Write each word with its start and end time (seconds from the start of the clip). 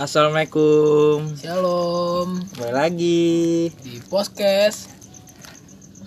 Assalamualaikum. 0.00 1.36
Shalom 1.36 2.40
Kembali 2.56 2.72
lagi. 2.72 3.68
di 3.84 4.00
podcast. 4.08 4.88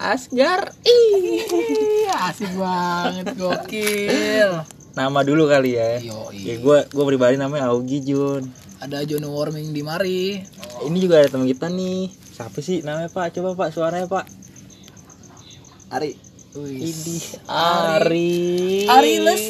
Asgar. 0.01 0.73
Ih, 0.81 2.09
asik 2.09 2.57
banget, 2.57 3.37
gokil. 3.37 4.65
Nama 4.97 5.19
dulu 5.21 5.45
kali 5.45 5.77
ya. 5.77 6.01
Yoi. 6.09 6.41
Ya 6.41 6.57
gue 6.57 6.77
gue 6.89 7.03
pribadi 7.05 7.37
namanya 7.37 7.69
Augie 7.69 8.01
Jun. 8.01 8.49
Ada 8.81 9.05
John 9.05 9.29
Warming 9.29 9.69
di 9.69 9.85
mari. 9.85 10.41
Ini 10.89 10.97
juga 10.97 11.21
ada 11.21 11.29
teman 11.29 11.45
kita 11.45 11.69
nih. 11.69 12.09
Siapa 12.33 12.65
sih 12.65 12.81
namanya 12.81 13.13
Pak? 13.13 13.29
Coba 13.37 13.53
Pak 13.53 13.77
suaranya 13.77 14.09
Pak. 14.09 14.25
Ari 15.93 16.17
Wih. 16.57 16.81
Ini 16.81 17.17
Ari. 17.45 18.33
Ari 18.89 19.13
Les. 19.21 19.43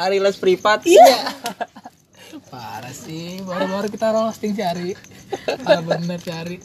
Ari 0.00 0.16
Les 0.16 0.36
privat. 0.40 0.80
Iya. 0.88 1.28
Parah 2.46 2.94
sih, 2.94 3.42
baru-baru 3.42 3.90
kita 3.90 4.14
roasting 4.14 4.54
si 4.54 4.62
Ari. 4.62 4.94
Parah 5.60 5.82
bener 5.82 6.22
si 6.22 6.30
Ari. 6.30 6.56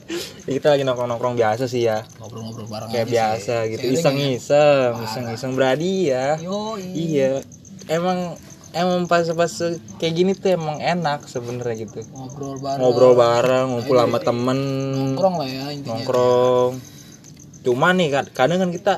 Ya, 0.45 0.51
kita 0.53 0.67
lagi 0.69 0.85
nongkrong-nongkrong 0.85 1.33
biasa 1.33 1.65
sih 1.65 1.83
ya. 1.83 2.05
Ngobrol-ngobrol 2.21 2.69
bareng 2.69 2.89
Kayak 2.89 3.07
biasa 3.09 3.55
sih. 3.65 3.69
gitu. 3.73 3.85
Iseng-iseng, 3.91 4.93
iseng-iseng 5.01 5.51
beradi 5.57 6.13
ya. 6.13 6.37
Yoi. 6.37 6.85
Iya. 6.85 7.41
Emang 7.89 8.37
emang 8.71 9.09
pas-pas 9.09 9.49
kayak 9.97 10.13
gini 10.13 10.31
tuh 10.31 10.53
emang 10.53 10.77
enak 10.77 11.25
sebenarnya 11.25 11.75
gitu. 11.81 12.05
Ngobrol 12.13 12.61
bareng. 12.61 12.79
Ngobrol 12.79 13.13
bareng, 13.17 13.65
ngumpul 13.73 13.95
sama 13.97 14.19
temen, 14.21 14.59
Nongkrong 14.93 15.35
lah 15.41 15.49
ya 15.49 15.65
intinya. 15.73 15.97
nongkrong. 15.97 16.71
Cuma 17.61 17.89
nih 17.91 18.07
kadang 18.31 18.57
kan 18.59 18.69
kita 18.69 18.93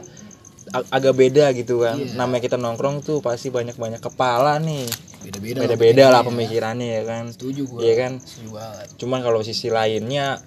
ag- 0.73 0.89
agak 0.89 1.13
beda 1.13 1.45
gitu 1.53 1.79
kan. 1.79 1.95
Iya. 1.95 2.13
Namanya 2.15 2.41
kita 2.41 2.57
nongkrong 2.57 2.99
tuh 2.99 3.19
pasti 3.19 3.47
banyak-banyak 3.47 3.99
kepala 3.99 4.57
nih. 4.57 4.89
Beda-beda. 5.21 5.55
lah 5.55 5.63
Beda-beda 5.63 6.03
lah 6.09 6.21
pemikirannya. 6.21 6.27
pemikirannya 6.27 6.89
ya 6.89 7.03
kan. 7.05 7.23
Setuju 7.29 7.61
gua. 7.65 7.79
Iya 7.79 7.93
kan? 7.95 8.11
Setuju 8.17 8.49
banget. 8.51 8.87
Cuman 8.97 9.19
kalau 9.21 9.39
sisi 9.39 9.67
lainnya 9.69 10.41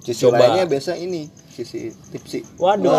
sisi 0.00 0.22
Coba. 0.22 0.42
lainnya 0.42 0.64
biasa 0.66 0.96
ini 0.96 1.30
sisi 1.50 1.80
tipsi 2.08 2.46
waduh, 2.56 2.94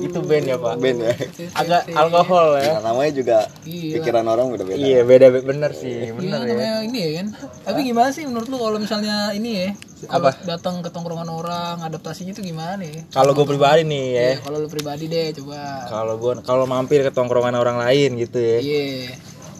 itu 0.00 0.18
band 0.18 0.46
ya, 0.46 0.56
Pak. 0.56 0.74
band 0.78 0.98
ya 0.98 1.12
Agak 1.52 1.82
alkohol 1.90 2.56
ya. 2.56 2.78
Nah, 2.78 2.88
namanya 2.88 3.12
juga 3.12 3.38
Iya. 3.62 3.98
pikiran 3.98 4.24
orang 4.24 4.46
udah 4.48 4.62
beda 4.62 4.78
Iya, 4.78 5.00
beda 5.02 5.26
bener 5.36 5.70
sih, 5.72 5.90
Iya 6.00 6.12
bener 6.12 6.38
ya. 6.38 6.46
namanya 6.46 6.72
ini 6.80 6.98
ya 6.98 7.10
kan. 7.12 7.26
Tapi 7.64 7.78
gimana 7.84 8.08
sih 8.08 8.22
menurut 8.24 8.46
lu 8.46 8.56
kalau 8.56 8.78
misalnya 8.78 9.16
ini 9.30 9.50
ya? 9.52 9.68
Kalau 10.02 10.30
datang 10.44 10.78
ke 10.78 10.88
tongkrongan 10.88 11.26
orang, 11.26 11.76
adaptasinya 11.80 12.30
itu 12.30 12.42
gimana 12.44 12.80
ya? 12.80 13.02
Kalau 13.08 13.32
gue 13.32 13.44
pribadi 13.44 13.82
nih 13.84 14.06
ya, 14.08 14.22
Ya, 14.24 14.34
kalau 14.40 14.58
lu 14.58 14.68
pribadi 14.68 15.04
deh 15.06 15.30
coba. 15.32 15.62
kalau 15.88 16.14
gue 16.16 16.32
kalau 16.40 16.64
mampir 16.64 17.02
ke 17.02 17.10
tongkrongan 17.10 17.54
orang 17.54 17.78
lain 17.78 18.14
gitu 18.16 18.38
ya, 18.38 18.58
Iya. 18.58 19.14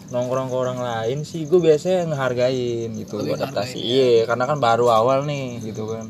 nongkrong 0.09 0.47
ke 0.47 0.57
orang 0.59 0.79
lain 0.79 1.19
sih 1.23 1.43
gue 1.43 1.57
biasanya 1.59 2.05
ngehargain 2.07 2.93
gitu 2.95 3.17
Lebih 3.17 3.29
buat 3.29 3.39
adaptasi 3.43 3.77
ya. 3.77 3.83
iya 3.83 4.11
karena 4.25 4.45
kan 4.45 4.59
baru 4.59 4.87
awal 4.89 5.25
nih 5.25 5.65
gitu 5.65 5.89
kan 5.89 6.05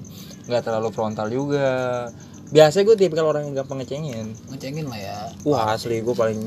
nggak 0.46 0.62
terlalu 0.62 0.88
frontal 0.90 1.28
juga 1.28 2.08
biasanya 2.52 2.84
gue 2.84 2.96
tipikal 2.98 3.32
orang 3.32 3.48
yang 3.48 3.64
gampang 3.64 3.80
ngecengin 3.80 4.36
Ngecengin 4.50 4.86
lah 4.86 5.00
ya. 5.00 5.18
wah 5.42 5.72
asli 5.72 6.00
gue 6.00 6.12
paling 6.12 6.40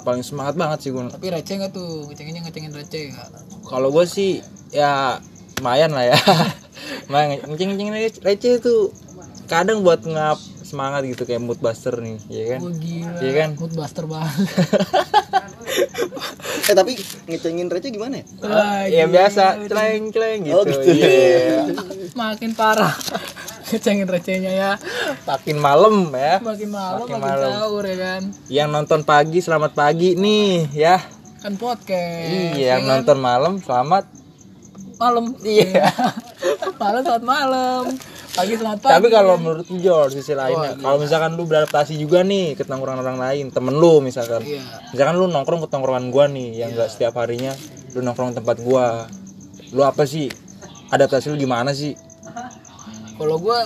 paling 0.00 0.22
semangat 0.22 0.54
banget 0.56 0.78
sih 0.84 0.90
gue 0.92 1.00
Tapi 1.00 1.26
receh 1.32 1.54
nggak 1.56 1.72
tuh? 1.72 2.04
Ngecenginnya 2.08 2.44
ngecengin 2.44 2.72
receh 2.72 3.02
nggak? 3.12 3.28
kalau 3.68 3.88
gue 3.92 4.04
sih 4.04 4.40
ya 4.72 5.20
lumayan 5.60 5.92
lah 5.92 6.12
ya 6.12 6.18
lumayan 7.08 7.40
ngeceng 7.44 7.68
ngecengin 7.76 7.94
receh 8.24 8.52
itu 8.56 8.74
kadang 9.48 9.80
buat 9.80 10.04
ngap 10.04 10.36
semangat 10.68 11.02
gitu 11.04 11.22
kayak 11.22 11.40
mood 11.40 11.56
buster 11.56 11.96
nih 11.96 12.20
ya 12.28 12.44
kan 12.50 12.60
Wah 12.60 12.74
gila. 12.74 13.16
Iya 13.18 13.32
kan? 13.34 13.50
Mood 13.56 13.72
buster 13.72 14.04
banget. 14.04 14.36
eh 16.62 16.74
tapi 16.74 16.92
ngecengin 17.24 17.66
receh 17.66 17.88
gimana 17.88 18.20
ya 18.20 18.24
Wah, 18.42 18.82
ya 18.84 19.04
biasa 19.06 19.44
celeng 19.64 20.10
celeng 20.10 20.40
gitu, 20.42 20.52
Oh, 20.54 20.62
gitu. 20.62 20.84
iya 20.90 21.64
Makin 22.20 22.52
parah. 22.52 22.92
ngecengin 23.66 24.04
recehnya 24.04 24.48
ya. 24.50 24.72
makin 25.24 25.56
malam 25.56 26.08
ya 26.10 26.36
Makin 26.38 26.68
malam 26.68 27.04
Makin 27.04 27.16
makin, 27.16 27.24
malam. 27.30 27.50
sahur 27.54 27.84
ya 27.84 27.96
kan. 27.98 28.22
yang 28.48 28.68
nonton 28.68 29.00
pagi 29.02 29.38
selamat 29.38 29.72
pagi 29.72 30.12
nih 30.14 30.68
ya 30.70 30.96
Kan 31.38 31.54
podcast. 31.54 32.56
iya 32.56 32.74
yang 32.74 32.84
nonton 32.84 33.16
malam 33.16 33.56
selamat 33.58 34.04
malam. 34.98 35.30
Iya. 35.40 35.86
malam 36.82 37.00
saat 37.00 37.22
malam. 37.22 37.94
Pagi 38.38 38.54
selamat 38.54 38.78
pagi. 38.78 38.94
tapi 38.94 39.08
kalau 39.10 39.34
menurut 39.34 39.66
lu 39.66 39.78
Jor 39.82 40.14
sisi 40.14 40.30
lainnya 40.30 40.78
kalau 40.78 41.02
misalkan 41.02 41.34
lu 41.34 41.42
beradaptasi 41.42 41.98
juga 41.98 42.22
nih 42.22 42.54
ke 42.54 42.62
tongkrongan 42.62 43.02
orang 43.02 43.18
lain 43.18 43.50
temen 43.50 43.74
lu 43.74 43.98
misalkan. 43.98 44.46
Iya. 44.46 44.62
misalkan 44.94 45.14
lu 45.18 45.26
nongkrong 45.26 45.66
ke 45.66 45.68
tongkrongan 45.74 46.14
gua 46.14 46.30
nih 46.30 46.62
yang 46.62 46.70
enggak 46.70 46.86
setiap 46.94 47.18
harinya 47.18 47.50
lu 47.98 48.06
nongkrong 48.06 48.38
tempat 48.38 48.62
gua. 48.62 49.10
Lu 49.74 49.82
apa 49.82 50.06
sih? 50.06 50.30
Adaptasi 50.94 51.34
lu 51.34 51.36
gimana 51.36 51.74
sih? 51.74 51.92
Kalau 53.18 53.42
gue 53.42 53.58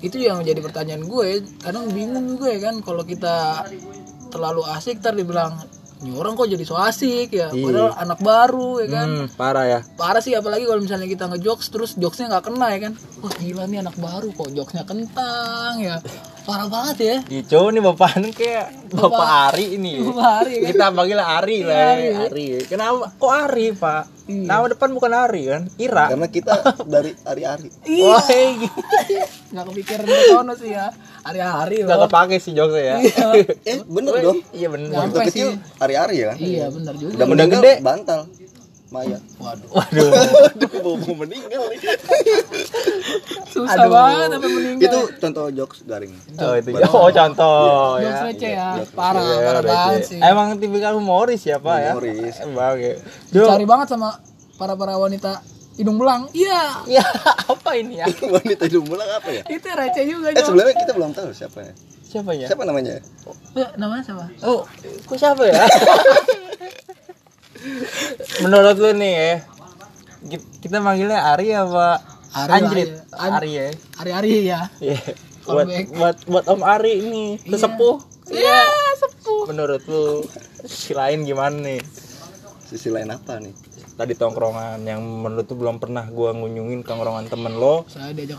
itu 0.00 0.16
yang 0.16 0.40
jadi 0.40 0.58
pertanyaan 0.64 1.04
gue, 1.04 1.44
kadang 1.60 1.92
bingung 1.92 2.24
juga 2.34 2.48
ya 2.50 2.60
kan 2.72 2.80
kalau 2.80 3.04
kita 3.04 3.68
terlalu 4.32 4.64
asik 4.72 4.98
ntar 5.04 5.14
dibilang 5.14 5.54
ini 5.96 6.10
orang 6.12 6.34
kok 6.34 6.46
jadi 6.46 6.62
so 6.62 6.74
asik 6.74 7.30
ya, 7.30 7.48
Iya. 7.48 7.62
padahal 7.62 7.92
anak 7.96 8.18
baru 8.20 8.70
ya 8.78 8.88
kan. 8.90 9.08
hmm, 9.08 9.26
parah 9.34 9.64
ya 9.64 9.80
Parah 9.94 10.18
sih 10.18 10.32
apalagi 10.32 10.64
kalau 10.64 10.80
misalnya 10.80 11.06
kita 11.06 11.24
ngejokes 11.26 11.66
terus 11.68 11.90
jokesnya 11.94 12.28
nggak 12.28 12.44
kena 12.46 12.66
ya 12.70 12.78
kan. 12.80 12.92
Wah 13.20 13.32
gila 13.32 13.64
nih 13.64 13.78
anak 13.80 13.96
baru 13.96 14.28
kok 14.30 14.50
jokesnya 14.50 14.82
kentang 14.82 15.74
ya. 15.78 15.96
Parah 16.44 16.68
banget 16.68 16.96
ya. 17.00 17.16
Cowok 17.46 17.68
nih 17.70 17.82
bapak 17.82 18.08
kayak 18.30 18.66
bapak 18.90 19.28
Ari 19.48 19.66
ini. 19.74 19.96
Bapak 19.98 20.28
Ari, 20.38 20.54
kan? 20.54 20.66
kita 20.68 20.84
panggil 20.90 21.18
Ari 21.18 21.58
lah 21.62 21.78
Ari. 21.90 22.04
ya. 22.04 22.18
Ari 22.22 22.46
kenapa 22.64 23.08
kok 23.10 23.32
Ari 23.32 23.66
pak 23.72 24.02
Iya. 24.24 24.48
nama 24.48 24.64
depan 24.66 24.88
bukan 24.90 25.12
Ari 25.14 25.42
kan 25.46 25.62
Ira 25.76 26.08
karena 26.08 26.24
kita 26.26 26.56
dari 26.88 27.12
hari-hari 27.22 27.68
Iya. 27.84 28.08
Wah, 28.08 28.24
gitu. 28.56 28.80
Nggak 29.52 29.64
kepikiran 29.68 30.04
ke 30.06 30.20
sono 30.26 30.52
sih 30.54 30.70
ya. 30.70 30.86
Hari-hari 31.20 31.76
nggak 31.82 32.00
kepake 32.02 32.36
sih 32.38 32.52
jokesnya 32.52 32.84
ya 32.84 32.96
eh 33.62 33.78
bener 33.84 34.12
dong 34.18 34.40
iya 34.50 34.68
bener 34.68 34.88
waktu 34.90 35.28
kecil 35.28 35.48
sih. 35.52 35.60
hari-hari 35.76 36.14
ya 36.18 36.26
kan 36.26 36.36
Iya 36.38 36.64
benar 36.68 36.94
juga. 36.94 37.08
udah 37.10 37.16
Udah 37.16 37.26
meninggal 37.26 37.60
gede. 37.60 37.72
bantal 37.80 38.20
Maya 38.94 39.18
Waduh. 39.36 39.68
waduh 39.68 40.08
Aduh, 40.46 40.70
mau, 40.78 40.94
mau 40.96 41.14
meninggal 41.18 41.66
nih. 41.66 41.78
Susah 43.44 43.74
Aduh. 43.76 43.90
banget 43.90 44.28
sampai 44.30 44.50
meninggal. 44.52 44.86
itu 44.86 45.00
contoh 45.18 45.44
jokes 45.50 45.78
garing 45.82 46.14
oh 46.36 46.54
itu 46.54 46.70
oh 46.86 47.10
contoh 47.10 47.58
Jokes 47.98 48.06
ya 48.06 48.22
receh 48.24 48.52
ya. 48.52 48.68
Parah, 48.88 49.18
Iya, 49.20 49.38
parah 49.44 49.62
banget 49.64 50.00
sih. 50.06 50.18
emang 50.20 50.54
tipikal 50.56 50.94
humoris 50.94 51.42
ya 51.42 51.58
pak 51.58 51.76
ya 51.76 51.90
Humoris. 51.92 52.34
emang 52.40 52.74
ya 52.76 52.94
Cari 53.34 53.64
banget 53.64 53.86
sama 53.88 54.14
para 54.54 54.74
para 54.74 54.94
wanita 54.94 55.42
hidung 55.74 55.98
belang. 55.98 56.30
Iya. 56.30 56.86
ya 56.88 57.02
apa 57.50 57.70
ini 57.74 57.98
ya 57.98 58.06
wanita 58.38 58.62
hidung 58.64 58.86
belang 58.86 59.10
apa 59.12 59.28
ya 59.28 59.42
Itu 59.48 59.66
receh 59.68 60.04
juga, 60.04 60.30
eh 60.30 60.38
sebenarnya 60.40 60.74
kita 60.76 60.92
belum 60.92 61.10
tahu 61.10 61.28
siapa 61.30 61.58
ya 61.60 61.72
siapa 62.04 62.30
ya 62.32 62.46
siapa 62.46 62.62
namanya 62.62 63.02
Eh, 63.54 63.68
namanya 63.74 64.02
siapa? 64.04 64.30
oh 64.44 64.62
kok 65.02 65.16
siapa 65.16 65.42
ya 65.44 65.66
menurut 68.40 68.76
lu 68.76 68.90
nih 68.94 69.12
ya 69.12 69.32
ki- 70.26 70.46
kita 70.60 70.78
manggilnya 70.78 71.20
Ari 71.28 71.48
apa 71.50 72.00
Ari, 72.34 72.50
Anjrit 72.52 72.90
Ari. 73.10 73.20
An- 73.20 73.34
Ari 73.36 73.50
ya 73.52 73.66
Hari-hari 73.94 74.30
ya. 74.42 74.60
Iya. 74.78 74.98
buat 75.44 75.66
buat 75.90 76.16
buat 76.24 76.44
Om 76.46 76.60
Ari 76.62 76.92
ini 77.00 77.24
sesepuh 77.40 78.00
Iya, 78.26 78.64
sepuh. 78.96 79.44
menurut 79.46 79.84
lu 79.84 80.24
si 80.62 80.92
lain 80.92 81.22
gimana 81.22 81.52
nih 81.54 81.80
sisi 82.64 82.88
lain 82.88 83.08
apa 83.08 83.36
nih 83.36 83.52
tadi 83.94 84.12
tongkrongan 84.12 84.80
yang 84.82 84.98
menurut 84.98 85.44
tuh 85.44 85.54
belum 85.54 85.76
pernah 85.76 86.02
gua 86.06 86.32
ngunjungin 86.32 86.80
tongkrongan 86.82 87.28
temen 87.28 87.52
lo 87.52 87.84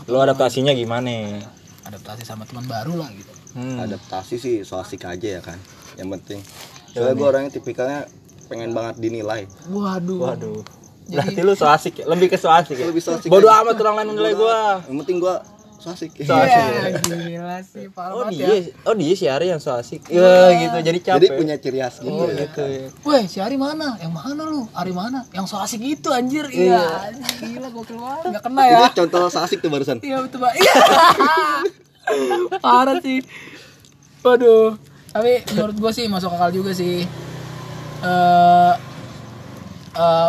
lo 0.04 0.18
adaptasinya 0.18 0.74
gimana 0.74 1.38
adaptasi 1.84 2.26
sama 2.26 2.42
teman 2.44 2.66
baru 2.66 2.98
lah 2.98 3.08
gitu. 3.08 3.30
hmm. 3.54 3.78
adaptasi 3.80 4.34
sih 4.36 4.56
so 4.60 4.76
asik 4.76 5.06
aja 5.06 5.38
ya 5.38 5.40
kan 5.40 5.56
yang 5.94 6.10
penting 6.10 6.42
soalnya 6.90 7.14
gue 7.14 7.24
orangnya 7.24 7.50
tipikalnya 7.54 8.10
pengen 8.46 8.70
banget 8.70 8.94
dinilai 8.96 9.44
Waduh. 9.68 10.20
waduh 10.22 10.60
berarti 11.06 11.38
lu 11.38 11.54
so 11.54 11.66
asik 11.66 12.02
ya? 12.02 12.04
lebih 12.06 12.26
ke 12.26 12.34
so 12.34 12.50
asik 12.50 12.74
ya 12.74 12.86
lebih 12.86 12.98
so 12.98 13.14
asik 13.14 13.30
bodoh 13.30 13.46
aja. 13.46 13.62
amat 13.62 13.78
orang 13.78 13.94
lain 14.00 14.08
menilai 14.10 14.34
gua 14.34 14.82
yang 14.86 14.98
penting 15.02 15.18
gue 15.18 15.36
so 15.76 15.94
asik 15.94 16.10
So 16.18 16.34
asik. 16.34 16.50
Iya, 16.50 16.98
gila 16.98 17.58
sih, 17.62 17.86
parah 17.94 18.10
oh 18.10 18.26
banget 18.26 18.42
ya. 18.42 18.46
dia 18.50 18.58
oh 18.82 18.94
dia 18.96 19.14
si 19.14 19.26
Ari 19.30 19.46
yang 19.54 19.62
so 19.62 19.70
asik 19.70 20.02
ya 20.10 20.50
gitu 20.50 20.76
jadi 20.82 20.98
capek 20.98 21.14
jadi 21.14 21.26
punya 21.30 21.54
ciri 21.62 21.78
khas 21.78 22.02
gitu 22.02 22.10
oh 22.10 22.26
ya 22.26 22.42
gitu 22.42 22.62
ya 22.66 22.86
Weh, 23.06 23.22
si 23.30 23.38
Ari 23.38 23.54
mana? 23.54 23.94
Yang 24.02 24.12
mana 24.18 24.42
lu? 24.50 24.66
Ari 24.74 24.90
mana? 24.90 25.22
Yang 25.30 25.46
so 25.46 25.62
asik 25.62 25.78
itu 25.78 26.08
anjir. 26.10 26.42
Iya. 26.50 26.82
anjir, 27.06 27.54
Gila 27.54 27.68
gokil 27.70 28.02
banget. 28.02 28.22
Enggak 28.26 28.42
kena 28.42 28.62
ya. 28.66 28.78
itu 28.82 28.94
contoh 28.98 29.22
so 29.30 29.38
asik 29.38 29.58
tuh 29.62 29.70
barusan 29.70 30.02
Iya 30.02 30.26
betul 30.26 30.38
pak. 30.42 30.52
Iya. 30.58 30.74
Parah 32.66 32.96
sih. 32.98 33.18
Waduh. 34.22 34.74
Tapi 35.12 35.32
menurut 35.54 35.76
gua 35.78 35.92
sih 35.94 36.04
masuk 36.06 36.34
akal 36.34 36.50
juga 36.50 36.74
sih. 36.74 37.06
Eh 37.98 38.74
eh 39.96 40.28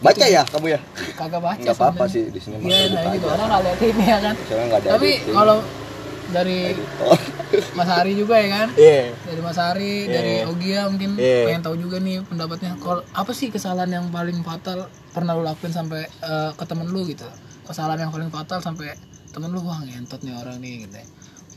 baca 0.00 0.26
ya 0.26 0.42
kamu 0.44 0.66
ya? 0.68 0.80
Kagak 1.14 1.40
baca 1.40 1.56
nggak 1.56 1.76
apa-apa 1.76 2.04
sih 2.04 2.28
di 2.28 2.36
sini 2.36 2.60
Iya, 2.60 2.90
masih 2.90 3.20
nah 3.20 3.30
orang 3.30 3.46
nggak 3.48 3.62
lihat 3.62 3.80
ini 3.82 4.04
ya 4.04 4.18
kan. 4.20 4.34
ada 4.36 4.88
Tapi 4.92 5.10
kalau 5.26 5.58
dari 6.26 6.58
Mas 7.78 7.86
Hari 7.86 8.12
juga 8.12 8.34
ya 8.36 8.48
kan? 8.50 8.68
Iya. 8.74 9.14
dari 9.14 9.40
Mas 9.40 9.56
Hari 9.56 9.92
dari 10.06 10.34
Ogia 10.44 10.88
mungkin. 10.88 11.14
Iya. 11.14 11.46
pengen 11.46 11.62
tahu 11.62 11.76
juga 11.78 11.96
nih 11.98 12.20
pendapatnya. 12.22 12.74
Kalau 12.76 13.00
apa 13.06 13.30
sih 13.30 13.48
kesalahan 13.48 13.88
yang 13.88 14.06
paling 14.10 14.42
fatal 14.42 14.86
pernah 15.08 15.32
lu 15.32 15.42
lakuin 15.42 15.70
sampai 15.70 16.04
eh, 16.04 16.50
ke 16.52 16.64
temen 16.64 16.84
lu 16.86 17.06
gitu? 17.06 17.24
Kesalahan 17.64 18.02
yang 18.02 18.12
paling 18.12 18.28
fatal 18.28 18.58
sampai 18.58 18.92
temen 19.30 19.50
lu 19.50 19.62
wah 19.62 19.78
ngentot 19.80 20.20
nih 20.20 20.30
orang 20.32 20.58
nih 20.58 20.84
gitu 20.84 20.96
ya. 20.96 21.06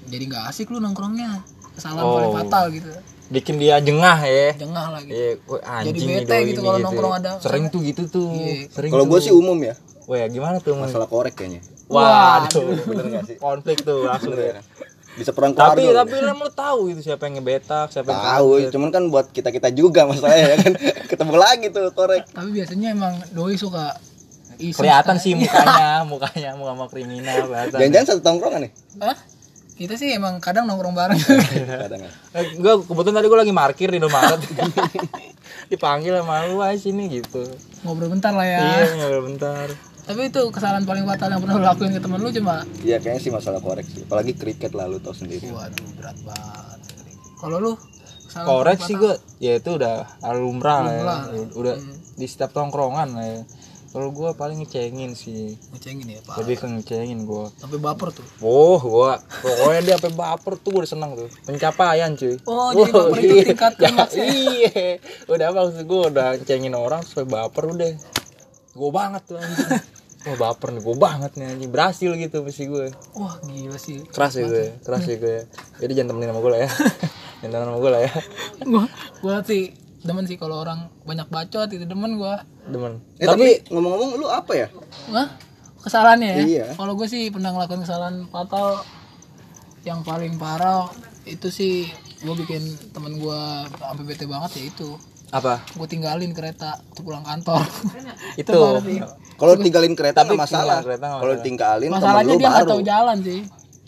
jadi 0.08 0.24
nggak 0.26 0.44
asik 0.48 0.70
lu 0.70 0.80
nongkrongnya. 0.80 1.44
Kesalahan 1.74 2.06
paling 2.06 2.32
Oh. 2.32 2.38
fatal 2.38 2.66
gitu 2.72 2.90
Bikin 3.28 3.56
dia 3.58 3.76
jengah 3.78 4.18
ya. 4.20 4.56
jengah 4.56 4.86
lah 4.90 5.02
gitu 5.02 5.14
Iya, 5.14 5.32
anjing 5.62 5.94
Jadi 5.94 6.02
bete 6.22 6.38
gitu 6.48 6.60
kalau 6.62 6.80
nongkrong 6.80 7.14
ada- 7.14 7.40
Sering 7.40 7.68
tuh 7.68 7.82
gitu 7.82 8.04
tuh. 8.08 8.32
Iya. 8.32 8.68
Sering. 8.70 8.90
kalau 8.90 9.06
gue 9.06 9.20
sih 9.20 9.32
umum 9.32 9.58
ya 9.58 9.76
Wah, 10.06 10.18
ya 10.18 10.28
gimana 10.28 10.58
tuh? 10.58 10.74
Mas? 10.74 10.88
masalah 10.88 11.06
korek 11.06 11.36
kayaknya 11.36 11.60
Waduh, 11.88 12.64
bener 12.84 13.06
gak 13.10 13.24
sih 13.26 13.36
konflik 13.38 13.80
tuh 13.82 14.04
langsung 14.04 14.32
ya. 14.34 14.56
ya 14.56 14.64
bisa 15.14 15.32
perang 15.32 15.50
keluarga 15.52 15.74
Tapi 15.74 15.90
tapi 15.90 16.16
lu 16.22 16.34
lu 16.36 16.50
tahu 16.54 16.80
itu 16.88 17.02
siapa 17.02 17.26
yang 17.26 17.42
ngebetak, 17.42 17.90
siapa 17.90 18.06
yang 18.08 18.22
tahu 18.22 18.48
cuman 18.70 18.90
kan 18.92 19.04
buat 19.08 19.26
kita 19.28 19.50
kita 19.50 19.72
juga 19.72 20.06
masalahnya 20.06 20.46
ya 20.46 20.58
kan 20.62 20.74
ketemu 21.10 21.34
lagi 21.36 21.66
tuh 21.68 21.90
korek 21.90 22.24
tapi 22.30 22.50
biasanya 22.54 22.88
emang 22.92 23.14
doi 23.32 23.56
suka 23.56 23.98
Kelihatan 24.58 25.16
sih 25.16 25.34
mukanya, 25.40 26.02
mukanya 26.04 26.50
muka 26.54 26.74
mau 26.74 26.86
kriminal 26.86 27.46
kelihatan. 27.46 27.78
jangan-jangan 27.78 28.08
satu 28.08 28.22
tongkrongan 28.22 28.62
nih 28.64 28.72
Hah? 29.00 29.18
Kita 29.78 29.94
sih 29.94 30.10
emang 30.10 30.38
kadang 30.38 30.66
nongkrong 30.66 30.92
bareng 30.92 31.18
kadang 31.86 32.02
ya 32.02 32.12
Eh, 32.34 32.58
gua 32.58 32.78
kebetulan 32.80 33.16
tadi 33.16 33.28
gua 33.28 33.40
lagi 33.40 33.54
parkir 33.56 33.88
di 33.88 33.98
Indomaret. 33.98 34.42
Dipanggil 35.70 36.14
sama 36.16 36.46
lu 36.46 36.60
aja 36.60 36.74
sini 36.76 37.10
gitu. 37.14 37.44
ngobrol 37.82 38.10
bentar 38.10 38.32
lah 38.32 38.44
ya 38.44 38.60
Iya, 38.60 38.86
ngobrol 38.98 39.24
bentar. 39.28 39.68
tapi 40.02 40.22
itu 40.26 40.40
kesalahan 40.50 40.82
paling 40.82 41.04
fatal 41.04 41.28
yang 41.28 41.42
pernah 41.42 41.56
lu 41.56 41.66
lakuin 41.66 41.92
ke 41.92 42.00
temen 42.00 42.16
lu 42.18 42.32
cuma 42.32 42.64
iya 42.80 42.96
kayaknya 42.96 43.20
sih 43.20 43.28
masalah 43.30 43.60
korek 43.60 43.84
sih 43.84 44.02
apalagi 44.02 44.32
kriket 44.34 44.72
lah 44.72 44.88
lu 44.88 44.98
tau 44.98 45.12
sendiri 45.12 45.52
waduh 45.52 45.84
berat 45.94 46.16
banget 46.24 46.80
kalau 47.36 47.58
lu 47.60 47.72
kesalahan 48.24 48.48
Korek 48.48 48.78
paling 48.78 48.88
sih 48.88 48.96
fatal? 48.96 49.04
gua 49.04 49.14
ya 49.38 49.54
itu 49.54 49.70
udah 49.74 49.96
lumrah 50.34 50.80
lah 50.80 50.94
ya. 51.28 51.44
Udah 51.52 51.76
di 52.14 52.24
setiap 52.26 52.50
tongkrongan 52.50 53.08
lah 53.12 53.26
ya. 53.26 53.40
Kalau 53.88 54.12
gua 54.12 54.32
paling 54.32 54.60
ngecengin 54.60 55.12
sih. 55.12 55.56
ngecengin 55.72 56.08
ya 56.08 56.20
pak 56.22 56.36
Lebih 56.40 56.56
ke 56.58 56.66
ngecengin 56.68 57.24
gua. 57.24 57.48
sampai 57.56 57.78
baper 57.78 58.12
tuh 58.12 58.28
Oh, 58.40 58.78
gua 58.78 59.18
pokoknya 59.40 59.82
dia 59.82 59.96
sampai 59.96 60.14
baper 60.14 60.54
tuh 60.58 60.70
gua 60.70 60.80
udah 60.84 60.92
seneng 60.92 61.12
tuh. 61.16 61.30
Pencapaian 61.44 62.12
cuy. 62.14 62.36
Oh, 62.44 62.70
jadi 62.72 62.92
Wah, 62.92 63.04
baper 63.08 63.18
itu 63.18 63.34
iya. 63.34 63.46
tingkat 63.48 63.74
Ya. 63.78 63.90
Iya. 64.18 64.86
Udah 65.26 65.48
maksud 65.50 65.84
gua 65.84 66.02
udah 66.08 66.28
ngecengin 66.36 66.74
orang 66.74 67.02
sampai 67.02 67.26
baper 67.26 67.64
udah. 67.68 67.92
Gua 68.74 68.90
banget 68.92 69.22
tuh 69.26 69.38
anjing. 69.40 69.72
Wah 70.28 70.36
baper 70.36 70.76
nih, 70.76 70.82
gua 70.84 70.96
banget 71.00 71.32
nih 71.34 71.46
anjing. 71.48 71.70
Berhasil 71.72 72.12
gitu 72.14 72.38
mesti 72.44 72.68
gue. 72.68 72.92
wah 73.16 73.40
gila 73.42 73.80
sih 73.80 74.04
Keras 74.12 74.36
ya 74.36 74.44
gue, 74.44 74.76
keras 74.84 75.08
ya 75.08 75.16
gue. 75.16 75.38
Jadi 75.80 75.92
jangan 75.96 76.10
temenin 76.12 76.30
sama 76.30 76.40
gue 76.44 76.52
lah 76.52 76.62
ya. 76.62 76.70
jangan 77.40 77.52
temenin 77.56 77.68
sama 77.72 77.80
gue 77.80 77.92
lah 77.96 78.02
ya. 78.04 78.14
gua 78.68 78.84
gua 79.24 79.36
sih 79.42 79.64
demen 80.08 80.24
sih 80.24 80.40
kalau 80.40 80.64
orang 80.64 80.88
banyak 81.04 81.28
bacot 81.28 81.68
itu 81.70 81.84
demen 81.84 82.16
gua. 82.16 82.48
Demen. 82.64 83.04
eh 83.20 83.28
tapi 83.28 83.60
ngomong-ngomong 83.68 84.10
lu 84.16 84.28
apa 84.32 84.52
ya? 84.56 84.68
Wah, 85.12 85.28
kesalahannya 85.84 86.30
ya? 86.32 86.44
Iya. 86.44 86.68
kalau 86.80 86.96
gue 86.96 87.08
sih 87.12 87.28
pernah 87.28 87.52
ngelakuin 87.52 87.84
kesalahan 87.84 88.24
fatal. 88.32 88.82
Yang 89.84 90.00
paling 90.04 90.34
parah 90.36 90.88
itu 91.24 91.48
sih 91.48 91.88
gue 92.20 92.34
bikin 92.44 92.60
temen 92.92 93.20
gue 93.20 93.40
sampai 93.68 94.04
bete 94.08 94.24
banget 94.28 94.52
ya 94.60 94.64
itu. 94.72 94.90
Apa? 95.28 95.60
gue 95.60 95.88
tinggalin 95.92 96.32
kereta 96.32 96.80
untuk 96.96 97.12
pulang 97.12 97.24
kantor. 97.28 97.60
Itu. 98.42 98.80
kalau 99.36 99.54
tinggalin 99.60 99.92
kereta 99.92 100.24
Tapi 100.24 100.40
nggak 100.40 100.40
masalah. 100.40 100.80
kalau 100.96 101.36
tinggalin 101.44 101.92
masalahnya 101.92 102.32
lu 102.32 102.40
dia 102.40 102.48
nggak 102.48 102.68
tahu 102.72 102.82
jalan 102.84 103.18
sih. 103.20 103.40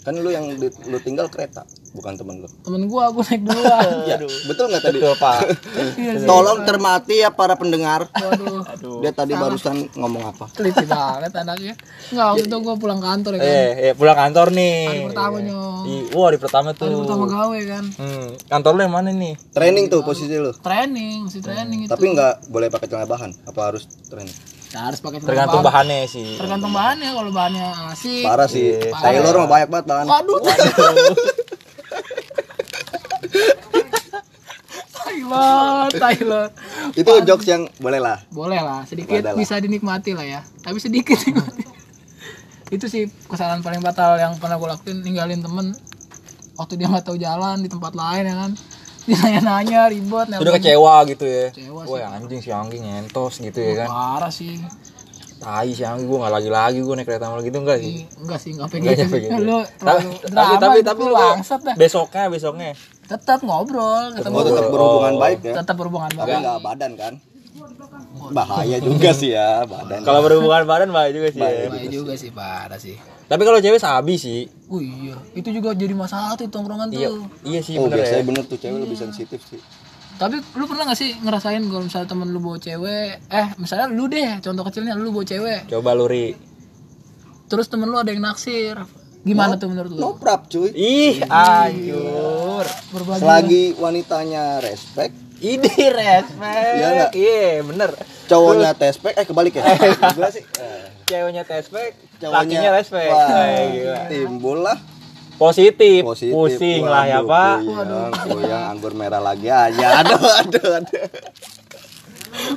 Kan 0.04 0.20
lu 0.20 0.30
yang 0.36 0.52
lu 0.60 0.98
tinggal 1.00 1.32
kereta 1.32 1.64
bukan 1.92 2.14
temen 2.14 2.36
lu 2.40 2.50
temen 2.62 2.86
gue 2.86 3.02
aku 3.02 3.20
naik 3.24 3.42
duluan. 3.42 3.88
Ya 4.10 4.16
betul 4.46 4.66
nggak 4.68 4.84
tadi? 4.84 4.98
Betul 4.98 5.16
pak. 5.16 5.40
Iya 6.00 6.12
tolong 6.24 6.64
cermati 6.64 7.16
ya 7.18 7.30
para 7.30 7.54
pendengar. 7.54 8.06
Waduh. 8.10 9.02
Dia 9.02 9.12
tadi 9.12 9.34
barusan 9.34 9.90
ngomong 9.94 10.24
apa? 10.28 10.46
Teliti 10.52 10.86
banget 10.86 11.34
anaknya. 11.34 11.74
Nggak 12.10 12.26
waktu 12.28 12.46
itu 12.46 12.58
gue 12.60 12.76
pulang 12.78 13.00
kantor 13.00 13.32
ya 13.36 13.40
kan? 13.40 13.48
eh, 13.48 13.70
eh, 13.82 13.94
pulang 13.94 14.18
kantor 14.18 14.48
nih. 14.52 14.78
hari 14.86 15.02
pertama 15.08 15.38
nyong. 15.40 15.82
Di, 15.82 15.94
wah 16.12 16.30
di 16.30 16.40
pertama 16.40 16.70
tuh. 16.72 16.86
hari 16.86 16.98
pertama 17.00 17.26
gawe 17.26 17.60
kan? 17.66 17.84
Hmm, 17.96 18.28
kantor 18.48 18.72
lu 18.72 18.82
yang 18.82 18.94
mana 18.94 19.10
nih? 19.10 19.34
training 19.50 19.86
tuh 19.88 20.02
posisi 20.02 20.36
lu. 20.36 20.52
Training 20.56 21.26
masih 21.26 21.42
training 21.42 21.80
itu. 21.84 21.90
tapi 21.90 22.06
nggak 22.08 22.48
boleh 22.48 22.68
pakai 22.70 22.88
celana 22.88 23.06
bahan? 23.06 23.32
Apa 23.46 23.60
harus 23.68 23.84
training? 24.06 24.34
Nah, 24.70 24.86
harus 24.86 25.02
pakai 25.02 25.18
Tergantung 25.20 25.66
bahan. 25.66 25.82
bahannya 25.82 26.06
sih. 26.06 26.38
tergantung 26.38 26.70
bahannya 26.70 27.10
kalau 27.10 27.32
bahannya 27.34 27.68
asik. 27.90 28.22
Parah 28.22 28.46
sih. 28.46 28.78
Iya, 28.78 28.94
Taylor 28.94 29.34
mah 29.36 29.50
banyak 29.50 29.68
banget 29.68 29.86
bahan. 29.90 30.06
Waduh. 30.06 30.38
Taylor, 35.00 35.90
Taylor. 35.92 36.46
itu 36.94 37.12
jokes 37.24 37.46
yang 37.46 37.66
boleh 37.78 37.98
lah 37.98 38.18
Boleh 38.30 38.60
lah, 38.60 38.84
sedikit 38.84 39.20
Wadah 39.20 39.34
lah. 39.34 39.38
bisa 39.38 39.58
dinikmati 39.58 40.12
lah 40.12 40.24
ya. 40.24 40.42
Tapi 40.62 40.78
sedikit. 40.78 41.18
Itu 42.70 42.86
sih 42.86 43.10
kesalahan 43.26 43.60
paling 43.60 43.82
fatal 43.82 44.16
yang 44.16 44.38
pernah 44.38 44.56
gue 44.56 44.70
lakuin 44.70 45.02
ninggalin 45.02 45.42
temen 45.42 45.74
waktu 46.54 46.74
dia 46.76 46.86
nggak 46.86 47.02
tahu 47.04 47.18
jalan 47.18 47.58
di 47.58 47.68
tempat 47.68 47.94
lain 47.94 48.24
ya 48.24 48.36
kan. 48.38 48.52
Dia 49.02 49.18
nanya-nanya 49.18 49.80
ribet 49.90 50.28
Udah 50.32 50.54
kecewa 50.54 51.02
gitu 51.04 51.26
ya. 51.26 51.50
Kecewa 51.50 51.82
Wah 51.84 52.14
anjing 52.14 52.40
si 52.40 52.50
Anggi 52.50 52.78
ngentos 52.78 53.42
gitu 53.42 53.58
ya 53.58 53.74
kan. 53.76 53.88
Parah 53.90 54.30
sih. 54.30 54.62
Tai 55.40 55.66
si 55.68 55.82
Anggi 55.82 56.06
gue 56.06 56.14
nggak 56.16 56.30
lagi-lagi 56.32 56.80
gue 56.80 56.94
naik 56.94 57.08
kereta 57.08 57.26
malam 57.28 57.42
gitu 57.42 57.58
enggak 57.58 57.80
sih. 57.80 57.90
Ih, 57.90 58.02
Enggak 58.22 58.38
sih, 58.38 58.52
enggak 58.54 58.68
pengen 58.70 58.86
nyampe 58.94 59.18
gitu. 59.18 59.26
gitu. 59.26 59.42
Lu 59.42 59.58
Tapi 59.66 60.04
terlalu 60.22 60.22
tapi 60.22 60.30
drama 60.30 60.62
tapi 60.62 60.80
tapi 60.84 61.02
lu 61.02 61.10
lu 61.10 61.16
bangsat 61.18 61.60
dah. 61.64 61.76
besoknya 61.76 62.24
besoknya 62.28 62.70
Tetap 63.10 63.42
ngobrol, 63.42 64.14
ketemu 64.14 64.36
oh 64.36 64.44
tetap 64.46 64.66
berhubungan 64.68 65.14
baik 65.18 65.40
ya 65.42 65.54
tetap 65.58 65.76
berhubungan 65.76 66.12
tapi 66.12 66.30
baik. 66.30 66.40
nggak 66.40 66.60
badan 66.62 66.92
kan 66.94 67.14
bahaya 68.30 68.78
juga 68.78 69.10
sih 69.12 69.34
ya 69.34 69.66
badan 69.66 70.00
kalau 70.02 70.22
berhubungan 70.22 70.64
badan 70.64 70.90
bahaya 70.90 71.10
juga 71.10 71.30
sih. 71.30 71.42
ya. 71.42 71.68
Baik 71.68 71.90
juga 71.90 72.14
sih, 72.14 72.30
parah 72.30 72.78
sih. 72.78 72.96
Tapi 73.26 73.42
kalau 73.42 73.58
cewek 73.58 73.78
sabi 73.78 74.16
sih. 74.16 74.46
Oh 74.68 74.78
iya, 74.78 75.18
itu 75.34 75.50
juga 75.50 75.74
jadi 75.74 75.92
masalah 75.92 76.34
tuh 76.34 76.46
tongkrongan 76.48 76.90
Iya, 76.90 77.10
tuh. 77.10 77.26
iya 77.44 77.60
sih 77.60 77.76
oh 77.76 77.86
bener 77.86 77.98
ya. 77.98 78.06
biasanya 78.06 78.24
bener 78.26 78.44
tuh 78.46 78.58
cewek 78.58 78.80
lebih 78.80 78.98
sensitif 79.00 79.42
sih 79.44 79.62
Tapi 80.16 80.36
lu 80.52 80.66
pernah 80.66 80.84
gak 80.86 81.00
sih 81.00 81.16
ngerasain 81.16 81.64
kalau 81.64 81.82
misalnya 81.82 82.08
temen 82.08 82.28
lu 82.28 82.40
bawa 82.40 82.58
cewek, 82.58 83.10
eh 83.26 83.48
misalnya 83.56 83.88
lu 83.88 84.06
deh, 84.06 84.38
contoh 84.40 84.64
kecilnya 84.64 84.94
lu 84.94 85.10
bawa 85.10 85.24
cewek, 85.24 85.60
Coba 85.66 85.96
luri. 85.96 86.36
terus 87.48 87.66
temen 87.66 87.88
lu 87.88 87.96
ada 87.96 88.12
yang 88.12 88.22
naksir, 88.22 88.76
gimana 89.22 89.54
tuh 89.56 89.68
menurut 89.68 89.90
lu? 89.90 90.00
no 90.00 90.10
prap 90.14 90.48
cuy 90.48 90.72
Ih, 90.72 91.20
anjur. 91.24 92.64
Berbagi 92.90 93.20
selagi 93.20 93.64
wanitanya 93.76 94.44
respect 94.60 95.12
Ini 95.38 95.72
respect. 95.90 96.74
Iya 96.74 96.88
nggak? 96.94 97.12
Iya, 97.14 97.64
bener. 97.64 97.90
cowoknya 98.26 98.72
tespek 98.74 99.14
eh 99.14 99.24
kebalik 99.24 99.54
ya 99.54 99.64
gimana 100.12 100.30
sih 100.30 100.44
Eh, 100.54 100.86
Ceweknya 101.06 101.42
respect, 101.44 101.96
cowoknya 102.18 102.38
lakinya 102.38 102.70
respect. 102.72 103.10
wah, 103.10 103.28
gila. 103.66 104.00
timbul 104.08 104.58
lah 104.62 104.78
Positif, 105.36 106.04
positif 106.04 106.36
pusing 106.36 106.84
lah 106.84 107.04
ya, 107.06 107.20
Waduh, 107.20 107.32
Pak. 107.32 107.58
puyeng, 107.64 108.12
puyeng 108.30 108.64
anggur 108.70 108.92
merah 108.92 109.20
lagi 109.20 109.48
aja 109.48 109.88
aduh 110.00 110.20
aduh 110.20 110.70
aduh 110.78 111.08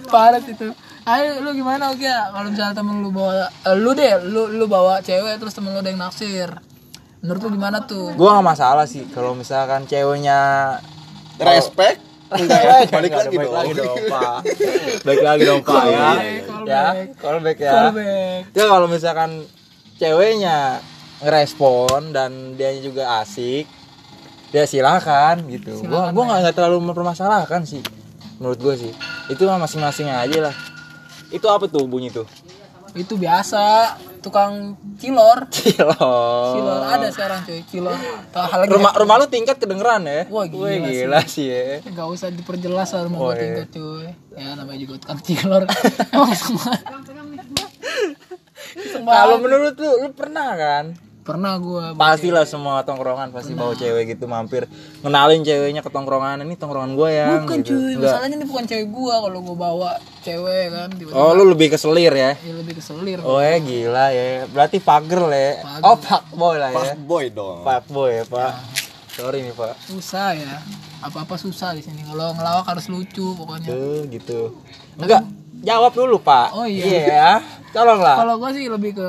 parah 0.06 0.40
itu. 0.40 0.68
Ayo 1.02 1.42
lu 1.42 1.50
gimana 1.58 1.90
oke 1.90 2.06
kalau 2.06 2.46
misalnya 2.46 2.74
temen 2.78 3.02
lu 3.02 3.10
bawa, 3.10 3.50
eh, 3.50 3.74
lu 3.74 3.90
deh, 3.90 4.22
lu 4.22 4.46
lu 4.54 4.70
bawa 4.70 5.02
cewek 5.02 5.34
terus 5.42 5.50
temen 5.50 5.74
lu 5.74 5.82
ada 5.82 5.90
yang 5.90 5.98
naksir. 5.98 6.46
Menurut 7.22 7.40
lu 7.42 7.50
gimana 7.58 7.82
tuh? 7.82 8.14
Gua 8.14 8.38
gak 8.38 8.46
masalah 8.54 8.86
sih 8.86 9.06
kalau 9.10 9.34
misalkan 9.34 9.86
ceweknya 9.90 10.78
respect 11.42 12.12
Enggak, 12.32 12.88
balik 12.88 13.12
lagi 13.12 13.36
balik 13.36 13.50
dong. 13.52 13.56
lagi 13.60 13.72
dong, 13.76 13.96
Pak. 14.08 14.38
Balik 15.06 15.22
lagi 15.24 15.42
dong, 15.44 15.60
Pak 15.60 15.84
ya. 15.84 16.08
Ya, 16.64 16.84
callback 17.20 17.58
ya. 17.60 17.72
Callback. 17.76 18.42
Ya 18.56 18.64
kalau 18.72 18.86
misalkan 18.88 19.30
ceweknya 20.00 20.80
ngerespon 21.20 22.16
dan 22.16 22.56
dia 22.56 22.72
juga 22.80 23.20
asik, 23.20 23.68
ya 24.48 24.64
silakan 24.64 25.44
gitu. 25.52 25.84
Gua 25.84 26.08
gua 26.08 26.24
nggak 26.32 26.38
nggak 26.48 26.54
terlalu 26.56 26.78
mempermasalahkan 26.88 27.68
sih. 27.68 27.84
Menurut 28.40 28.58
gua 28.64 28.74
sih. 28.80 28.92
Itu 29.28 29.44
mah 29.44 29.60
masing-masing 29.60 30.08
aja 30.08 30.48
lah. 30.48 30.54
Itu 31.32 31.48
apa 31.48 31.64
tuh 31.66 31.88
bunyi 31.88 32.12
tuh? 32.12 32.28
Itu 32.92 33.16
biasa 33.16 33.96
tukang 34.20 34.76
cilor. 35.00 35.48
Cilor. 35.56 35.96
Cilor 36.52 36.80
ada 36.86 37.08
sekarang 37.08 37.40
cuy, 37.42 37.64
cilor. 37.66 37.96
Hal 38.36 38.68
Rumah 38.68 38.92
rumah 38.94 39.16
lu 39.16 39.26
tingkat 39.26 39.56
kedengeran 39.56 40.04
ya? 40.04 40.28
Wah, 40.28 40.44
gila 40.46 40.68
sih. 40.68 40.94
gila 41.02 41.20
sih 41.24 41.46
ya. 41.48 41.80
Gak 41.88 42.06
usah 42.06 42.28
diperjelas 42.28 42.92
lah 42.92 43.02
rumah 43.08 43.18
Oh, 43.18 43.32
iya. 43.32 43.40
tingkat 43.40 43.68
cuy 43.72 44.06
Ya 44.36 44.52
namanya 44.54 44.78
juga 44.78 44.94
tukang 45.00 45.20
cilor 45.24 45.62
Kalau 49.02 49.36
menurut 49.42 49.74
lu, 49.74 49.90
lu 50.06 50.08
pernah 50.14 50.54
kan 50.54 50.84
pernah 51.22 51.54
gua 51.54 51.94
pastilah 51.94 52.42
semua 52.42 52.82
tongkrongan 52.82 53.30
pasti 53.30 53.54
bawa 53.54 53.78
cewek 53.78 54.18
gitu 54.18 54.26
mampir. 54.26 54.66
Ngenalin 55.06 55.46
ceweknya 55.46 55.80
ke 55.80 55.90
tongkrongan 55.90 56.42
ini 56.42 56.58
tongkrongan 56.58 56.98
gue 56.98 57.10
yang 57.14 57.46
bukan 57.46 57.62
gitu. 57.62 57.78
cuy. 57.78 57.94
Enggak. 57.94 58.02
masalahnya 58.10 58.36
ini 58.42 58.46
bukan 58.50 58.64
cewek 58.66 58.88
gua 58.90 59.14
kalau 59.22 59.38
gua 59.46 59.56
bawa 59.56 59.90
cewek 60.26 60.64
kan 60.74 60.88
tiba-tiba. 60.98 61.18
Oh 61.18 61.30
lu 61.38 61.44
lebih 61.46 61.68
keselir 61.70 62.12
ya? 62.12 62.32
Ya 62.42 62.52
lebih 62.58 62.74
keselir 62.82 63.18
oh 63.22 63.38
ya 63.38 63.56
gila 63.62 64.06
ya. 64.10 64.50
Berarti 64.50 64.76
pager 64.82 65.22
ya. 65.30 65.50
Oh 65.86 65.94
fuckboy 65.94 66.56
lah 66.58 66.70
ya. 66.74 66.94
Boy 66.98 67.30
dong. 67.30 67.62
Fuckboy 67.62 68.10
ya 68.18 68.24
pak. 68.26 68.52
Sorry 69.14 69.46
nih 69.46 69.54
pak. 69.54 69.78
Susah 69.86 70.34
ya. 70.34 70.58
Apa-apa 71.02 71.38
susah 71.38 71.74
di 71.78 71.86
sini. 71.86 72.02
Kalau 72.02 72.34
ngelawak 72.34 72.66
harus 72.66 72.90
lucu 72.90 73.38
pokoknya. 73.38 73.70
Tuh 73.70 74.02
gitu. 74.10 74.58
Enggak 74.98 75.22
jawab 75.62 75.94
dulu 75.94 76.18
pak. 76.18 76.50
Oh, 76.50 76.66
iya. 76.66 76.84
iya 76.84 77.30
tolonglah. 77.70 78.18
Kalau 78.18 78.34
gua 78.42 78.50
sih 78.50 78.66
lebih 78.66 78.98
ke 78.98 79.08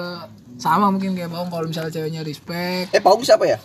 sama 0.53 0.87
mungkin 0.87 1.17
kayak 1.17 1.27
Paung 1.27 1.49
kalau 1.49 1.65
misalnya 1.65 1.89
ceweknya 1.89 2.21
respect 2.21 2.93
eh 2.93 3.01
Paung 3.01 3.19
siapa 3.19 3.43
ya 3.43 3.57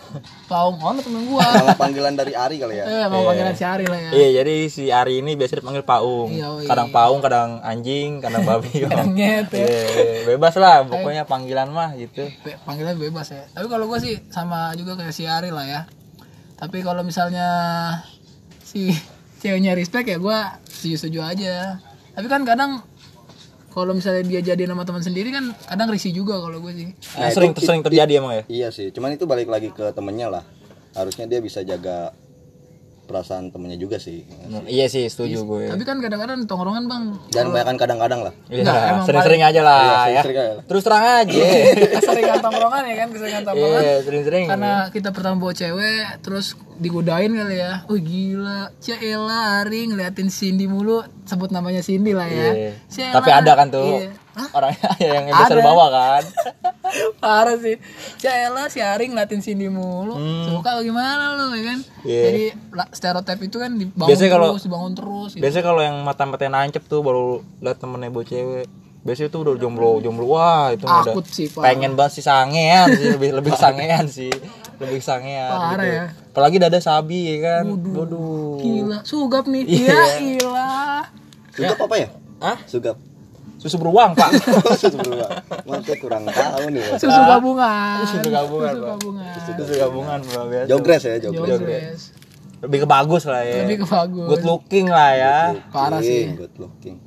Paung 0.45 0.75
oh 0.75 0.91
temen 0.95 1.29
gua 1.29 1.45
nama 1.45 1.77
panggilan 1.77 2.13
dari 2.13 2.33
Ari 2.33 2.57
kali 2.57 2.75
ya 2.75 2.85
eh 2.85 3.05
mau 3.07 3.23
panggilan 3.23 3.53
si 3.53 3.63
Ari 3.63 3.85
lah 3.85 3.99
ya 3.99 4.09
Iya, 4.09 4.27
jadi 4.41 4.55
si 4.67 4.83
Ari 4.89 5.21
ini 5.21 5.33
biasa 5.33 5.57
dipanggil 5.57 5.85
Paung. 5.85 6.33
Iya, 6.33 6.45
oh 6.49 6.57
iya. 6.59 6.67
Kadang 6.67 6.89
Paung, 6.89 7.19
kadang 7.21 7.61
anjing, 7.61 8.17
kadang 8.19 8.41
babi. 8.41 8.73
Kadang 8.89 9.13
nyet 9.13 9.47
ya. 9.53 9.63
Iya, 9.63 9.85
bebas 10.27 10.53
lah 10.57 10.81
pokoknya 10.83 11.23
panggilan 11.23 11.69
mah 11.69 11.93
gitu. 11.93 12.25
Be- 12.41 12.57
panggilan 12.65 12.97
bebas 12.97 13.29
ya 13.29 13.45
tapi 13.53 13.69
kalau 13.69 13.85
gue 13.85 13.99
sih 13.99 14.13
sama 14.29 14.73
juga 14.73 14.97
kayak 14.97 15.13
si 15.13 15.29
Ari 15.29 15.53
lah 15.53 15.65
ya 15.65 15.81
tapi 16.55 16.81
kalau 16.81 17.05
misalnya 17.05 17.47
si 18.59 18.91
ceweknya 19.41 19.71
respect 19.73 20.09
ya 20.09 20.17
gue 20.17 20.39
setuju 20.65 20.95
setuju 20.97 21.19
aja 21.23 21.79
tapi 22.11 22.27
kan 22.27 22.43
kadang 22.43 22.83
kalau 23.69 23.91
misalnya 23.91 24.23
dia 24.23 24.41
jadi 24.43 24.65
sama 24.65 24.83
teman 24.83 24.99
sendiri 24.99 25.29
kan 25.29 25.53
kadang 25.63 25.87
risih 25.87 26.11
juga 26.11 26.37
kalau 26.37 26.57
gue 26.59 26.73
sih 26.73 26.87
Nah, 27.15 27.29
sering 27.29 27.53
sering 27.55 27.81
terjadi 27.81 28.11
emang 28.17 28.33
ya. 28.33 28.43
iya 28.47 28.67
sih 28.69 28.89
cuman 28.89 29.13
itu 29.13 29.23
balik 29.23 29.47
lagi 29.47 29.69
ke 29.69 29.89
temennya 29.91 30.29
lah 30.29 30.43
harusnya 30.91 31.25
dia 31.25 31.37
bisa 31.37 31.61
jaga 31.61 32.11
perasaan 33.09 33.49
temennya 33.49 33.75
juga 33.75 33.97
sih 33.97 34.21
Iya 34.63 34.85
sih, 34.85 35.03
setuju 35.03 35.41
gue. 35.41 35.65
tapi 35.67 35.81
kan 35.81 35.97
kadang-kadang 35.97 36.45
tongkrongan 36.45 36.85
bang 36.85 37.03
jangan 37.27 37.45
kebanyakan 37.49 37.75
kadang-kadang 37.75 38.19
lah 38.21 38.33
Iya, 38.47 38.61
emang 38.87 39.03
sering-sering 39.03 39.41
aja 39.41 39.61
lah 39.61 39.81
ya. 40.07 40.21
sering 40.21 40.37
aja 40.37 40.51
lah. 40.53 40.63
Terus 40.63 40.81
terang 40.81 41.03
aja. 41.17 41.41
keseringan 41.95 42.37
tongkrongan 42.39 42.83
ya 42.85 42.95
kan 42.95 43.07
keseringan 43.09 43.43
tongkrongan 43.43 43.81
Iya, 43.81 43.95
sering-sering. 44.01 44.45
karena 44.47 44.71
kita 44.89 45.09
pertama 45.09 45.35
bawa 45.39 45.53
cewek 45.53 46.21
terus 46.21 46.45
digodain 46.77 47.33
kali 47.33 47.57
ya 47.57 47.83
oh 47.83 47.97
gila 47.97 48.71
Ciela 48.77 49.39
Ari 49.59 49.89
ngeliatin 49.89 50.29
Cindy 50.29 50.63
mulu 50.63 50.99
sebut 51.23 51.49
namanya 51.49 51.81
Cindy 51.81 52.13
lah 52.13 52.23
ya 52.23 52.49
Iya. 52.53 53.09
Tapi 53.11 53.29
ada 53.29 53.51
kan 53.53 53.67
tuh 53.67 53.99
Iya. 53.99 54.13
Orangnya 54.49 54.89
yang 55.11 55.25
biasa 55.27 55.51
lu 55.51 55.61
bawa 55.61 55.85
kan. 55.89 56.23
parah 57.21 57.55
sih 57.55 57.77
Ciela 58.15 58.65
si 58.65 58.79
Ari 58.79 59.07
ngeliatin 59.07 59.39
Cindy 59.39 59.67
mulu 59.67 60.17
suka 60.45 60.79
gimana 60.79 61.35
lu 61.35 61.53
ya 61.53 61.63
kan 61.67 61.79
Hmm. 61.99 62.07
Iya. 62.07 62.23
jadi 62.23 62.43
stereotip 62.91 63.39
itu 63.41 63.57
kan 63.57 63.71
dibangun 63.73 64.07
Biasanya 64.07 64.31
kalau- 64.31 64.51
terus 64.51 64.63
dibangun 64.63 64.93
terus 64.93 65.29
gitu. 65.31 65.41
Biasanya 65.41 65.65
kalau 65.65 65.81
yang 65.81 65.97
mata-matanya 65.99 66.51
nancep 66.57 66.83
tuh 66.83 66.99
baru 66.99 67.27
liat 67.59 67.75
temennya 67.75 68.07
bawa 68.07 68.23
cewek. 68.23 68.67
Biasanya 68.99 69.29
tuh 69.29 69.39
udah 69.41 69.55
jomblo, 69.55 69.99
jomblo 69.99 70.25
wah 70.29 70.69
itu 70.69 70.83
mah 70.83 71.01
udah 71.01 71.13
Akut 71.13 71.25
sih, 71.25 71.47
pengen 71.49 71.93
banget 71.93 72.13
sih 72.13 72.23
sangean 72.25 72.87
sih 72.89 73.07
lebih 73.09 73.31
lebih 73.33 73.53
sangean 73.53 74.05
sih 74.07 74.31
lebih 74.75 74.99
sangean 74.99 75.51
Parah 75.51 75.75
gitu. 75.77 75.87
ya. 75.89 76.03
apalagi 76.29 76.55
dada 76.57 76.79
sabi 76.79 77.19
ya 77.29 77.37
kan 77.41 77.63
waduh 77.67 78.55
gila 78.57 78.99
sugap 79.03 79.43
nih 79.45 79.63
Iya. 79.65 79.91
ya 79.91 80.03
ilah 80.21 81.03
sugap 81.51 81.77
apa 81.81 81.95
ya 81.97 82.07
Hah? 82.39 82.57
sugap 82.63 82.95
susu 83.59 83.75
beruang 83.75 84.15
pak. 84.15 84.31
Susu 84.79 84.95
berdua. 84.95 85.27
Maksudnya 85.67 85.95
kurang 85.99 86.23
tahu 86.31 86.65
nih 86.71 86.79
Bos. 86.79 86.99
susu 87.03 87.21
gabungan. 87.27 87.95
Susu 88.07 88.29
gabungan 88.31 88.71
susu 88.71 88.87
gabungan. 88.87 89.33
Susu 89.35 89.73
gabungan 89.75 90.19
pak. 90.23 90.43
Biasa. 90.47 90.67
Jogres 90.71 91.01
ya 91.03 91.15
jogres. 91.19 91.59
Jogres. 91.59 92.01
lebih 92.59 92.77
ke 92.83 92.87
bagus 92.87 93.23
lah 93.27 93.43
ya. 93.43 93.63
Lebih 93.67 93.77
ke 93.83 93.87
bagus. 93.87 94.27
Good 94.31 94.43
looking 94.47 94.87
lah 94.87 95.11
ya. 95.11 95.37
Parah 95.75 95.99
sih. 95.99 96.31
good 96.39 96.55
looking. 96.55 96.97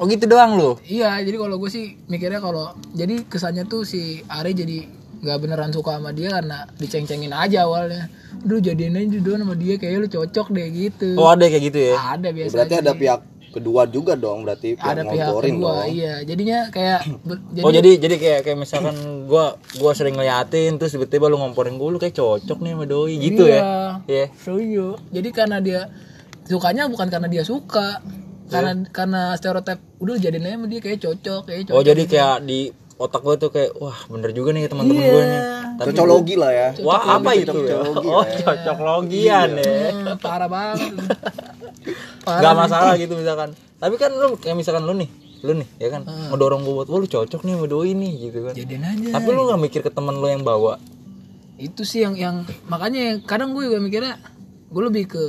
Oh 0.00 0.08
gitu 0.08 0.24
doang 0.24 0.56
lu? 0.56 0.80
Iya, 0.88 1.20
jadi 1.20 1.36
kalau 1.36 1.60
gue 1.60 1.68
sih 1.68 2.00
mikirnya 2.08 2.40
kalau 2.40 2.72
jadi 2.96 3.20
kesannya 3.28 3.68
tuh 3.68 3.84
si 3.84 4.24
Ari 4.32 4.56
jadi 4.56 4.88
nggak 5.20 5.36
beneran 5.44 5.68
suka 5.76 6.00
sama 6.00 6.16
dia 6.16 6.32
karena 6.32 6.64
diceng-cengin 6.80 7.36
aja 7.36 7.68
awalnya. 7.68 8.08
Duh 8.40 8.64
jadiin 8.64 8.96
aja 8.96 9.20
dulu 9.20 9.36
sama 9.36 9.56
dia 9.60 9.76
kayak 9.76 10.00
lu 10.00 10.08
cocok 10.08 10.48
deh 10.56 10.66
gitu. 10.72 11.20
oh 11.20 11.28
ada 11.28 11.44
kayak 11.44 11.64
gitu 11.68 11.92
ya? 11.92 12.16
Ada 12.16 12.28
biasa 12.32 12.52
berarti 12.56 12.72
aja 12.72 12.80
ada 12.80 12.92
sih. 12.96 13.00
pihak 13.04 13.20
kedua 13.50 13.82
juga 13.84 14.14
dong 14.14 14.42
berarti 14.42 14.74
ada 14.74 15.02
pihak 15.02 15.10
ngomporin 15.26 15.54
kedua, 15.54 15.70
dong 15.74 15.88
iya. 15.90 16.14
Jadinya 16.22 16.58
kayak 16.70 17.00
jadi, 17.54 17.64
oh 17.66 17.70
jadi 17.70 17.90
jadi 17.98 18.14
kayak 18.16 18.40
kayak 18.46 18.58
misalkan 18.58 18.96
gua 19.26 19.44
gua 19.76 19.92
sering 19.92 20.14
ngeliatin 20.14 20.78
terus 20.78 20.94
tiba-tiba 20.94 21.26
lu 21.26 21.36
ngomporin 21.36 21.74
gue 21.74 21.88
lu 21.88 21.98
kayak 21.98 22.14
cocok 22.14 22.58
nih 22.62 22.72
sama 22.72 22.84
doi 22.86 23.14
gitu 23.18 23.42
Iya. 23.44 23.58
ya 23.58 23.62
Iya. 24.06 24.26
setuju. 24.34 24.86
Jadi 25.10 25.28
karena 25.30 25.58
dia 25.58 25.80
sukanya 26.44 26.86
bukan 26.86 27.06
karena 27.06 27.26
dia 27.26 27.42
suka. 27.42 27.98
Karena 28.50 28.82
karena 28.90 29.22
stereotip 29.38 29.78
udah 30.02 30.18
jadiin 30.18 30.42
aja 30.42 30.58
sama 30.58 30.66
dia 30.66 30.80
kayak 30.82 30.98
cocok, 30.98 31.40
kayak 31.46 31.60
cocok. 31.70 31.76
Oh 31.78 31.82
jadi 31.86 32.02
kayak 32.02 32.36
di 32.42 32.60
otak 33.00 33.24
gue 33.24 33.34
tuh 33.38 33.48
kayak 33.48 33.72
wah 33.80 33.96
bener 34.06 34.30
juga 34.30 34.52
nih 34.52 34.68
teman-teman 34.68 35.00
gue 35.00 35.22
nih. 35.24 35.40
Tapi 35.80 35.90
cocologi 35.90 36.34
lah 36.36 36.52
ya 36.52 36.68
wah 36.84 37.16
apa 37.16 37.30
itu 37.32 37.58
ya? 37.64 37.80
Oh 37.80 38.20
cocok 38.20 38.78
logian 38.78 39.48
ya. 39.56 39.72
Hmm, 39.88 40.20
parah 40.20 40.44
banget. 40.46 40.92
parah. 42.28 42.40
Gak 42.44 42.54
masalah 42.54 42.92
gitu 42.94 43.16
misalkan. 43.16 43.56
Tapi 43.80 43.94
kan 43.96 44.12
lu 44.12 44.36
kayak 44.36 44.52
misalkan 44.52 44.84
lu 44.84 44.92
nih, 44.92 45.08
lu 45.40 45.56
nih 45.56 45.68
ya 45.80 45.88
kan 45.88 46.04
ngedorong 46.04 46.60
gue 46.60 46.74
buat, 46.76 46.86
wah 46.86 47.00
lu 47.00 47.08
cocok 47.08 47.40
nih 47.40 47.52
sama 47.56 47.66
doi 47.66 47.96
nih 47.96 48.12
gitu 48.28 48.38
kan. 48.44 48.52
Jadiin 48.52 48.84
aja. 48.84 49.08
Tapi 49.16 49.28
lu 49.32 49.40
gak 49.48 49.58
mikir 49.58 49.80
ke 49.80 49.90
temen 49.90 50.14
lu 50.14 50.28
yang 50.28 50.44
bawa. 50.44 50.76
itu 51.56 51.84
sih 51.84 52.00
yang 52.00 52.16
yang 52.16 52.36
makanya 52.68 53.00
yang- 53.12 53.20
kadang 53.20 53.52
gue 53.52 53.68
juga 53.68 53.84
mikirnya 53.84 54.16
gue 54.68 54.80
lebih 54.80 55.12
ke 55.12 55.24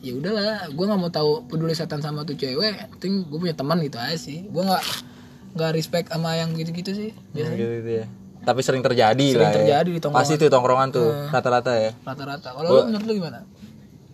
ya 0.00 0.16
udahlah 0.16 0.72
gue 0.72 0.84
nggak 0.86 0.96
mau 0.96 1.12
tahu 1.12 1.44
peduli 1.44 1.76
setan 1.76 2.00
sama 2.00 2.24
tuh 2.24 2.32
cewek 2.32 2.96
penting 2.96 3.28
gue 3.28 3.36
punya 3.36 3.52
teman 3.52 3.84
gitu 3.84 4.00
aja 4.00 4.16
sih 4.16 4.40
gue 4.48 4.62
nggak 4.62 4.84
nggak 5.56 5.70
respect 5.72 6.06
sama 6.06 6.30
yang 6.34 6.52
gitu-gitu 6.52 6.92
sih 6.92 7.10
biasanya 7.30 7.56
Gitu, 7.56 7.72
gitu 7.74 7.90
ya. 7.94 8.06
Tapi 8.38 8.60
sering 8.60 8.78
terjadi 8.80 9.26
Sering 9.26 9.40
lah 9.40 9.50
ya. 9.50 9.56
terjadi 9.56 9.88
di 9.88 9.98
tongkrongan. 9.98 10.22
Pasti 10.22 10.34
tuh 10.36 10.48
tongkrongan 10.48 10.88
tuh 10.90 11.08
rata-rata 11.26 11.72
ya. 11.74 11.90
rata-rata 11.98 12.48
kalau 12.52 12.68
lu 12.68 12.80
menurut 12.86 13.04
lu 13.04 13.14
gimana 13.16 13.40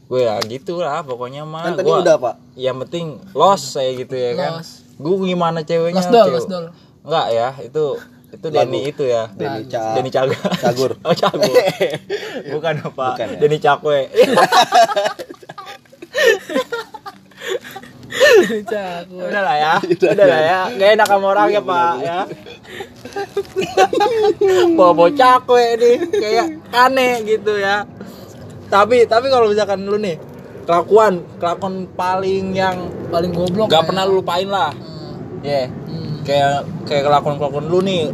Gue 0.04 0.20
ya 0.22 0.36
gitu 0.42 0.76
lah 0.76 1.00
pokoknya 1.00 1.42
mah. 1.42 1.64
kan 1.64 1.72
tadi 1.74 1.84
gua- 1.86 2.00
udah 2.00 2.16
pak 2.16 2.34
yang 2.54 2.76
penting 2.78 3.16
los 3.32 3.62
saya 3.66 3.92
gitu 3.92 4.12
ya 4.12 4.32
kan 4.34 4.50
Los. 4.56 4.84
gue 4.94 5.14
gimana 5.26 5.60
ceweknya 5.62 5.98
Los 5.98 6.08
dol, 6.08 6.28
los 6.30 6.46
dol. 6.46 6.64
enggak 7.02 7.26
ya 7.28 7.48
itu 7.58 7.84
itu 8.30 8.46
Denny 8.46 8.80
itu 8.86 9.04
ya 9.04 9.28
Denny 9.30 9.64
Ca- 9.66 9.92
Denny 9.94 10.08
Caga 10.08 10.36
Cagur. 10.54 10.96
oh 11.02 11.12
Cagur 11.12 11.48
bukan 12.52 12.74
apa 12.82 13.06
Bukan 13.10 13.26
ya? 13.26 13.38
Denny 13.38 13.58
Cakwe 13.58 13.98
udah 19.12 19.42
lah 19.42 19.56
ya 19.56 19.72
udah 19.82 20.26
lah 20.26 20.40
ya. 20.42 20.60
Gak 20.74 20.90
enak 20.96 21.06
sama 21.08 21.26
orang 21.32 21.48
ya 21.50 21.62
pak 21.62 21.92
ya. 22.00 22.18
bawa 24.76 24.92
bawa 24.94 25.10
cakwe 25.12 25.64
nih 25.78 25.96
kayak 26.10 26.46
aneh 26.72 27.14
gitu 27.26 27.52
ya. 27.58 27.84
Tapi 28.72 29.04
tapi 29.04 29.28
kalau 29.28 29.52
misalkan 29.52 29.84
lu 29.84 30.00
nih 30.00 30.16
kelakuan 30.64 31.20
kelakuan 31.36 31.90
paling 31.92 32.54
yang 32.54 32.88
paling 33.10 33.34
goblok 33.34 33.68
gak 33.68 33.84
pernah 33.84 34.06
lu 34.08 34.22
lupain 34.22 34.48
lah. 34.48 34.72
Hmm. 34.72 35.42
ya 35.42 35.66
Hmm. 35.66 36.22
kayak 36.22 36.56
kayak 36.86 37.02
kelakuan 37.04 37.34
kelakuan 37.36 37.66
lu 37.66 37.82
nih 37.82 38.08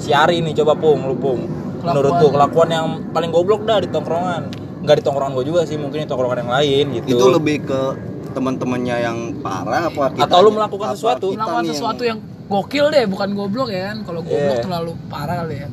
si 0.00 0.14
Ari 0.14 0.40
nih 0.40 0.54
coba 0.62 0.78
pung 0.78 1.04
lu 1.04 1.16
pung. 1.18 1.40
Menurut 1.80 2.12
Kelakuan. 2.12 2.20
tuh 2.20 2.30
kelakuan 2.36 2.68
yang 2.68 2.86
paling 3.10 3.30
goblok 3.32 3.64
dah 3.64 3.80
di 3.80 3.88
tongkrongan. 3.88 4.52
Nggak 4.84 4.96
di 5.00 5.04
tongkrongan 5.04 5.32
gue 5.36 5.44
juga 5.48 5.60
sih 5.64 5.76
mungkin 5.76 6.04
di 6.04 6.08
tongkrongan 6.08 6.44
yang 6.44 6.52
lain 6.52 6.84
gitu. 7.00 7.06
Itu 7.16 7.26
lebih 7.32 7.56
ke 7.68 7.80
teman-temannya 8.30 8.96
yang 9.00 9.18
parah 9.38 9.86
apa 9.86 10.02
kita 10.12 10.24
Atau 10.24 10.38
lu 10.40 10.50
melakukan 10.50 10.86
apa 10.86 10.96
sesuatu. 10.96 11.26
melakukan 11.30 11.64
sesuatu 11.66 12.02
yang 12.02 12.18
gokil 12.46 12.86
deh 12.88 13.04
bukan 13.04 13.28
goblok 13.32 13.68
ya 13.68 13.90
kan 13.90 14.02
kalau 14.02 14.20
goblok 14.20 14.56
Iya. 14.56 14.62
terlalu 14.62 14.92
parah 15.06 15.36
kali 15.40 15.56
ya 15.56 15.68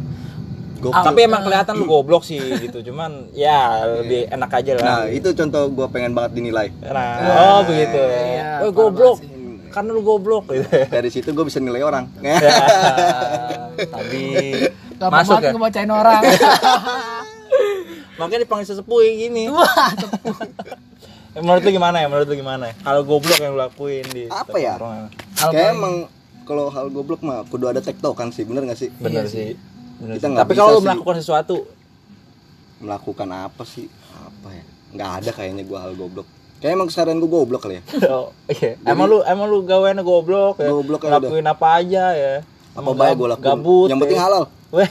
Gokil. 0.77 1.03
tapi 1.03 1.19
emang 1.23 1.41
kelihatan 1.41 1.73
lu 1.73 1.85
goblok 1.85 2.21
sih 2.21 2.37
gitu 2.37 2.85
cuman 2.85 3.33
ya 3.33 3.59
lebih 3.95 4.29
enak 4.29 4.51
aja 4.51 4.71
lah 4.73 4.83
nah 4.83 5.01
itu 5.07 5.29
contoh 5.31 5.63
gue 5.67 5.87
pengen 5.87 6.11
banget 6.11 6.31
dinilai 6.33 6.69
Nah, 6.79 7.17
oh 7.51 7.59
begitu 7.63 7.97
ya. 7.97 8.21
iya, 8.27 8.49
parah 8.59 8.69
goblok. 8.71 9.17
Karena 9.67 9.89
lu 9.89 10.01
goblok 10.01 10.43
gitu. 10.47 10.69
dari 10.87 11.09
situ 11.09 11.29
gue 11.31 11.43
bisa 11.43 11.57
nilai 11.57 11.81
orang 11.81 12.05
Ya, 12.23 12.37
Tapi 13.75 14.21
Gampang 14.99 15.21
masuk 15.21 15.37
ya. 15.39 15.49
ngebacain 15.51 15.91
orang 15.91 16.21
Makanya 18.17 18.41
dipanggil 18.43 18.65
sesepuh 18.67 18.97
gini. 19.05 19.45
wah 19.47 19.65
Menurut 21.37 21.61
lu 21.61 21.71
gimana 21.71 21.97
ya? 21.97 22.07
Menurut 22.07 22.27
lu 22.27 22.35
gimana? 22.35 22.65
Hal 22.79 22.97
goblok 23.01 23.37
yang 23.37 23.53
lu 23.53 23.59
lakuin 23.59 24.05
di 24.07 24.25
Apa 24.27 24.57
ya? 24.57 24.75
Hal 24.75 25.49
kayak 25.49 25.71
emang 25.71 25.95
kalau 26.43 26.67
hal 26.67 26.87
goblok 26.87 27.21
mah 27.21 27.43
kudu 27.43 27.67
ada 27.67 27.79
tektokan 27.79 28.29
sih 28.29 28.41
bener 28.41 28.63
gak 28.65 28.75
sih 28.75 28.89
Bener 28.93 29.25
sih. 29.25 29.53
Bener 29.97 30.15
Kita 30.15 30.27
sih. 30.27 30.35
Tapi 30.35 30.53
kalau 30.53 30.71
lu 30.71 30.79
sih. 30.79 30.85
melakukan 30.87 31.15
sesuatu, 31.17 31.55
melakukan 32.77 33.27
apa 33.31 33.63
sih 33.63 33.89
apa 34.15 34.49
ya 34.51 34.63
nggak 34.87 35.09
ada 35.15 35.31
kayaknya 35.31 35.63
gue 35.63 35.75
hal 35.75 35.93
goblok 35.93 36.27
kayak 36.57 36.73
emang 36.73 36.87
kesadaran 36.87 37.17
gue 37.17 37.27
goblok 37.27 37.59
kali 37.59 37.75
ya 37.75 37.83
oh, 38.13 38.29
iya. 38.47 38.77
emang 38.83 39.05
lu 39.07 39.17
emang 39.23 39.45
lu 39.45 39.61
gaweannya 39.61 40.01
goblok 40.01 40.57
ya. 40.57 40.69
Goblok 40.69 41.01
ya 41.03 41.17
Lakuin 41.17 41.43
apa 41.43 41.67
aja 41.75 42.05
ya. 42.13 42.33
apa 42.71 42.89
baik 42.91 43.15
gue 43.15 43.27
lakuin 43.27 43.45
Gabut. 43.51 43.87
yang 43.87 43.97
ya. 43.97 44.03
penting 44.05 44.19
halal 44.19 44.43
Weh, 44.67 44.83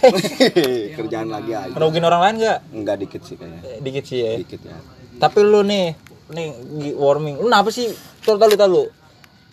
kerjaan 0.97 1.29
lagi 1.29 1.53
aja 1.53 1.71
ngerugin 1.71 2.03
orang 2.03 2.21
lain 2.23 2.35
nggak? 2.39 2.59
enggak 2.73 2.97
dikit 2.99 3.21
sih 3.23 3.37
kayaknya 3.37 3.61
Eh, 3.63 3.79
Dikit 3.79 4.05
sih 4.05 4.19
ya. 4.19 4.33
dikit 4.37 4.61
ya 4.63 4.77
Tapi 5.17 5.39
lu 5.41 5.61
nih, 5.63 5.97
nih 6.29 6.49
warming. 6.93 7.37
Lu 7.37 7.47
kenapa 7.47 7.69
sih? 7.69 7.91
Tahu 8.21 8.37
tahu 8.37 8.53
tahu. 8.53 8.83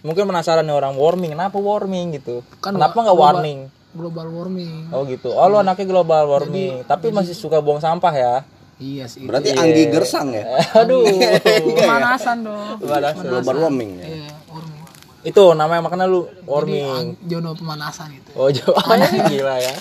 Mungkin 0.01 0.24
penasaran 0.25 0.62
nih 0.62 0.74
orang 0.74 0.94
warming. 0.94 1.32
Kenapa 1.32 1.56
warming 1.56 2.13
gitu? 2.13 2.42
Kan 2.58 2.74
kenapa 2.74 2.98
nggak 2.98 3.12
global- 3.12 3.36
warning? 3.36 3.60
global 3.94 4.25
warming 4.27 4.89
Oh 4.89 5.06
gitu. 5.06 5.30
Oh 5.30 5.46
lu 5.46 5.56
anaknya 5.56 5.86
global 5.86 6.25
warming. 6.25 6.82
Tapi 6.84 7.10
masih 7.10 7.34
suka 7.34 7.58
buang 7.58 7.77
sampah 7.77 8.12
ya? 8.12 8.36
iya 8.82 9.06
sih 9.06 9.24
berarti 9.24 9.53
Anggi 9.53 9.86
Gersang 9.88 10.34
ya 10.34 10.44
Aduh. 10.82 11.06
pemanasan 11.63 12.42
dong 12.42 12.82
Gimana? 12.82 13.15
global 13.15 13.56
warming 13.62 13.92
ya 13.96 14.08
iya 14.10 14.32
warming 14.44 14.82
Itu 15.24 15.53
namanya 15.53 15.82
makanya 15.84 16.03
lu 16.03 16.25
warming. 16.44 16.84
Ang- 16.84 17.15
Jono 17.24 17.53
pemanasan 17.53 18.12
itu 18.12 18.34
Oh 18.34 18.50
jauh. 18.50 18.74
gila 19.32 19.56
ya. 19.62 19.75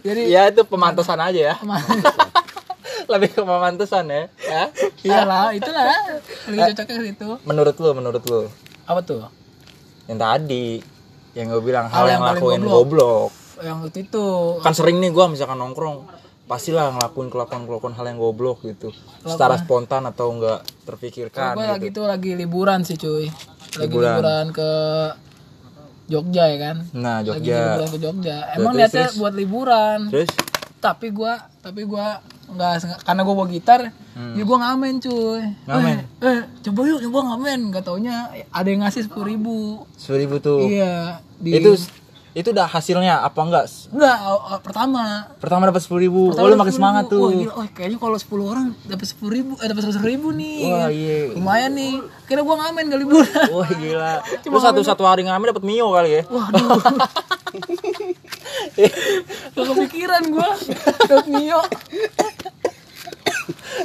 jadi 0.00 0.20
Ya 0.26 0.42
itu 0.48 0.64
pemantasan 0.64 1.20
aja 1.20 1.38
ya. 1.44 1.54
Lebih 3.08 3.28
ke 3.30 3.40
pemantasan 3.40 4.04
ya. 4.06 4.22
ya. 4.38 4.64
iyalah 5.02 5.50
itulah 5.58 5.88
lebih 6.44 6.60
cocoknya 6.68 6.94
ke 6.94 7.04
situ 7.06 7.28
Menurut 7.42 7.74
lu, 7.74 7.90
menurut 7.92 8.22
lu. 8.22 8.40
apa 8.84 9.00
tuh 9.00 9.24
Yang 10.04 10.18
tadi 10.18 10.66
yang 11.32 11.46
gue 11.48 11.62
bilang 11.62 11.86
Hal 11.86 11.94
hal, 11.98 12.06
yang 12.06 12.22
yang 12.22 12.28
lakuin 12.30 12.60
goblok. 12.60 12.76
goblok. 12.78 13.30
yang 13.60 13.78
itu 13.86 14.26
Kan 14.58 14.72
sering 14.72 14.96
nih 14.96 15.08
gua 15.08 15.26
misalkan 15.26 15.56
nongkrong 15.56 16.04
pastilah 16.44 16.88
ngelakuin 16.90 17.28
kelakuan-kelakuan 17.28 17.92
hal 17.92 18.06
yang 18.06 18.16
goblok 18.16 18.62
gitu. 18.62 18.88
Secara 19.20 19.56
spontan 19.56 20.04
atau 20.04 20.30
enggak 20.30 20.64
terpikirkan 20.82 21.52
gue 21.52 21.60
gitu. 21.60 21.68
lagi 21.70 21.88
tuh 21.90 22.04
lagi 22.04 22.30
liburan 22.34 22.80
sih 22.80 22.94
cuy 22.94 23.28
lagi 23.74 23.84
Liburan. 23.84 24.12
liburan, 24.14 24.44
ke 24.50 24.70
Jogja 26.06 26.44
ya 26.46 26.56
kan 26.58 26.76
Nah, 26.94 27.20
lagi 27.20 27.28
Jogja. 27.44 27.56
liburan 27.68 27.88
ke 27.90 27.98
Jogja 28.00 28.36
emang 28.54 28.72
niatnya 28.74 29.06
buat 29.14 29.34
liburan 29.34 29.98
Terus 30.08 30.30
tapi 30.78 31.10
gua 31.10 31.32
tapi 31.58 31.82
gua 31.82 32.22
nggak 32.48 32.72
karena 33.02 33.20
gua 33.20 33.34
bawa 33.34 33.48
gitar 33.48 33.80
jadi 34.14 34.42
gua 34.42 34.58
ngamen 34.60 34.94
cuy 34.98 35.42
Hmm. 35.42 35.68
Ngamen? 35.68 35.96
eh, 36.18 36.26
eh, 36.26 36.40
coba 36.62 36.80
yuk 36.84 37.00
coba 37.02 37.18
ngamen 37.28 37.58
gak 37.70 37.84
taunya 37.84 38.16
ada 38.48 38.66
yang 38.66 38.80
ngasih 38.80 39.04
sepuluh 39.04 39.26
ribu 39.28 39.56
10.000 39.94 40.38
tuh. 40.38 40.64
iya 40.64 41.18
di 41.34 41.54
Itu 41.54 41.76
itu 42.30 42.48
udah 42.48 42.66
hasilnya 42.66 43.18
apa 43.20 43.40
enggak? 43.40 43.66
enggak 43.88 44.16
pertama 44.60 45.26
Pertama 45.36 45.66
dapat 45.66 45.82
10.000. 45.82 46.06
Pertama 46.28 46.38
Oh, 46.38 46.46
lu 46.46 46.56
makin 46.56 46.70
10.000. 46.70 46.78
semangat 46.78 47.04
tuh. 47.08 47.18
Wah, 47.20 47.32
gila. 47.32 47.52
Wah, 47.52 47.68
kayaknya 47.68 47.98
kalau 47.98 48.16
10 48.16 48.42
orang 48.44 48.66
dapat 48.84 49.06
10 49.08 49.26
ribu, 49.28 49.52
eh 49.56 49.66
dapat 49.66 49.82
100 49.84 50.02
ribu 50.04 50.28
nih. 50.30 50.60
Wah, 50.68 50.86
iya. 50.88 51.18
Lumayan 51.32 51.72
nih. 51.72 51.94
Kira 52.24 52.40
gua 52.40 52.56
ngamen 52.60 52.84
gak 52.86 53.00
liburan. 53.00 53.26
Wah, 53.50 53.70
gila. 53.72 54.12
Lu 54.54 54.58
satu-satu 54.60 55.02
hari 55.02 55.22
ngamen 55.24 55.46
dapat 55.48 55.64
Mio 55.64 55.90
kali 55.90 56.10
ya. 56.12 56.22
Waduh. 56.28 56.78
Gak 59.50 59.64
kepikiran 59.66 60.22
gua. 60.28 60.50
Dapat 61.04 61.26
Mio. 61.28 61.60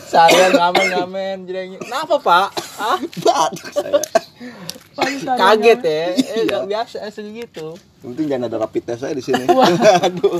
Seharian 0.03 0.51
ngamen-ngamen 0.53 1.37
jadi 1.43 1.77
Kenapa, 1.77 2.15
Pak? 2.17 2.47
Ah, 2.75 2.97
batuk 3.19 3.69
saya 3.69 4.01
kaget 5.33 5.79
ya. 5.81 6.03
Eh, 6.13 6.41
enggak 6.43 6.63
biasa 6.67 6.97
segitu. 7.09 7.73
Yang 7.99 8.09
penting 8.11 8.27
jangan 8.27 8.45
ada 8.45 8.57
rapid 8.59 8.83
test 8.83 9.01
saya 9.01 9.13
di 9.13 9.23
sini 9.23 9.41
aduh 9.99 10.37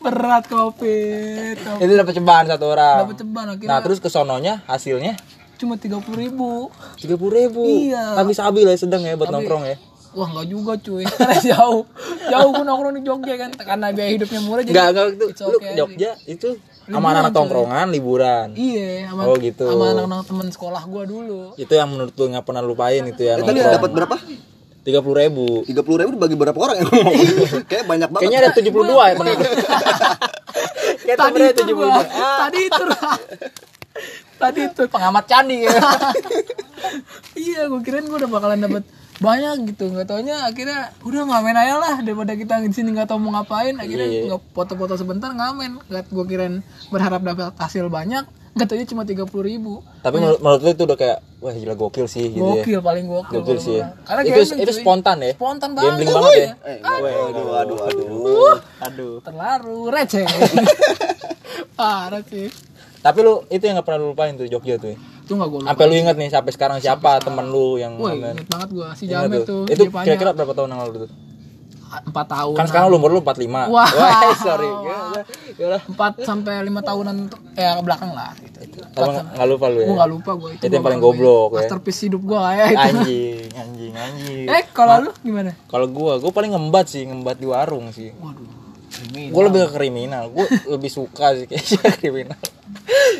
Berat 0.00 0.44
covid. 0.46 1.54
Covid. 1.56 1.80
Itu 1.80 1.92
dapat 1.94 2.12
cobaan 2.14 2.44
satu 2.46 2.64
orang. 2.66 2.96
Dapat 3.04 3.16
ceban 3.16 3.46
akhirnya 3.48 3.68
Nah, 3.68 3.78
terus 3.80 3.98
ke 3.98 4.08
sononya 4.08 4.62
hasilnya 4.66 5.14
cuma 5.56 5.80
30 5.80 5.96
ribu. 6.12 6.68
tiga 7.00 7.16
puluh 7.16 7.32
ribu 7.34 7.64
Iya. 7.64 8.12
tapi 8.12 8.36
stabil 8.36 8.68
ya 8.68 8.76
sedang 8.76 9.00
ya 9.00 9.16
buat 9.16 9.32
nongkrong 9.32 9.64
ya 9.64 9.76
Wah 10.16 10.28
nggak 10.32 10.48
juga 10.48 10.72
cuy, 10.80 11.04
karena 11.04 11.36
jauh, 11.52 11.84
jauh 12.32 12.50
gua 12.56 12.64
nongkrong 12.64 12.94
di 12.96 13.02
Jogja 13.04 13.34
kan, 13.36 13.50
karena 13.52 13.92
biaya 13.92 14.10
hidupnya 14.16 14.40
murah 14.40 14.62
jadi. 14.64 14.72
enggak 14.72 14.86
enggak 14.96 15.06
itu 15.12 15.24
it's 15.28 15.42
lu 15.44 15.56
okay 15.60 15.72
Jogja 15.76 16.10
itu 16.24 16.48
sama 16.88 17.06
anak 17.12 17.36
tongkrongan 17.36 17.86
liburan. 17.92 18.48
Iya, 18.56 19.12
sama, 19.12 19.20
Oh, 19.28 19.36
gitu. 19.36 19.68
sama 19.68 19.84
anak-anak 19.92 20.24
temen 20.24 20.48
sekolah 20.48 20.82
gua 20.88 21.04
dulu. 21.04 21.52
itu 21.60 21.68
yang 21.68 21.92
menurut 21.92 22.16
lu 22.16 22.24
nggak 22.32 22.44
pernah 22.48 22.62
lupain 22.64 23.04
itu 23.04 23.20
ya 23.20 23.36
tadi 23.36 23.60
dapat 23.60 23.90
berapa? 23.92 24.16
Tiga 24.86 25.02
puluh 25.02 25.18
ribu. 25.18 25.66
Tiga 25.66 25.82
puluh 25.82 25.98
ribu 25.98 26.14
dibagi 26.14 26.38
berapa 26.38 26.54
orang 26.54 26.76
yang 26.78 26.86
ngomong? 26.86 27.14
Kayak 27.70 27.84
banyak 27.90 28.06
banget. 28.08 28.22
Kayaknya 28.22 28.38
ada 28.40 28.50
tujuh 28.54 28.70
puluh 28.72 28.86
dua 28.86 29.02
ya 29.10 29.14
temen 29.18 29.34
gue 29.34 29.50
kayak 31.06 31.18
Tadi 31.18 31.38
itu 31.42 31.54
tujuh 31.58 31.74
puluh 31.74 31.90
gua, 31.90 32.02
dua 32.06 32.36
tadi 32.38 32.60
itu, 32.70 32.84
tadi 34.38 34.60
itu 34.62 34.82
pengamat 34.86 35.24
candi. 35.26 35.56
Ya 35.66 35.70
iya, 37.34 37.60
gua 37.66 37.80
kirain 37.82 38.06
gua 38.06 38.18
udah 38.22 38.30
bakalan 38.30 38.62
dapet 38.62 38.86
banyak 39.16 39.72
gitu, 39.72 39.88
nggak 39.88 40.12
taunya 40.12 40.36
akhirnya 40.44 40.92
udah 41.00 41.22
ngamen 41.24 41.56
aja 41.56 41.74
lah 41.80 41.96
daripada 42.04 42.36
kita 42.36 42.60
di 42.60 42.68
sini 42.70 42.92
nggak 42.92 43.08
tahu 43.08 43.16
mau 43.16 43.40
ngapain, 43.40 43.72
akhirnya 43.80 44.06
Iya. 44.06 44.22
nggak 44.28 44.40
foto-foto 44.52 44.92
sebentar 44.94 45.32
ngamen, 45.32 45.80
nggak 45.88 46.12
gua 46.12 46.24
kirain 46.28 46.60
berharap 46.92 47.24
dapat 47.24 47.56
hasil 47.56 47.88
banyak, 47.88 48.28
nggak 48.52 48.66
taunya 48.68 48.84
cuma 48.84 49.08
tiga 49.08 49.24
puluh 49.24 49.48
ribu, 49.48 49.80
tapi 50.04 50.20
menurut, 50.20 50.40
menurut 50.44 50.60
lu 50.60 50.70
itu 50.76 50.82
udah 50.84 50.98
kayak 51.00 51.18
wah 51.40 51.52
gila 51.52 51.74
gokil 51.74 52.04
sih 52.04 52.28
gitu 52.28 52.44
ya. 52.44 52.60
Gokil 52.60 52.80
paling 52.84 53.04
gokil, 53.08 53.40
gokil 53.40 53.58
sih 53.60 53.76
ya. 53.80 53.96
karena 54.04 54.20
itu 54.20 54.30
gambling, 54.36 54.60
itu 54.60 54.72
spontan 54.76 55.16
ya? 55.24 55.32
Spontan 55.32 55.70
banget, 55.72 55.88
gambling 55.96 56.08
banget 56.12 56.32
ya? 56.36 56.50
Eh 56.64 56.78
aduh. 56.84 57.24
aduh 57.56 57.78
aduh 57.80 58.56
aduh. 58.84 59.14
terlalu 59.24 59.76
receh, 59.92 60.28
parah 61.80 62.20
sih, 62.28 62.52
tapi 63.00 63.18
lu 63.24 63.44
itu 63.48 63.64
yang 63.64 63.80
nggak 63.80 63.86
pernah 63.88 64.00
lu 64.04 64.12
lupain 64.12 64.36
tuh 64.36 64.44
Jogja 64.44 64.76
tuh 64.76 64.92
ya? 64.92 64.98
Itu 65.26 65.32
nggak 65.32 65.48
gua 65.48 65.58
lupa. 65.58 65.68
sampai 65.68 65.84
lu 65.84 65.94
inget 65.96 66.16
nih 66.16 66.30
sampai 66.30 66.52
sekarang 66.52 66.78
siapa 66.78 67.18
temen 67.18 67.44
lu 67.44 67.76
yang 67.76 67.92
Woi, 67.94 68.14
ngamen? 68.14 68.34
inget 68.36 68.48
banget 68.48 68.68
gua 68.70 68.88
si 68.94 69.04
Jamet 69.04 69.42
tuh. 69.42 69.66
tuh, 69.66 69.74
itu 69.74 69.82
Jepanya. 69.84 70.06
kira-kira 70.06 70.30
berapa 70.32 70.52
tahun 70.52 70.70
yang 70.70 70.80
lalu 70.80 70.92
tuh 71.00 71.10
empat 71.86 72.26
tahun 72.28 72.54
kan 72.54 72.66
sekarang 72.66 72.86
lu 72.88 72.96
umur 72.96 73.10
lu 73.10 73.20
45 73.20 73.46
Wah. 73.68 73.86
Wah, 73.88 74.34
sorry 74.36 74.66
Gila, 74.66 75.22
gila. 75.54 75.78
empat 75.86 76.12
sampai 76.20 76.58
lima 76.60 76.78
tahunan 76.80 77.14
untuk 77.24 77.40
ya 77.52 77.72
ke 77.72 77.82
belakang 77.82 78.10
lah 78.12 78.34
gitu. 78.36 78.58
Tapi 78.84 79.06
nggak 79.08 79.24
nggak 79.32 79.48
lupa 79.48 79.66
lu 79.66 79.78
ya 79.78 79.86
Gue 79.86 79.96
gak 79.96 80.10
lupa 80.10 80.30
gue 80.36 80.50
itu. 80.52 80.62
Itu 80.62 80.72
yang 80.72 80.84
paling 80.84 81.00
goblok, 81.00 81.50
ya. 81.52 81.58
Masterpiece 81.62 82.00
hidup 82.04 82.22
gue 82.22 82.42
ya 82.52 82.64
itu. 82.66 82.78
anjing 82.82 83.46
anjing 83.52 83.94
anjing 83.96 84.44
Eh 84.46 84.64
kalau 84.70 84.94
lu 85.00 85.10
gimana? 85.20 85.54
kalau 85.66 85.86
gua 85.88 86.18
gua 86.18 86.30
paling 86.30 86.52
ngembat 86.52 86.86
sih 86.86 87.02
ngembat 87.02 87.36
di 87.36 87.46
warung 87.46 87.90
sih 87.90 88.10
Waduh. 88.14 88.50
Gua 89.30 89.42
lebih 89.44 89.60
ke 89.62 89.70
kriminal 89.72 90.24
gua 90.28 90.44
lebih 90.68 90.88
suka 90.88 91.34
sih 91.34 91.46
kayaknya 91.46 91.80
kriminal 91.98 92.40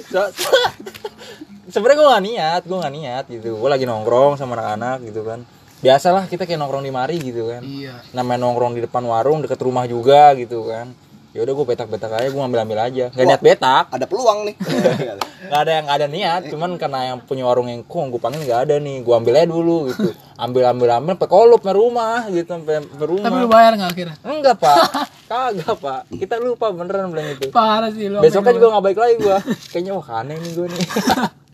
So- 0.04 0.34
sebenarnya 1.68 1.98
gua 1.98 2.08
gak 2.16 2.24
niat 2.24 2.60
gua 2.66 2.78
gak 2.86 2.94
niat 2.94 3.24
gitu. 3.30 3.48
Gua 3.58 3.70
lagi 3.74 3.84
nongkrong 3.84 4.38
sama 4.38 4.56
anak-anak 4.58 4.98
gitu 5.06 5.22
kan. 5.26 5.42
Biasalah 5.76 6.24
kita 6.26 6.48
kayak 6.48 6.58
nongkrong 6.58 6.84
di 6.86 6.92
mari 6.94 7.16
gitu 7.20 7.52
kan. 7.52 7.62
Iya. 7.62 8.00
namanya 8.16 8.48
nongkrong 8.48 8.74
di 8.74 8.82
depan 8.82 9.04
warung 9.04 9.44
deket 9.44 9.60
rumah 9.60 9.84
juga 9.84 10.32
gitu 10.34 10.64
kan. 10.66 10.90
Ya 11.36 11.44
udah 11.44 11.52
gue 11.52 11.66
betak-betak 11.68 12.08
aja 12.16 12.28
gue 12.32 12.40
ngambil-ambil 12.40 12.78
aja. 12.80 13.12
Gak 13.12 13.26
niat 13.28 13.42
betak. 13.44 13.92
ada 13.92 14.08
peluang 14.08 14.48
nih. 14.48 14.56
Nggak 15.52 15.60
ada. 15.60 15.70
Yang 15.76 15.84
nggak 15.84 15.98
ada 16.00 16.08
niat. 16.08 16.42
Cuman 16.48 16.70
karena 16.80 17.00
yang 17.12 17.18
punya 17.20 17.44
warung 17.44 17.68
yang 17.68 17.84
kok 17.84 18.08
gue 18.08 18.16
panggil 18.16 18.40
nggak 18.48 18.60
ada 18.64 18.74
nih. 18.80 19.04
Gue 19.04 19.14
ambil 19.20 19.36
aja 19.36 19.46
dulu 19.52 19.92
gitu. 19.92 20.16
Ambil 20.40 20.64
ambil 20.64 20.88
ambil 20.96 21.12
sampai 21.12 21.28
kolup 21.28 21.60
sampai 21.60 21.76
rumah 21.76 22.24
gitu 22.32 22.48
sampai 22.48 22.74
sampai 22.88 23.04
rumah. 23.06 23.28
Tapi 23.28 23.36
lu 23.36 23.48
bayar 23.52 23.72
gak 23.76 23.90
akhirnya? 23.92 24.16
enggak 24.24 24.56
pak. 24.56 24.76
Kagak 25.30 25.76
pak. 25.76 26.00
Kita 26.08 26.34
lupa 26.40 26.66
beneran 26.72 27.12
bilang 27.12 27.28
itu. 27.28 27.52
Parah 27.52 27.92
sih 27.92 28.08
lu. 28.08 28.24
besoknya 28.24 28.56
juga 28.56 28.66
nggak 28.72 28.84
baik 28.88 28.98
lagi 28.98 29.14
gue 29.20 29.36
kayaknya 29.76 29.92
wah 29.92 30.08
aneh 30.24 30.36
nih 30.40 30.50
gue 30.56 30.66
nih 30.72 30.80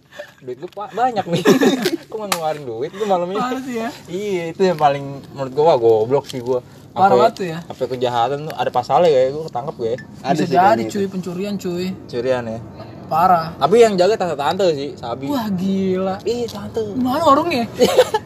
duit 0.42 0.59
gue 0.59 0.66
pak 0.68 0.90
banyak 0.90 1.22
nih 1.24 1.42
kok 2.11 2.12
nggak 2.12 2.28
ngeluarin 2.28 2.62
duit 2.64 2.90
gue 2.90 3.07
malamnya 3.07 3.38
Parah 3.40 3.62
sih 3.62 3.76
ya. 3.78 3.88
iya 4.09 4.42
itu 4.50 4.62
yang 4.64 4.74
paling 4.76 5.05
menurut 5.31 5.52
gue 5.52 5.64
wah 5.64 5.76
goblok 5.76 6.26
sih 6.26 6.40
gue 6.40 6.59
Parah 6.92 7.14
banget 7.16 7.33
tuh 7.33 7.46
ya. 7.46 7.59
apa 7.62 7.83
kejahatan 7.87 8.38
tuh 8.44 8.55
ada 8.55 8.68
pasalnya 8.68 9.09
kayak 9.09 9.28
gue 9.31 9.42
ketangkep 9.46 9.74
gue 9.76 9.92
ada 10.20 10.35
Bisa 10.35 10.42
sih 10.42 10.52
jadi 10.52 10.83
cuy 10.85 11.07
pencurian 11.07 11.55
cuy. 11.57 11.87
curian 12.05 12.42
ya 12.44 12.59
Parah. 13.07 13.55
tapi 13.55 13.76
yang 13.78 13.94
jaga 13.94 14.14
tante 14.16 14.35
tante 14.35 14.66
sih 14.72 14.90
sabi 14.94 15.24
Wah 15.26 15.46
gila. 15.48 16.16
ih 16.22 16.44
tante 16.44 16.81
Gimana 16.83 17.22
warungnya? 17.22 17.64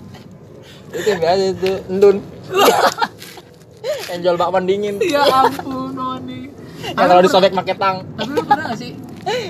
itu 0.96 1.06
yang 1.06 1.20
biasa 1.20 1.42
itu 1.52 1.70
endun 1.86 2.16
yang 4.08 4.20
jual 4.20 4.36
bakwan 4.36 4.64
dingin 4.64 4.96
ya 5.00 5.20
ampun 5.42 5.92
Noni. 5.92 6.48
yang 6.86 7.06
kalau 7.06 7.20
disobek 7.20 7.52
pakai 7.52 7.74
tang 7.74 7.96
Tapi 8.14 8.30
lu 8.30 8.40
pernah 8.40 8.72
gak 8.72 8.78
sih? 8.78 8.96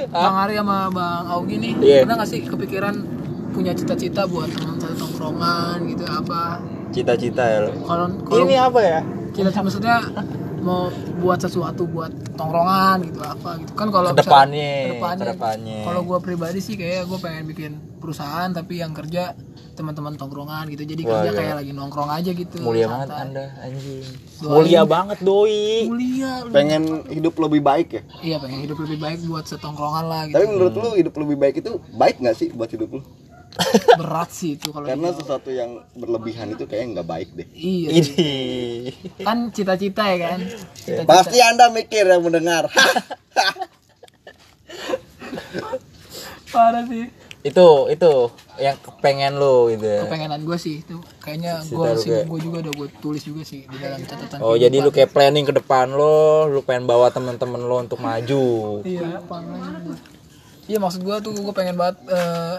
Bang 0.08 0.36
Ari 0.40 0.54
sama 0.56 0.88
Bang 0.88 1.24
Augi 1.28 1.56
nih, 1.56 1.72
Iya. 1.78 2.00
pernah 2.02 2.16
gak 2.18 2.28
sih 2.28 2.40
kepikiran 2.42 2.94
punya 3.50 3.72
cita-cita 3.72 4.24
buat 4.24 4.48
teman 4.48 4.76
satu 4.76 4.96
tongkrongan 4.98 5.76
gitu 5.86 6.04
apa? 6.04 6.60
cita-cita 6.86 7.42
ya 7.42 7.58
lo 7.62 7.72
Kalau 7.84 8.08
ini 8.40 8.56
apa 8.56 8.80
ya 8.80 9.00
cita-cita 9.30 9.60
maksudnya 9.60 9.96
mau 10.58 10.88
buat 11.18 11.36
sesuatu 11.38 11.84
buat 11.84 12.08
tongkrongan 12.34 13.04
gitu 13.04 13.20
apa 13.20 13.50
gitu 13.58 13.72
kan 13.74 13.88
kalau 13.90 14.10
Ke 14.10 14.18
depannya, 14.18 14.72
misalnya- 14.90 15.18
ke 15.18 15.26
depannya. 15.28 15.80
kalau 15.84 16.00
gue 16.02 16.18
pribadi 16.20 16.58
sih 16.58 16.74
kayak 16.74 17.04
gue 17.04 17.18
pengen 17.18 17.44
bikin 17.44 17.72
perusahaan 17.96 18.48
tapi 18.48 18.80
yang 18.80 18.90
kerja 18.90 19.36
teman-teman 19.76 20.16
tongkrongan 20.16 20.64
gitu. 20.72 20.82
Jadi 20.88 21.02
Wah, 21.04 21.20
kerja 21.20 21.30
iya. 21.30 21.38
kayak 21.38 21.54
lagi 21.60 21.72
nongkrong 21.76 22.10
aja 22.10 22.30
gitu 22.32 22.56
mulia 22.64 22.88
santai. 22.88 22.92
banget 22.96 23.10
anda 23.12 23.44
anjing. 23.60 24.02
Mulia 24.42 24.82
banget 24.88 25.18
doi. 25.20 25.86
Mulia 25.86 26.32
lu. 26.42 26.52
pengen 26.56 26.82
hidup 27.12 27.34
lebih 27.36 27.60
baik 27.60 27.88
ya? 27.92 28.02
Iya 28.24 28.36
pengen 28.40 28.60
hidup 28.64 28.78
lebih 28.80 28.98
baik 28.98 29.18
buat 29.28 29.44
setongkrongan 29.44 30.04
lah 30.08 30.22
gitu. 30.26 30.36
tapi 30.40 30.46
menurut 30.48 30.74
lu 30.74 30.90
hidup 30.96 31.14
lebih 31.20 31.36
baik 31.36 31.54
itu 31.60 31.72
baik 31.92 32.16
nggak 32.24 32.36
sih 32.36 32.48
buat 32.50 32.72
hidup 32.72 32.90
lu? 32.96 33.02
Berat 34.00 34.30
sih 34.32 34.56
itu 34.56 34.68
kalau 34.72 34.84
karena 34.84 35.12
gitu. 35.12 35.20
sesuatu 35.24 35.48
yang 35.52 35.80
berlebihan 35.96 36.52
itu 36.52 36.64
kayaknya 36.68 37.00
nggak 37.00 37.08
baik 37.08 37.28
deh. 37.36 37.48
Iya. 37.52 37.88
Ini. 38.00 38.32
kan 39.24 39.38
cita-cita 39.52 40.02
ya 40.12 40.16
kan? 40.32 40.40
Cita-cita. 40.76 41.08
Pasti 41.08 41.38
anda 41.44 41.68
mikir 41.72 42.04
yang 42.08 42.24
mendengar. 42.24 42.68
Parah 46.52 46.88
sih 46.88 47.25
Itu 47.46 47.66
itu 47.86 48.10
yang 48.58 48.74
kepengen 48.76 49.38
lu 49.38 49.70
gitu 49.70 49.86
ya. 49.86 50.02
kepengenan 50.02 50.42
gue 50.42 50.58
sih 50.58 50.82
itu 50.82 50.98
kayaknya 51.22 51.62
gue 51.62 51.90
sih 51.94 52.10
gue 52.26 52.40
juga 52.42 52.56
udah 52.66 52.72
gue 52.74 52.88
tulis 52.98 53.22
juga 53.22 53.46
sih 53.46 53.62
di 53.62 53.76
dalam 53.78 54.02
catatan 54.02 54.42
Oh, 54.42 54.58
jadi 54.58 54.74
lu 54.76 54.90
kayak 54.90 55.14
planning 55.14 55.46
ke 55.46 55.54
depan 55.54 55.86
lo, 55.88 56.44
lu 56.46 56.60
pengen 56.60 56.84
bawa 56.84 57.06
temen-temen 57.08 57.62
lo 57.62 57.78
untuk 57.78 58.02
maju. 58.02 58.82
iya 58.82 59.22
iya 60.66 60.78
maksud 60.82 61.00
gue 61.00 61.16
tuh 61.22 61.30
gue 61.32 61.54
pengen 61.54 61.78
banget 61.78 62.02
eh, 62.10 62.56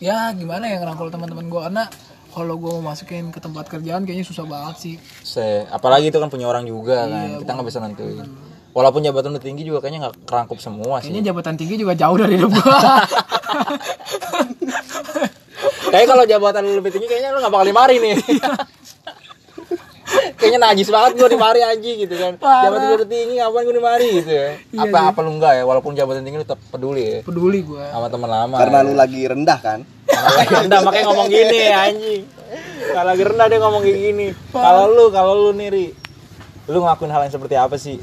ya 0.00 0.32
gimana 0.32 0.64
ya 0.64 0.80
ngerangkul 0.80 1.12
teman-teman 1.12 1.44
gue 1.44 1.60
karena 1.60 1.84
kalau 2.32 2.58
gue 2.58 2.70
mau 2.72 2.90
masukin 2.90 3.30
ke 3.30 3.38
tempat 3.38 3.68
kerjaan 3.68 4.02
kayaknya 4.02 4.26
susah 4.26 4.42
banget 4.42 4.76
sih 4.76 4.94
Se, 5.22 5.68
apalagi 5.68 6.08
itu 6.08 6.18
kan 6.18 6.26
punya 6.26 6.50
orang 6.50 6.66
juga 6.66 7.06
kan. 7.06 7.38
Kita 7.38 7.50
nggak 7.54 7.66
bisa 7.68 7.78
nentuin. 7.78 8.26
Walaupun 8.74 9.06
jabatan 9.06 9.30
lu 9.30 9.38
tinggi 9.38 9.62
juga 9.62 9.78
kayaknya 9.78 10.10
nggak 10.10 10.26
kerangkup 10.26 10.58
semua 10.58 10.98
sih. 10.98 11.14
kayaknya 11.14 11.30
jabatan 11.30 11.54
tinggi 11.54 11.78
juga 11.78 11.94
jauh 11.94 12.18
dari 12.18 12.34
hidup 12.34 12.50
gue 12.50 12.66
Kayaknya 15.90 16.08
kalau 16.10 16.24
jabatan 16.26 16.62
lu 16.66 16.72
lebih 16.82 16.90
tinggi 16.90 17.06
kayaknya 17.06 17.30
lu 17.32 17.38
gak 17.40 17.52
bakal 17.54 17.66
dimari 17.66 17.96
nih. 18.02 18.16
kayaknya 20.38 20.60
najis 20.60 20.88
banget 20.92 21.16
gua 21.16 21.28
dimari 21.30 21.60
aja 21.64 21.90
gitu 21.96 22.14
kan. 22.14 22.36
Jabatan 22.36 22.98
udah 23.00 23.08
tinggi 23.08 23.34
ngapain 23.40 23.64
gua 23.64 23.74
dimari 23.74 24.08
gitu 24.20 24.30
ya. 24.30 24.48
apa 24.84 24.98
apa 25.14 25.18
lu 25.22 25.30
enggak 25.38 25.52
ya 25.56 25.64
walaupun 25.64 25.94
jabatan 25.96 26.22
tinggi 26.26 26.38
lu 26.42 26.46
tetap 26.46 26.60
peduli 26.68 27.02
ya 27.02 27.18
peduli 27.24 27.62
gue 27.64 27.84
sama 27.88 28.06
teman 28.10 28.30
lama. 28.30 28.56
karena 28.58 28.78
lu 28.84 28.92
lagi 28.98 29.20
rendah 29.24 29.58
kan 29.62 29.80
Karena 30.04 30.30
lagi 30.36 30.54
rendah 30.66 30.80
makanya 30.84 31.04
ngomong 31.08 31.28
gini 31.30 31.58
anjing. 31.72 32.22
Kalau 32.94 33.08
lagi 33.08 33.22
rendah 33.24 33.46
dia 33.48 33.58
ngomong 33.58 33.82
kayak 33.82 33.98
gini. 33.98 34.26
Kalau 34.52 34.84
lu 34.92 35.04
kalau 35.10 35.32
lu 35.48 35.50
nih 35.56 35.68
Ri, 35.72 35.86
lu 36.70 36.78
ngelakuin 36.84 37.10
hal 37.10 37.22
yang 37.26 37.34
seperti 37.34 37.54
apa 37.56 37.76
sih? 37.80 37.98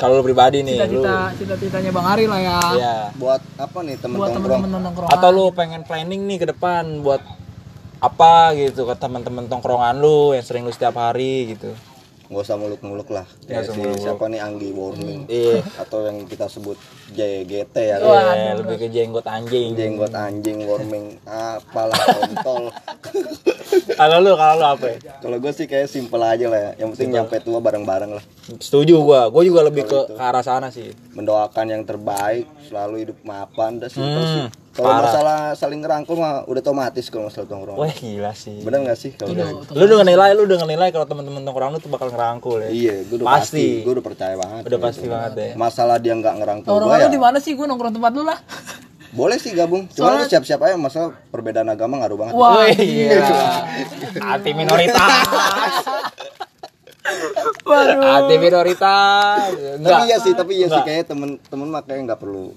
Kalau 0.00 0.14
lu 0.16 0.22
pribadi 0.24 0.64
nih, 0.64 0.80
lu. 0.88 1.04
Cita-cita 1.04 1.18
cita-citanya 1.36 1.90
bang 1.92 2.06
Ari 2.08 2.24
lah 2.24 2.40
ya. 2.40 2.60
Iya. 2.72 2.96
buat 3.20 3.42
apa 3.60 3.78
nih 3.84 3.96
temen 4.00 4.16
buat 4.16 4.32
tongkrong 4.32 4.60
teman-teman 4.64 4.80
nongkrong 4.88 5.10
atau 5.12 5.28
lu 5.28 5.44
pengen 5.52 5.82
planning 5.84 6.24
nih 6.24 6.38
ke 6.40 6.46
depan 6.48 7.04
buat 7.04 7.20
apa 8.00 8.56
gitu 8.56 8.88
ke 8.88 8.94
teman-teman 8.96 9.44
tongkrongan 9.44 10.00
lu 10.00 10.32
yang 10.32 10.40
sering 10.40 10.64
lu 10.64 10.72
setiap 10.72 10.96
hari 10.96 11.52
gitu. 11.52 11.76
Nggak 12.30 12.46
usah 12.46 12.56
muluk-muluk 12.62 13.10
lah. 13.10 13.26
Usah 13.26 13.74
si 13.74 13.82
siapa 14.06 14.30
nih 14.30 14.38
Anggi 14.40 14.70
Warning. 14.70 15.26
Iya. 15.26 15.66
Atau 15.82 16.06
yang 16.06 16.24
kita 16.30 16.46
sebut 16.46 16.78
JGT 17.10 17.74
ya. 17.74 17.98
Kan? 17.98 18.06
Iya, 18.06 18.52
lebih 18.56 18.76
ke 18.80 18.86
jenggot 18.86 19.26
anjing. 19.26 19.74
Jenggot 19.74 20.14
anjing 20.14 20.62
warming 20.62 21.18
apalah 21.26 21.98
kontol 21.98 22.70
kalau 24.00 24.16
lu 24.18 24.32
kalau 24.32 24.54
lu 24.56 24.64
apa 24.66 24.86
ya? 24.86 24.96
kalau 25.20 25.36
gue 25.36 25.52
sih 25.52 25.66
kayak 25.66 25.86
simple 25.86 26.18
aja 26.18 26.46
lah 26.46 26.60
ya. 26.62 26.70
Yang 26.78 26.88
penting 26.94 27.10
nyampe 27.12 27.36
tua 27.38 27.58
bareng-bareng 27.58 28.10
lah. 28.10 28.24
Setuju 28.56 28.96
gua. 28.98 29.28
Gua 29.28 29.42
juga 29.42 29.60
lebih 29.62 29.84
ke 29.84 29.98
ke 30.08 30.16
arah 30.16 30.40
sana 30.40 30.68
sih. 30.68 30.88
Mendoakan 31.12 31.66
yang 31.68 31.82
terbaik 31.84 32.48
selalu 32.64 33.04
hidup 33.04 33.18
mapan 33.20 33.76
udah 33.76 33.86
simple 33.86 34.08
Hmm, 34.16 34.26
sih. 34.26 34.44
Kalau 34.70 34.86
masalah 34.96 35.38
saling 35.52 35.78
ngerangkul 35.78 36.14
mah 36.14 36.46
udah 36.46 36.62
otomatis 36.62 37.06
kalau 37.06 37.26
masalah 37.26 37.44
tongkrong. 37.44 37.76
Wah 37.76 37.90
gila 37.90 38.32
sih. 38.32 38.62
Bener 38.62 38.80
gak 38.82 38.96
sih 38.96 39.10
kalau 39.12 39.34
udah 39.34 39.46
lu 39.68 39.92
udah 39.92 40.06
nilai 40.06 40.28
lu 40.32 40.42
udah 40.46 40.58
nilai 40.64 40.88
kalau 40.88 41.04
teman-teman 41.04 41.42
tongkrong 41.42 41.70
lu 41.70 41.78
tuh 41.78 41.90
bakal 41.90 42.08
ngerangkul 42.08 42.56
ya? 42.60 42.70
Iya 42.70 42.94
gue 43.04 43.16
udah 43.18 43.26
Pasti. 43.28 43.44
pasti, 43.60 43.84
gue 43.84 43.92
udah 43.92 44.04
percaya 44.04 44.34
banget 44.34 44.62
udah 44.64 44.80
pasti 44.80 45.06
banget 45.06 45.32
ya. 45.36 45.48
Masalah 45.54 45.96
dia 45.98 46.14
nggak 46.14 46.34
ngerangkul 46.36 46.70
Orang 46.70 46.86
gue 46.86 46.96
ya. 46.96 47.04
lu 47.04 47.10
di 47.10 47.20
mana 47.20 47.38
sih? 47.38 47.52
Gue 47.52 47.66
nongkrong 47.66 47.92
tempat 47.92 48.12
lu 48.14 48.22
lah 48.24 48.38
boleh 49.10 49.36
sih 49.36 49.50
gabung 49.50 49.90
cuma 49.90 50.14
lu 50.14 50.24
siap-siap 50.24 50.60
aja 50.62 50.78
masalah 50.78 51.18
perbedaan 51.28 51.66
agama 51.66 51.98
ngaruh 51.98 52.14
banget 52.16 52.34
wah 52.34 52.62
Wih, 52.62 52.78
gila. 52.78 53.42
Hati 54.22 54.50
minoritas. 54.54 55.26
waduh 57.66 57.98
Hati 57.98 58.34
minoritas. 58.38 59.50
tapi 59.82 60.02
iya 60.06 60.16
sih 60.16 60.32
tapi 60.32 60.52
iya 60.56 60.66
sih 60.68 60.80
kayak 60.80 61.10
temen-temen 61.10 61.66
mah 61.66 61.82
kayak 61.82 62.06
nggak 62.06 62.20
perlu 62.20 62.54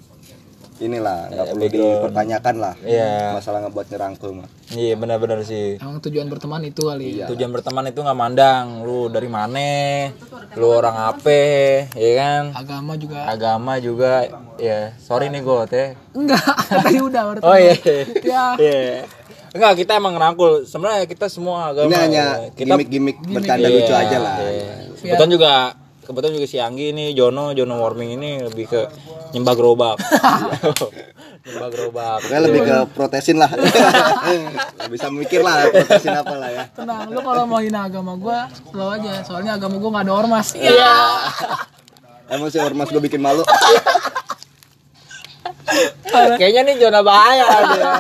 inilah 0.84 1.20
nggak 1.30 1.46
perlu 1.50 1.66
dipertanyakan 1.66 2.56
lah 2.58 2.76
Iya. 2.80 3.34
masalah 3.34 3.60
ngebuat 3.62 3.88
ngerangkul 3.88 4.32
mah 4.36 4.48
Iya 4.70 4.94
benar-benar 4.94 5.40
sih. 5.42 5.78
emang 5.78 6.02
tujuan 6.02 6.28
berteman 6.28 6.62
itu 6.64 6.82
kali 6.84 7.22
ya 7.22 7.28
Tujuan 7.28 7.50
berteman 7.50 7.86
itu 7.86 8.00
nggak 8.00 8.16
mandang 8.16 8.82
lu 8.82 9.06
dari 9.08 9.28
mana, 9.28 10.10
lu 10.54 10.68
orang 10.68 10.98
apa, 11.08 11.40
ya 11.90 12.12
kan? 12.16 12.44
agama 12.54 12.94
juga 12.96 13.20
Agama 13.28 13.74
juga, 13.78 14.26
ya. 14.56 14.98
Sorry 14.98 15.28
nih 15.28 15.40
gue 15.40 15.60
teh. 15.68 15.88
enggak 16.12 16.42
tadi 16.82 17.00
udah 17.00 17.22
baru 17.24 17.40
Oh 17.42 17.56
iya. 17.56 17.76
ya 18.22 18.46
Iya. 18.56 19.06
Enggak, 19.54 19.78
kita 19.78 19.94
emang 19.94 20.18
ngerangkul. 20.18 20.66
Sebenarnya 20.66 21.06
kita 21.06 21.30
semua 21.30 21.70
agama. 21.70 21.86
ini 21.86 21.94
hanya 21.96 22.26
ya. 22.42 22.50
kita 22.52 22.74
gimmick-gimmick 22.74 23.18
bercanda 23.24 23.62
Iya, 23.64 23.76
lucu 23.78 23.94
aja 23.94 24.18
lah 24.18 24.36
iya. 24.42 24.74
Kebetulan 24.96 25.30
juga 25.30 25.52
kebetulan 26.04 26.34
juga 26.36 26.48
si 26.48 26.58
Anggi 26.60 26.92
ini 26.92 27.16
Jono 27.16 27.56
Jono 27.56 27.80
Warming 27.80 28.20
ini 28.20 28.30
lebih 28.44 28.66
ke 28.68 28.82
nyembah 29.34 29.56
gerobak. 29.56 29.98
nyembah 31.48 31.70
gerobak. 31.72 32.18
Pokoknya 32.24 32.42
lebih 32.44 32.62
ke 32.68 32.78
protesin 32.92 33.38
lah. 33.40 33.52
Nggak 33.52 34.90
bisa 34.94 35.08
mikir 35.10 35.42
lah 35.42 35.68
protesin 35.72 36.14
apa 36.14 36.36
lah 36.36 36.50
ya. 36.52 36.64
Tenang 36.76 37.10
lu 37.10 37.20
kalau 37.24 37.44
mau 37.48 37.60
hina 37.64 37.88
agama 37.88 38.14
gue 38.20 38.40
slow 38.72 38.90
aja. 38.94 39.24
Soalnya 39.24 39.58
agama 39.58 39.80
gue 39.80 39.90
nggak 39.90 40.06
ada 40.06 40.14
ormas. 40.14 40.48
Iya. 40.56 40.96
Emang 42.34 42.50
sih 42.52 42.60
ormas 42.60 42.88
gue 42.92 43.02
bikin 43.02 43.20
malu. 43.24 43.44
Kayaknya 46.14 46.62
nih 46.68 46.76
zona 46.78 47.02
bahaya. 47.02 47.48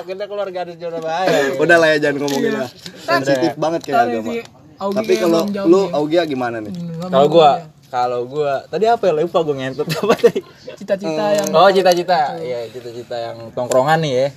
Kita 0.06 0.24
keluar 0.30 0.48
garis 0.52 0.76
zona 0.78 1.00
bahaya. 1.00 1.56
udah 1.58 1.78
lah 1.80 1.88
ya 1.96 1.98
jangan 2.10 2.28
ngomongin 2.28 2.52
lah. 2.62 2.70
Sensitif 3.04 3.56
banget 3.58 3.82
kayak 3.88 4.12
agama. 4.12 4.32
si 4.32 4.40
Augie 4.82 4.98
tapi 5.00 5.14
kalau 5.22 5.42
lu. 5.70 5.82
Augia 5.94 6.24
gimana 6.26 6.60
nih? 6.60 6.74
Kalau 7.08 7.28
gua, 7.30 7.73
kalau 7.94 8.26
gua 8.26 8.66
tadi 8.66 8.86
apa 8.86 9.06
ya? 9.06 9.14
Lupa 9.16 9.40
gua 9.40 9.54
ngentot 9.54 9.86
apa 10.02 10.16
tadi. 10.18 10.42
cita-cita 10.74 11.26
yang 11.32 11.48
Oh, 11.54 11.70
cita-cita. 11.70 12.34
Iya, 12.36 12.66
cita-cita 12.68 13.14
yang 13.16 13.54
tongkrongan 13.54 14.02
nih 14.02 14.14
ya. 14.16 14.28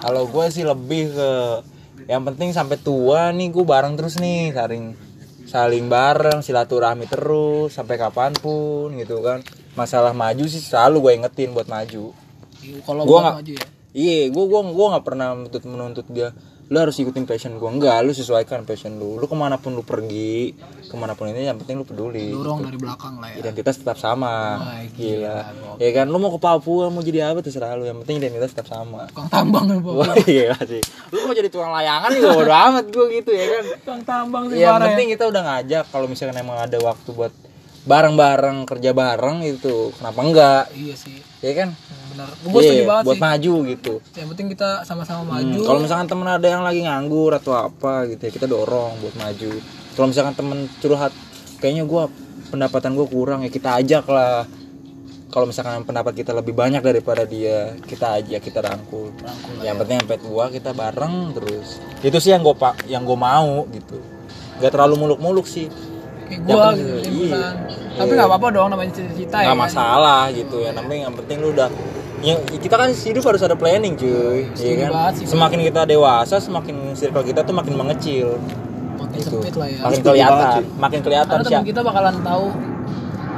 Kalau 0.00 0.26
gua 0.26 0.48
sih 0.48 0.62
lebih 0.62 1.12
ke 1.12 1.30
yang 2.04 2.26
penting 2.26 2.50
sampai 2.50 2.76
tua 2.76 3.30
nih 3.30 3.48
gua 3.48 3.64
bareng 3.70 3.94
terus 3.94 4.18
nih, 4.18 4.50
saling 4.50 4.98
saling 5.44 5.86
bareng, 5.86 6.40
silaturahmi 6.40 7.06
terus 7.06 7.70
sampai 7.70 7.94
kapan 7.94 8.34
pun 8.34 8.90
gitu 8.96 9.20
kan. 9.20 9.46
Masalah 9.72 10.10
maju 10.12 10.44
sih 10.44 10.58
selalu 10.58 10.96
gue 11.00 11.12
ingetin 11.16 11.50
buat 11.50 11.64
maju. 11.66 12.10
kalau 12.82 13.02
Gua 13.02 13.08
gue 13.08 13.18
nggak- 13.20 13.36
maju 13.38 13.52
ya 13.54 13.66
Iya, 13.92 14.20
gua 14.28 14.44
gua 14.46 14.60
gua 14.66 14.86
nggak 14.90 15.04
pernah 15.04 15.28
menuntut 15.32 15.62
menuntut 15.62 16.06
dia. 16.08 16.32
Lu 16.72 16.80
harus 16.80 16.96
ikutin 16.96 17.28
passion 17.28 17.60
gua. 17.60 17.68
Enggak, 17.68 18.00
lu 18.00 18.16
sesuaikan 18.16 18.64
passion 18.64 18.96
lu. 18.96 19.20
Lu 19.20 19.28
ke 19.28 19.36
mana 19.36 19.60
pun 19.60 19.76
lu 19.76 19.84
pergi, 19.84 20.56
ke 20.88 20.96
mana 20.96 21.12
pun 21.12 21.28
ini 21.28 21.44
yang 21.44 21.60
penting 21.60 21.76
lu 21.76 21.84
peduli. 21.84 22.32
dorong 22.32 22.64
dari 22.64 22.80
belakang 22.80 23.20
lah 23.20 23.28
ya. 23.28 23.44
Identitas 23.44 23.76
tetap 23.76 24.00
sama. 24.00 24.56
Wah, 24.56 24.80
gila 24.96 25.38
ya 25.76 25.90
kan? 25.92 26.08
Lu 26.08 26.16
mau 26.16 26.32
ke 26.32 26.40
Papua 26.40 26.88
mau 26.88 27.04
jadi 27.04 27.28
apa 27.28 27.44
terserah 27.44 27.76
lu. 27.76 27.84
Yang 27.84 28.08
penting 28.08 28.24
identitas 28.24 28.56
tetap 28.56 28.72
sama. 28.72 29.04
Tukang 29.12 29.28
tambang 29.28 29.68
ya 29.68 29.76
Bob. 29.84 30.00
wah 30.00 30.16
iya 30.24 30.56
sih. 30.64 30.80
Lu 31.12 31.28
mau 31.28 31.36
jadi 31.36 31.52
tukang 31.52 31.76
layangan 31.76 32.08
juga 32.16 32.30
bodo 32.40 32.54
amat 32.56 32.86
gua 32.88 33.06
gitu 33.12 33.30
ya 33.36 33.44
kan? 33.52 33.64
Tukang 33.84 34.00
tambang 34.08 34.44
sih 34.48 34.56
ya, 34.56 34.64
yang 34.64 34.80
parah 34.80 34.88
ya. 34.88 34.90
penting 34.96 35.08
kita 35.12 35.24
udah 35.28 35.42
ngajak. 35.44 35.84
Kalau 35.92 36.06
misalkan 36.08 36.36
emang 36.40 36.56
ada 36.56 36.78
waktu 36.80 37.08
buat 37.12 37.32
bareng-bareng 37.82 38.62
kerja 38.62 38.90
bareng 38.90 39.42
itu 39.42 39.90
kenapa 39.96 40.20
enggak? 40.22 40.62
Iya 40.70 40.94
sih. 40.94 41.18
Ya 41.42 41.52
kan? 41.56 41.68
Benar. 42.14 42.28
Gue 42.40 42.60
setuju 42.62 42.78
Iya, 42.78 42.86
banget 42.86 43.04
buat 43.04 43.16
sih. 43.16 43.24
maju 43.24 43.54
gitu. 43.66 43.94
Yang 44.14 44.28
penting 44.30 44.48
kita 44.50 44.70
sama-sama 44.84 45.20
Hmm, 45.24 45.30
maju. 45.32 45.60
kalau 45.64 45.80
misalkan 45.80 46.06
temen 46.06 46.28
ada 46.28 46.46
yang 46.46 46.62
lagi 46.62 46.80
nganggur 46.82 47.32
atau 47.32 47.52
apa 47.56 48.06
gitu 48.06 48.22
ya 48.22 48.30
kita 48.30 48.46
dorong 48.46 49.00
buat 49.00 49.14
maju. 49.16 49.50
Kalau 49.92 50.06
misalkan 50.06 50.34
temen 50.34 50.58
curhat 50.78 51.12
kayaknya 51.58 51.82
gua 51.82 52.06
pendapatan 52.48 52.94
gua 52.94 53.06
kurang 53.06 53.42
ya 53.42 53.50
kita 53.50 53.74
ajak 53.76 54.06
lah. 54.06 54.46
Kalau 55.26 55.48
misalkan 55.48 55.80
pendapat 55.82 56.12
kita 56.14 56.30
lebih 56.30 56.52
banyak 56.52 56.84
daripada 56.84 57.24
dia 57.24 57.72
kita 57.80 58.20
ajak 58.20 58.44
kita 58.44 58.60
rangkul, 58.60 59.08
yang 59.64 59.80
penting 59.80 59.96
sampai 59.98 60.20
tua 60.20 60.52
kita 60.52 60.70
bareng 60.70 61.32
terus. 61.32 61.80
Itu 61.98 62.20
sih 62.20 62.36
yang 62.36 62.44
gue 62.44 62.52
pak 62.52 62.84
yang 62.84 63.00
gue 63.00 63.16
mau 63.16 63.64
gitu. 63.66 63.96
Nggak 64.60 64.76
terlalu 64.76 64.94
muluk-muluk 65.00 65.48
sih 65.48 65.72
kayak 66.32 66.40
gue 66.48 66.56
penting- 66.56 66.80
gitu 66.80 67.28
iya. 67.28 67.44
tapi 68.00 68.10
nggak 68.16 68.28
apa-apa 68.32 68.48
dong 68.56 68.68
namanya 68.72 68.92
cita-cita 68.96 69.36
ya 69.44 69.52
nggak 69.52 69.58
kan? 69.60 69.66
masalah 69.68 70.22
gitu 70.32 70.56
ya 70.64 70.70
namanya 70.72 71.00
yang 71.12 71.14
penting 71.20 71.36
lu 71.44 71.52
udah 71.52 71.68
yang 72.22 72.38
kita 72.46 72.74
kan 72.78 72.88
hidup 72.94 73.22
harus 73.26 73.42
ada 73.42 73.58
planning 73.58 73.98
cuy. 73.98 74.46
Iya 74.54 74.86
kan? 74.86 74.90
banget 74.94 75.14
sih. 75.18 75.26
semakin 75.26 75.58
kita 75.66 75.82
dewasa 75.90 76.38
semakin 76.38 76.94
circle 76.94 77.26
kita 77.26 77.42
tuh 77.42 77.50
makin 77.50 77.74
mengecil. 77.74 78.38
Makin 78.94 79.18
gitu. 79.18 79.42
sempit 79.42 79.54
lah 79.58 79.66
ya. 79.66 79.78
Makin 79.82 80.00
kelihatan 80.06 80.62
makin 80.78 81.00
kelihatan 81.02 81.34
karena 81.34 81.50
teman 81.50 81.66
kita 81.66 81.80
bakalan 81.82 82.14
tahu 82.22 82.44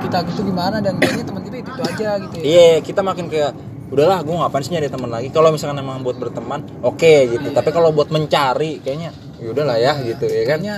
kita 0.05 0.19
gitu 0.29 0.41
gimana 0.45 0.77
dan 0.85 1.01
kayaknya 1.01 1.25
teman 1.25 1.43
kita 1.49 1.57
itu, 1.65 1.71
itu 1.73 1.83
aja 1.83 2.09
gitu 2.21 2.35
ya. 2.37 2.45
Iya 2.45 2.73
kita 2.85 3.01
makin 3.01 3.27
kayak 3.33 3.53
udahlah 3.89 4.19
gue 4.21 4.35
ngapain 4.37 4.63
sih 4.69 4.73
nyari 4.77 4.89
teman 4.93 5.09
lagi? 5.09 5.29
Kalau 5.33 5.49
misalkan 5.49 5.81
emang 5.81 6.05
buat 6.05 6.17
berteman 6.21 6.61
oke 6.85 7.15
gitu. 7.33 7.49
Tapi 7.57 7.69
kalau 7.73 7.89
buat 7.89 8.13
mencari 8.13 8.85
kayaknya 8.85 9.17
ya 9.41 9.49
udahlah 9.49 9.81
ya 9.81 9.97
gitu 10.05 10.29
ya 10.29 10.45
kan? 10.45 10.61
Kayaknya 10.61 10.77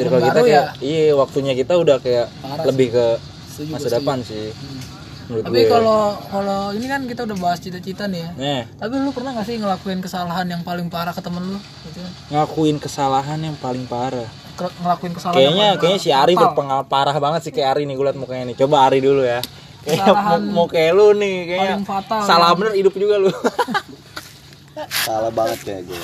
circle 0.00 0.20
kita 0.20 0.40
kayak 0.40 0.46
ya 0.46 0.62
iya 0.80 1.12
waktunya 1.12 1.52
kita 1.52 1.74
udah 1.74 1.96
kayak 1.98 2.26
Parah 2.38 2.64
lebih 2.64 2.88
ke 2.90 3.06
Setuju, 3.48 3.70
masa 3.70 3.84
gue 3.84 3.94
depan 3.94 4.18
sih 4.20 4.46
Hmm. 4.48 4.80
menurut 5.28 5.44
Tapi 5.44 5.60
kalau 5.66 6.00
kalau 6.24 6.60
ini 6.70 6.86
kan 6.86 7.04
kita 7.04 7.20
udah 7.22 7.36
bahas 7.36 7.58
cita-cita 7.58 8.06
nih 8.06 8.16
ya. 8.18 8.30
Nih, 8.34 8.62
Tapi 8.74 8.96
lu 8.96 9.10
pernah 9.10 9.30
gak 9.32 9.44
sih 9.44 9.56
ngelakuin 9.56 10.00
kesalahan 10.00 10.46
yang 10.46 10.62
paling 10.62 10.88
parah 10.88 11.10
ke 11.10 11.20
temen 11.20 11.44
lu? 11.44 11.60
Gitu 11.84 12.00
ngakuin 12.28 12.76
kesalahan 12.78 13.36
yang 13.38 13.52
paling 13.54 13.84
parah. 13.84 14.24
Ke- 14.54 14.72
ngelakuin 14.78 15.12
kesalahan 15.12 15.36
Kayaknya 15.36 15.68
kayaknya 15.76 16.00
si 16.00 16.10
Ari 16.10 16.32
berpengal 16.34 16.80
parah 16.86 17.12
banget 17.14 17.40
sih 17.42 17.52
kayak 17.52 17.68
Ari 17.72 17.84
nih 17.84 17.94
gue 17.94 18.06
liat 18.06 18.16
mukanya 18.16 18.44
nih. 18.46 18.56
Coba 18.56 18.88
Ari 18.88 18.98
dulu 18.98 19.20
ya. 19.20 19.44
Kayaknya 19.78 20.00
Kesalahan 20.06 20.40
mau, 20.42 20.54
mau 20.54 20.66
kayak 20.66 20.92
lu 20.92 21.06
nih 21.14 21.36
kayaknya. 21.44 21.70
paling 21.74 21.86
fatal, 21.86 22.20
Salah 22.24 22.48
ya. 22.48 22.56
bener 22.56 22.72
hidup 22.74 22.94
juga 22.94 23.14
lu. 23.18 23.30
salah 25.04 25.30
banget 25.30 25.58
kayak 25.60 25.82
gue 25.84 26.00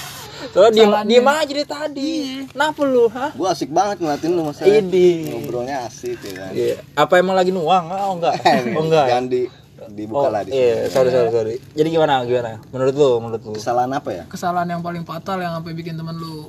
Soalnya 0.50 0.72
diem, 0.72 0.90
diem 1.06 1.26
aja 1.26 1.44
dari 1.46 1.64
tadi. 1.64 2.12
Kenapa 2.46 2.80
lu, 2.82 3.04
hah? 3.08 3.30
gue 3.30 3.48
asik 3.48 3.68
banget 3.68 3.96
ngeliatin 3.98 4.30
lu 4.30 4.42
masa 4.44 4.62
Idi. 4.62 5.28
ngobrolnya 5.28 5.84
asik 5.84 6.18
ya 6.20 6.32
kan 6.36 6.50
Iya. 6.52 6.76
Apa 6.94 7.14
emang 7.16 7.34
lagi 7.34 7.50
nuang? 7.50 7.86
Ah, 7.86 8.06
Oh 8.06 8.14
enggak. 8.14 8.34
Oh 8.76 8.82
enggak. 8.82 9.06
jangan 9.08 9.26
di 9.26 9.42
dibuka 9.86 10.16
Oh, 10.18 10.30
lah 10.30 10.40
di 10.40 10.50
iya, 10.50 10.74
sini. 10.80 10.92
sorry 10.92 11.10
sorry 11.10 11.28
sorry. 11.30 11.54
Jadi 11.70 11.88
gimana 11.90 12.22
gimana? 12.22 12.56
Menurut 12.70 12.94
lu, 12.94 13.10
menurut 13.18 13.42
lu? 13.42 13.52
kesalahan 13.52 13.90
apa 13.90 14.10
ya 14.10 14.24
kesalahan 14.24 14.64
yang 14.66 14.80
paling 14.80 15.02
fatal 15.02 15.36
yang 15.36 15.52
sampai 15.52 15.72
bikin 15.72 15.94
temen 15.94 16.14
lu 16.14 16.48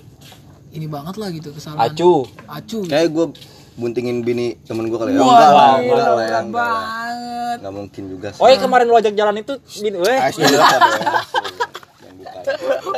ini 0.70 0.86
banget 0.86 1.16
lah 1.16 1.28
gitu 1.30 1.52
kesalahan. 1.52 1.84
Acu. 1.86 2.24
Acu. 2.46 2.80
kayak 2.84 3.10
gue 3.10 3.26
buntingin 3.76 4.24
bini 4.24 4.56
temen 4.62 4.88
gue 4.88 4.96
kali 4.96 5.12
ya 5.12 5.20
Oh, 5.20 5.28
Wah, 5.28 5.36
enggak 5.36 5.52
lah 5.52 5.74
enggak 5.76 6.00
lah 6.00 6.00
ya 6.00 6.16
enggak 6.16 6.24
lah. 6.24 6.40
banget. 6.48 7.58
Enggak 7.60 7.74
mungkin 7.74 8.04
juga 8.08 8.28
sih 8.30 8.40
Oh, 8.40 8.48
yang 8.48 8.62
kemarin 8.62 8.86
lu 8.86 8.96
ajak 8.96 9.14
jalan 9.14 9.36
itu 9.36 9.54
bini 9.78 9.98
weh. 9.98 10.20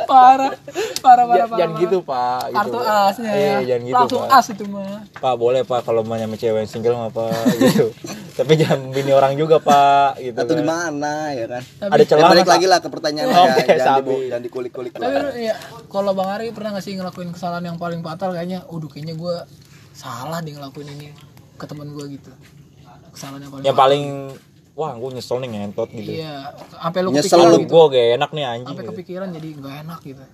Parah. 0.08 0.52
Parah 0.98 1.24
parah 1.24 1.36
Ja- 1.36 1.46
parah. 1.46 1.58
Jangan 1.60 1.76
gitu, 1.78 1.98
Pak. 2.00 2.40
Gitu. 2.42 2.56
Kartu 2.56 2.78
asnya 2.80 3.30
Iya, 3.30 3.44
ya. 3.44 3.58
jangan 3.66 3.82
gitu, 3.82 3.94
Langsung 3.94 4.22
Pak. 4.22 4.34
as 4.34 4.46
itu 4.48 4.64
mah. 4.66 4.98
Pak, 5.12 5.34
boleh 5.36 5.62
Pak 5.62 5.80
kalau 5.82 6.00
mau 6.00 6.16
nyampe 6.16 6.34
cewek 6.34 6.58
yang 6.58 6.66
single 6.66 6.96
mah 6.96 7.10
Pak 7.10 7.28
gitu. 7.62 7.86
Tapi 8.32 8.52
jangan 8.54 8.88
bini 8.88 9.10
orang 9.10 9.34
juga, 9.34 9.58
Pak, 9.58 10.10
gitu. 10.18 10.32
atau 10.34 10.48
kan. 10.48 10.56
di 10.56 10.64
mana 10.64 11.12
ya 11.30 11.46
kan 11.48 11.62
Ada 11.84 11.94
Ya, 11.94 12.06
celah 12.08 12.28
balik 12.28 12.42
Pak. 12.42 12.54
lagi 12.54 12.66
lah 12.66 12.78
ke 12.78 12.88
pertanyaan 12.88 13.28
jangan, 13.28 13.78
sabi. 13.78 13.98
dibu- 14.00 14.24
jangan 14.24 14.42
dikulik-kulik 14.42 14.90
Tapi 14.94 15.16
ya 15.42 15.54
kalau 15.86 16.10
Bang 16.12 16.30
Ari 16.30 16.50
pernah 16.50 16.72
gak 16.72 16.82
sih 16.82 16.94
ngelakuin 16.94 17.30
kesalahan 17.30 17.64
yang 17.66 17.76
paling 17.76 18.00
fatal 18.00 18.32
kayaknya, 18.32 18.64
waduh 18.64 18.86
kayaknya 18.86 19.12
gue 19.12 19.36
salah 19.92 20.38
deh 20.38 20.50
ngelakuin 20.50 20.88
ini 20.90 21.08
ke 21.54 21.64
temen 21.64 21.90
gue 21.90 22.06
gitu. 22.12 22.30
Kesalahan 23.10 23.40
yang 23.40 23.50
paling 23.50 23.64
Yang 23.64 23.76
paling 23.76 24.04
wah, 24.78 24.94
gue 24.94 25.10
nyesel 25.10 25.36
nih 25.38 25.50
ngentot 25.50 25.90
gitu. 25.90 26.10
Iya, 26.14 26.54
sampai 26.72 27.00
lu 27.02 27.10
Nyesel 27.10 27.26
kepikiran 27.26 27.42
Kalau 27.42 27.58
gitu. 27.58 27.68
gue 27.68 27.84
gak 27.90 28.06
enak 28.14 28.30
nih 28.30 28.44
anjing. 28.44 28.66
Sampai 28.68 28.78
gitu. 28.80 28.90
kepikiran 28.94 29.28
jadi 29.32 29.48
nggak 29.52 29.74
enak 29.82 30.00
gitu. 30.04 30.24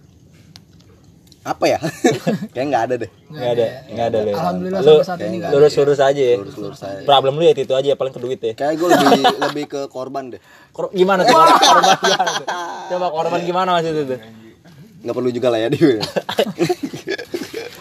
apa 1.45 1.65
ya 1.67 1.77
kayak 2.57 2.67
nggak 2.67 2.83
ada 2.83 2.95
deh 2.97 3.11
Nggak 3.29 3.51
ada, 3.51 3.65
nggak 3.87 4.07
ada, 4.07 4.19
Le. 4.19 4.33
Alhamdulillah 4.33 4.81
Lu 4.81 4.89
sampai 4.95 5.05
saat 5.05 5.21
ini 5.23 5.37
nggak 5.37 5.51
ada. 5.51 5.55
lurus-lurus 5.55 6.01
aja 6.01 6.23
ya. 6.25 6.37
lurus 6.41 6.57
saya 6.75 7.05
Problem 7.05 7.37
lu 7.37 7.45
ya 7.45 7.53
itu 7.55 7.69
aja 7.71 7.89
paling 7.93 8.13
ke 8.13 8.21
duit 8.21 8.41
ya. 8.41 8.53
kayak 8.55 8.75
gue 8.75 8.89
lebih 8.91 9.13
lebih 9.45 9.65
ke 9.67 9.81
korban 9.87 10.25
deh 10.29 10.41
Kor- 10.73 10.89
gimana 10.91 11.21
tuh 11.23 11.37
korban, 11.37 11.61
gimana 12.01 12.31
tuh? 12.33 12.47
Coba 12.91 13.07
korban 13.11 13.41
gimana 13.43 13.69
mas 13.75 13.85
itu 13.85 14.03
tuh? 14.07 14.19
nggak 15.05 15.15
perlu 15.15 15.31
juga 15.31 15.49
lah 15.49 15.59
ya 15.59 15.69
di 15.69 15.79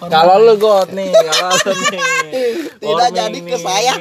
Kalau 0.04 0.36
lu 0.38 0.54
got 0.58 0.92
nih, 0.92 1.08
kalau 1.08 1.56
lu 1.56 1.72
nih. 1.88 2.04
Tidak 2.76 3.10
jadi 3.10 3.40
ke 3.40 3.58
saya. 3.58 3.96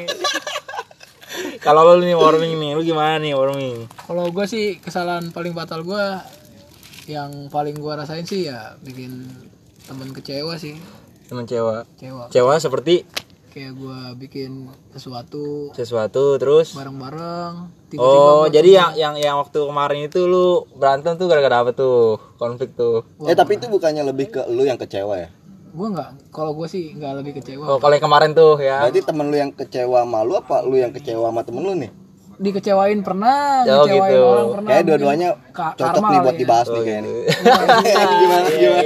Kalau 1.59 1.87
lu 1.89 2.03
nih 2.03 2.13
warming 2.13 2.55
nih, 2.55 2.71
lu 2.73 2.83
gimana 2.83 3.17
nih 3.17 3.33
warming? 3.33 3.87
Kalau 4.01 4.29
gue 4.29 4.45
sih 4.45 4.77
kesalahan 4.77 5.31
paling 5.31 5.53
fatal 5.53 5.81
gue 5.81 6.05
yang 7.05 7.31
paling 7.49 7.75
gue 7.75 7.93
rasain 7.93 8.23
sih 8.23 8.47
ya 8.47 8.75
bikin 8.79 9.27
temen 9.83 10.11
kecewa 10.11 10.55
sih, 10.55 10.79
Temen 11.25 11.43
cewek. 11.43 11.83
kecewa. 11.93 12.25
Cewek 12.29 12.59
seperti 12.59 12.97
Kayak 13.49 13.77
gue 13.77 13.99
bikin 14.19 14.65
sesuatu 14.91 15.69
sesuatu 15.71 16.41
terus. 16.41 16.73
bareng-bareng. 16.73 17.69
Oh, 17.95 18.49
jadi 18.49 18.65
yang 18.73 18.91
yang 18.95 19.15
yang 19.15 19.37
waktu 19.37 19.61
kemarin 19.61 20.01
itu 20.03 20.25
lu 20.25 20.65
berantem 20.73 21.13
tuh 21.15 21.29
gara-gara 21.29 21.61
apa 21.61 21.71
tuh? 21.71 22.17
Konflik 22.37 22.73
tuh. 22.73 23.05
eh 23.23 23.37
tapi 23.37 23.61
itu 23.61 23.69
bukannya 23.69 24.03
lebih 24.03 24.31
ke 24.31 24.41
lu 24.49 24.65
yang 24.65 24.77
kecewa 24.77 25.15
ya 25.19 25.29
gue 25.73 25.89
nggak, 25.89 26.11
kalau 26.29 26.53
gue 26.53 26.67
sih 26.67 26.93
nggak 26.93 27.13
lebih 27.19 27.33
kecewa. 27.35 27.65
Oh, 27.67 27.79
kalau 27.79 27.93
yang 27.93 28.05
kemarin 28.05 28.31
tuh 28.33 28.57
ya. 28.59 28.85
berarti 28.85 29.01
temen 29.01 29.27
lu 29.27 29.37
yang 29.39 29.51
kecewa 29.51 29.99
sama 30.01 30.21
lu 30.21 30.35
apa 30.35 30.61
lu 30.61 30.77
yang 30.77 30.91
kecewa 30.91 31.27
sama 31.27 31.43
temen 31.43 31.63
lu 31.63 31.75
nih 31.75 31.93
Dikecewain 32.35 33.01
pernah, 33.01 33.63
Oh, 33.63 33.85
ngecewain 33.85 34.11
gitu. 34.11 34.25
orang 34.25 34.47
pernah. 34.51 34.69
kayak 34.69 34.85
dua-duanya 34.85 35.29
cocok 35.55 36.03
nih 36.03 36.19
buat 36.19 36.33
ya. 36.33 36.41
dibahas 36.41 36.67
nih 36.67 36.83
kayaknya 36.83 37.13
Iya, 37.13 37.27
gimana 38.19 38.49
gimana 38.51 38.83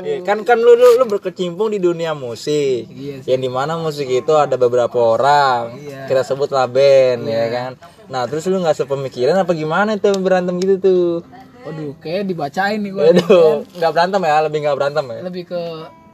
iya. 0.00 0.16
Kan 0.22 0.38
kan 0.42 0.56
lu, 0.56 0.72
lu 0.72 0.88
lu 0.96 1.04
berkecimpung 1.06 1.68
di 1.68 1.78
dunia 1.78 2.10
musik. 2.12 2.88
Iya 2.88 3.20
Yang 3.26 3.40
di 3.40 3.50
mana 3.50 3.76
musik 3.76 4.08
itu 4.08 4.32
ada 4.32 4.54
beberapa 4.56 4.96
orang. 4.96 5.76
Iya. 5.76 6.08
Kita 6.08 6.22
sebutlah 6.24 6.66
band 6.66 7.22
ya 7.24 7.44
kan. 7.48 7.70
Nah, 8.08 8.24
terus 8.24 8.46
lu 8.46 8.56
nggak 8.56 8.74
sepemikiran 8.74 9.36
apa 9.36 9.52
gimana 9.52 9.94
tuh 9.94 10.16
berantem 10.16 10.56
gitu 10.56 10.74
tuh? 10.78 11.10
Waduh, 11.60 11.92
kayak 12.00 12.24
dibacain 12.24 12.80
nih 12.80 12.90
gue. 12.90 13.02
Aduh, 13.12 13.68
nggak 13.76 13.92
berantem 13.92 14.20
ya, 14.22 14.36
lebih 14.40 14.58
nggak 14.58 14.76
berantem 14.78 15.04
ya. 15.06 15.20
Lebih 15.20 15.42
ke 15.44 15.60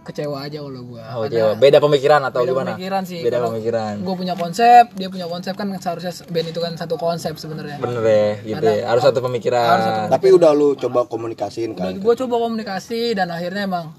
kecewa 0.07 0.47
aja 0.47 0.63
kalau 0.63 0.83
gue. 0.87 1.03
Oh, 1.03 1.27
Jawa. 1.27 1.53
Beda 1.59 1.79
pemikiran 1.83 2.23
atau 2.23 2.47
Beda 2.47 2.53
gimana? 2.55 2.71
pemikiran 2.79 3.03
sih. 3.03 3.21
Beda 3.27 3.37
Kalau 3.43 3.51
pemikiran. 3.53 3.95
Gue 4.07 4.15
punya 4.15 4.35
konsep, 4.39 4.85
dia 4.95 5.09
punya 5.11 5.27
konsep 5.27 5.55
kan 5.59 5.67
seharusnya 5.77 6.13
band 6.31 6.47
itu 6.55 6.61
kan 6.63 6.73
satu 6.79 6.95
konsep 6.95 7.35
sebenarnya. 7.35 7.83
Bener 7.83 8.03
ya, 8.07 8.31
gitu 8.47 8.65
ya. 8.65 8.87
Harus 8.87 9.03
satu 9.03 9.19
pemikiran. 9.19 10.07
tapi 10.07 10.31
udah 10.31 10.55
lu 10.55 10.79
coba 10.79 11.11
komunikasiin 11.11 11.75
kan 11.75 11.99
Gue 11.99 12.15
coba 12.15 12.39
komunikasi 12.47 13.19
dan 13.19 13.35
akhirnya 13.35 13.67
emang 13.67 13.91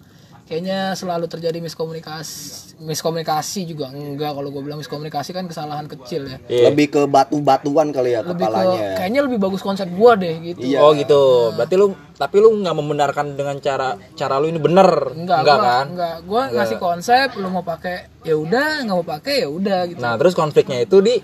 kayaknya 0.47 0.79
selalu 0.93 1.27
terjadi 1.27 1.59
miskomunikasi 1.59 2.79
miskomunikasi 2.79 3.67
juga 3.67 3.89
enggak 3.89 4.31
kalau 4.31 4.47
gue 4.47 4.61
bilang 4.61 4.77
miskomunikasi 4.77 5.29
kan 5.29 5.43
kesalahan 5.43 5.85
kecil 5.85 6.23
ya 6.25 6.37
Iya. 6.47 6.71
lebih 6.71 6.87
ke 6.89 7.01
batu-batuan 7.03 7.91
kali 7.91 8.13
ya 8.13 8.21
lebih 8.21 8.39
ke 8.39 8.47
kepalanya 8.47 8.79
ya. 8.79 8.95
kayaknya 8.95 9.21
lebih 9.23 9.37
bagus 9.37 9.59
konsep 9.59 9.85
gue 9.85 10.11
deh 10.15 10.35
gitu 10.45 10.59
Iya. 10.63 10.79
Oh 10.79 10.91
gitu. 10.91 11.21
Berarti 11.51 11.75
lu 11.75 11.87
tapi 12.13 12.35
lu 12.37 12.49
nggak 12.55 12.75
membenarkan 12.75 13.25
dengan 13.33 13.59
cara 13.59 13.87
cara 14.13 14.35
lu 14.37 14.47
ini 14.47 14.57
bener. 14.57 14.87
enggak 15.11 15.37
Enggak 15.37 15.57
gua, 15.57 15.67
kan? 15.67 15.85
enggak 15.91 16.15
gue 16.23 16.41
ngasih 16.53 16.77
konsep 16.77 17.27
lu 17.35 17.47
mau 17.47 17.61
pakai 17.61 17.97
ya 18.23 18.33
udah 18.33 18.69
nggak 18.83 18.95
mau 18.95 19.05
pakai 19.05 19.35
ya 19.43 19.49
udah 19.49 19.79
gitu 19.85 19.99
Nah, 19.99 20.15
terus 20.15 20.31
konfliknya 20.31 20.79
itu 20.79 20.97
di 20.99 21.15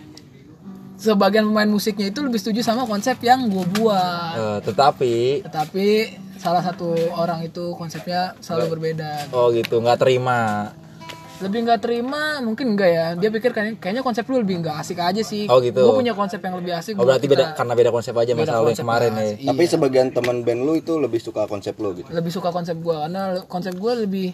sebagian 0.96 1.46
pemain 1.46 1.68
musiknya 1.68 2.08
itu 2.08 2.20
lebih 2.20 2.38
setuju 2.38 2.60
sama 2.62 2.84
konsep 2.84 3.20
yang 3.20 3.46
gue 3.46 3.66
buat 3.74 4.36
eh, 4.36 4.60
tetapi 4.64 5.16
tetapi 5.44 5.88
salah 6.44 6.60
satu 6.62 6.92
orang 7.14 7.40
itu 7.42 7.72
konsepnya 7.74 8.36
selalu 8.38 8.76
berbeda 8.76 9.32
oh 9.32 9.48
gitu, 9.50 9.80
nggak 9.80 9.96
terima. 9.98 10.70
lebih 11.36 11.60
nggak 11.62 11.82
terima 11.82 12.40
mungkin 12.40 12.72
enggak 12.72 12.90
ya 12.90 13.08
dia 13.16 13.28
pikir 13.28 13.52
kayaknya, 13.52 13.76
kayaknya 13.78 14.00
konsep 14.02 14.24
lu 14.26 14.40
lebih 14.40 14.60
nggak 14.60 14.76
asik 14.78 14.96
aja 14.98 15.20
sih 15.22 15.44
Oh, 15.46 15.60
gitu. 15.60 15.76
gue 15.78 15.94
punya 15.94 16.12
konsep 16.14 16.40
yang 16.40 16.56
lebih 16.56 16.72
asik 16.74 16.96
Oh 16.96 17.04
berarti 17.04 17.26
kita. 17.26 17.34
beda 17.34 17.46
karena 17.54 17.74
beda 17.74 17.90
konsep 17.90 18.14
aja 18.14 18.32
Beda 18.32 18.40
masalah 18.42 18.60
yang 18.62 18.70
konsep 18.70 18.84
kemarin 18.86 19.12
ya. 19.12 19.24
Iya. 19.34 19.48
tapi 19.50 19.64
sebagian 19.66 20.08
teman 20.10 20.38
band 20.40 20.62
lu 20.62 20.74
itu 20.74 20.94
lebih 20.96 21.20
suka 21.20 21.44
konsep 21.46 21.76
lu 21.76 21.92
gitu 21.94 22.08
lebih 22.10 22.32
suka 22.32 22.48
konsep 22.50 22.78
gue 22.78 22.96
karena 22.98 23.22
konsep 23.46 23.74
gue 23.74 23.94
lebih 23.98 24.28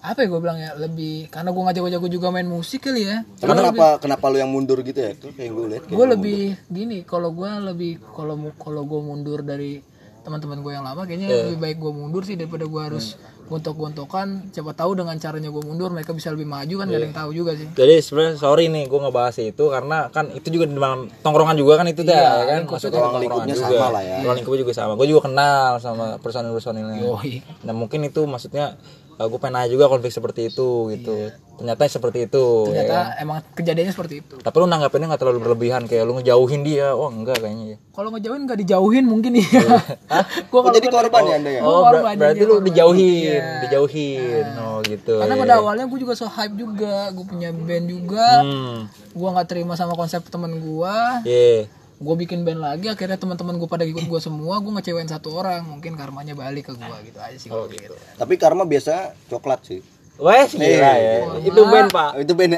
apa 0.00 0.18
ya 0.18 0.28
gue 0.28 0.40
bilang 0.40 0.58
ya 0.60 0.70
lebih 0.76 1.14
karena 1.28 1.48
gue 1.48 1.62
nggak 1.62 1.76
jago-jago 1.78 2.06
juga 2.08 2.28
main 2.28 2.48
musik 2.48 2.80
kali 2.84 3.02
ya 3.04 3.22
Tapi 3.36 3.50
kenapa 3.52 3.86
kenapa 3.98 4.24
lu 4.28 4.36
yang 4.36 4.50
mundur 4.50 4.78
gitu 4.80 4.98
ya? 4.98 5.10
Itu 5.12 5.30
kayak 5.30 5.50
gue 5.52 5.66
lihat. 5.68 5.82
gue 5.88 6.06
lebih 6.08 6.40
gini 6.68 6.98
kalau 7.02 7.30
gue 7.30 7.46
lebih 7.64 7.92
kalau 8.08 8.34
kalau 8.52 8.82
gue 8.84 8.98
mundur 9.00 9.42
dari 9.42 9.78
teman-teman 10.22 10.58
gue 10.58 10.72
yang 10.72 10.82
lama 10.82 11.02
kayaknya 11.02 11.28
Iya. 11.28 11.38
lebih 11.44 11.58
baik 11.58 11.76
gue 11.78 11.92
mundur 11.92 12.22
sih 12.22 12.34
daripada 12.34 12.62
gue 12.62 12.78
harus 12.80 13.18
gontok-gontokan 13.44 14.48
siapa 14.48 14.72
tahu 14.72 14.94
dengan 14.94 15.12
caranya 15.16 15.46
gue 15.46 15.60
mundur 15.60 15.88
mereka 15.88 16.10
bisa 16.10 16.30
lebih 16.30 16.44
maju 16.44 16.74
kan 16.74 16.86
gak 16.86 16.94
ada 16.94 17.04
yang 17.04 17.16
tahu 17.16 17.30
juga 17.32 17.52
sih 17.52 17.68
Jadi 17.68 17.94
sebenarnya 18.00 18.34
sorry 18.36 18.66
nih 18.66 18.86
gue 18.86 18.98
ngebahas 18.98 19.36
itu 19.36 19.64
karena 19.66 19.98
kan 20.08 20.30
itu 20.30 20.48
juga 20.48 20.64
di 20.64 20.74
dalam 20.74 21.06
tongkrongan 21.20 21.54
juga 21.54 21.76
kan 21.76 21.86
itu 21.86 22.00
dah 22.00 22.16
ya 22.16 22.30
kan 22.48 22.60
maksudnya 22.64 22.98
Ruang 22.98 23.18
lingkupnya 23.18 23.52
juga. 23.52 23.66
sama 23.68 23.86
lah 23.90 24.02
ya. 24.02 24.16
Ruang 24.22 24.36
lingkupnya 24.36 24.60
juga 24.60 24.72
sama. 24.72 24.92
Gue 24.94 25.06
juga 25.06 25.20
kenal 25.22 25.70
sama 25.78 26.04
personil-personilnya. 26.16 26.96
Yoi. 27.02 27.34
Nah 27.62 27.74
mungkin 27.74 28.00
itu 28.02 28.24
maksudnya 28.24 28.78
gue 29.24 29.36
pengen 29.36 29.54
nanya 29.54 29.68
juga 29.68 29.86
konflik 29.86 30.08
seperti 30.08 30.46
itu 30.46 30.68
gitu. 30.90 31.30
Ternyata 31.52 31.84
seperti 31.86 32.18
itu. 32.24 32.44
ya 32.68 32.82
kan? 32.82 33.12
ternyata 33.12 33.20
emang 33.20 33.38
kejadiannya 33.52 33.92
seperti 33.92 34.14
itu 34.18 34.34
Tapi 34.36 34.56
lu 34.56 34.66
nanggapinnya 34.66 35.06
nggak 35.06 35.20
terlalu 35.20 35.38
berlebihan 35.40 35.82
kayak 35.84 36.02
lu 36.02 36.16
ngejauhin 36.16 36.62
dia. 36.62 36.90
Oh 36.90 37.06
enggak 37.06 37.38
kayaknya 37.38 37.66
ya. 37.68 37.78
kalau 37.90 38.08
ngejauhin 38.10 38.42
nggak 38.42 38.58
dijauhin 38.58 39.04
mungkin 39.04 39.32
iya 39.36 39.62
gue 40.50 40.58
Oh, 40.58 40.70
jadi 40.70 40.88
korban 40.88 41.22
ya 41.22 41.34
anda 41.36 41.50
ya? 41.50 41.60
Oh, 41.60 41.84
korban, 41.84 42.02
ber- 42.08 42.18
berarti 42.18 42.42
lu 42.42 42.54
korban. 42.54 42.66
dijauhin, 42.66 43.22
Iya. 43.28 43.50
dijauhin. 43.62 44.44
Oh 44.58 44.78
gitu. 44.82 45.14
karena 45.18 45.34
ya. 45.34 45.40
pada 45.40 45.54
awalnya 45.58 45.84
gue 45.84 45.98
juga 45.98 46.14
so 46.14 46.26
hype 46.26 46.54
juga 46.54 46.94
gue 47.10 47.24
punya 47.24 47.50
band 47.50 47.86
juga 47.86 48.26
Hmm. 48.40 48.78
gue 49.08 49.28
nggak 49.28 49.46
terima 49.46 49.74
sama 49.74 49.92
konsep 49.92 50.24
temen 50.24 50.56
gue 50.56 50.96
Iya. 51.22 51.68
Gue 52.02 52.14
bikin 52.18 52.42
band 52.42 52.58
lagi 52.58 52.86
akhirnya 52.86 53.14
teman-teman 53.14 53.54
gue 53.54 53.66
pada 53.66 53.82
ikut 53.82 54.02
gue 54.02 54.20
semua 54.20 54.58
gue 54.58 54.72
ngecewain 54.72 55.06
satu 55.06 55.32
orang 55.32 55.62
mungkin 55.62 55.94
karmanya 55.94 56.34
balik 56.34 56.66
ke 56.66 56.74
gue 56.74 56.96
gitu 57.04 57.18
aja 57.18 57.36
sih 57.36 57.48
Oh 57.48 57.64
gitu. 57.64 57.88
pikir. 57.88 58.18
Tapi 58.18 58.34
karma 58.34 58.64
biasa 58.64 58.94
coklat 59.26 59.62
sih. 59.62 59.80
Wes 60.14 60.52
gila 60.52 60.92
ya. 60.92 61.14
Itu 61.40 61.62
band, 61.64 61.88
Pak. 61.88 62.10
Oh, 62.12 62.20
itu 62.20 62.32
band. 62.32 62.52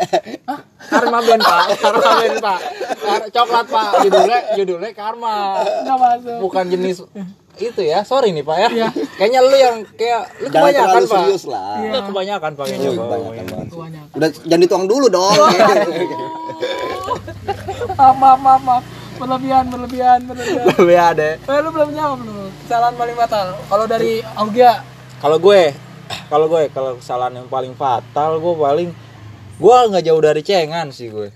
Karma 0.82 1.22
band, 1.22 1.40
Pak. 1.40 1.64
Karma 1.78 2.10
band, 2.18 2.36
Pak. 2.38 2.58
Kar- 2.98 3.26
Coklat, 3.30 3.66
Pak. 3.68 3.90
Judulnya 4.02 4.38
judulnya 4.54 4.90
Karma. 4.92 5.62
nggak 5.62 5.96
masuk 5.96 6.38
Bukan 6.40 6.64
jenis 6.66 6.96
itu 7.56 7.80
ya. 7.80 8.02
Sorry 8.02 8.32
nih, 8.32 8.42
Pak 8.42 8.56
ya. 8.58 8.68
Kayaknya 9.16 9.40
lu 9.40 9.54
yang 9.54 9.76
kayak 9.88 10.22
lu 10.36 10.48
Jangan 10.48 10.60
kebanyakan, 10.66 10.88
terlalu 10.90 11.06
Pak. 11.06 11.18
serius 11.22 11.44
lah. 11.46 11.68
Lu 11.78 12.00
kebanyakan, 12.02 12.50
Pak. 12.52 12.64
kayaknya, 12.66 12.88
Oh, 12.90 12.92
Pak. 12.92 13.06
kebanyakan 13.22 13.64
banyak 13.70 14.04
Udah 14.12 14.28
jangan 14.42 14.60
dituang 14.60 14.84
dulu 14.84 15.06
dong. 15.06 15.32
maaf 17.94 18.16
maaf 18.18 18.60
maaf 18.60 18.84
berlebihan 19.16 19.64
berlebihan 19.70 20.18
berlebihan. 20.26 20.64
Lebih 20.74 20.98
ada 20.98 21.28
eh 21.38 21.58
lu 21.62 21.70
belum 21.70 21.90
jawab 21.94 22.18
lu. 22.22 22.50
Kesalahan 22.66 22.94
paling 22.98 23.16
fatal. 23.16 23.46
Kalau 23.68 23.84
dari 23.86 24.12
Augia. 24.36 24.72
Kalau 25.22 25.38
gue 25.40 25.62
kalau 26.28 26.46
gue 26.52 26.62
kalau 26.68 26.90
kesalahan 27.00 27.40
yang 27.40 27.48
paling 27.48 27.72
fatal 27.72 28.36
gue 28.42 28.54
paling 28.54 28.90
gue 29.54 29.76
nggak 29.88 30.04
jauh 30.04 30.22
dari 30.22 30.42
cengan 30.44 30.90
sih 30.90 31.08
gue. 31.08 31.32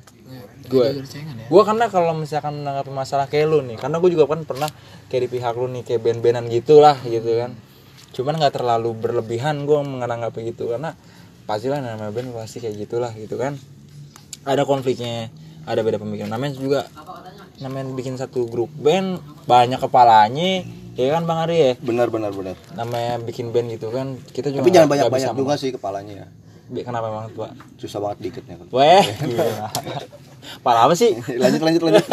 Gue. 0.68 0.86
Dari 1.00 1.08
cengan 1.08 1.34
ya. 1.38 1.46
Gue 1.48 1.62
karena 1.64 1.88
kalau 1.88 2.12
misalkan 2.12 2.60
menanggapi 2.60 2.92
masalah 2.92 3.26
kayak 3.30 3.46
lu 3.48 3.64
nih 3.64 3.80
karena 3.80 3.96
gue 3.96 4.10
juga 4.12 4.28
kan 4.28 4.44
pernah 4.44 4.68
kayak 5.08 5.22
di 5.24 5.30
pihak 5.32 5.54
lu 5.56 5.66
nih 5.72 5.82
kayak 5.86 6.00
band-bandan 6.04 6.44
gitulah 6.52 6.96
gitu 7.06 7.40
kan. 7.40 7.56
Cuman 8.12 8.36
nggak 8.36 8.60
terlalu 8.60 8.92
berlebihan 8.92 9.64
gue 9.64 9.78
menanggapi 9.80 10.52
gitu 10.52 10.68
karena 10.68 10.92
pastilah 11.48 11.80
namanya 11.80 12.12
band 12.12 12.36
pasti 12.36 12.60
kayak 12.60 12.76
gitulah 12.84 13.12
gitu 13.16 13.40
kan. 13.40 13.56
Ada 14.44 14.68
konfliknya 14.68 15.32
ada 15.68 15.80
beda 15.80 15.96
pemikiran. 15.96 16.28
Namanya 16.28 16.52
juga 16.54 16.80
namanya 17.58 17.90
bikin 17.90 18.14
satu 18.14 18.44
grup 18.44 18.70
band 18.72 19.18
banyak 19.44 19.76
kepalanya 19.76 20.62
ya 20.94 21.08
kan 21.12 21.22
bang 21.22 21.38
Ari 21.40 21.56
ya? 21.56 21.72
Benar 21.78 22.08
benar 22.08 22.30
benar. 22.30 22.56
Namanya 22.72 23.20
bikin 23.20 23.50
band 23.50 23.68
gitu 23.68 23.88
kan 23.88 24.16
kita 24.28 24.48
juga 24.48 24.62
tapi 24.62 24.70
jangan 24.70 24.86
nggak- 24.86 24.90
banyak 24.90 25.04
nggak 25.04 25.14
banyak 25.14 25.30
bisa 25.30 25.38
juga 25.38 25.54
sih 25.54 25.70
kepalanya 25.70 26.14
ya. 26.16 26.28
Kenapa 26.68 27.06
emang 27.06 27.24
tuh 27.28 27.42
Pak? 27.42 27.52
susah 27.76 27.98
banget 27.98 28.18
dikitnya. 28.22 28.54
Kan 28.56 28.68
Weh, 28.68 29.00
gila. 29.24 29.72
Parah 30.60 30.84
apa 30.84 30.92
sih? 30.92 31.16
lanjut 31.42 31.60
lanjut 31.60 31.82
lanjut. 31.82 32.04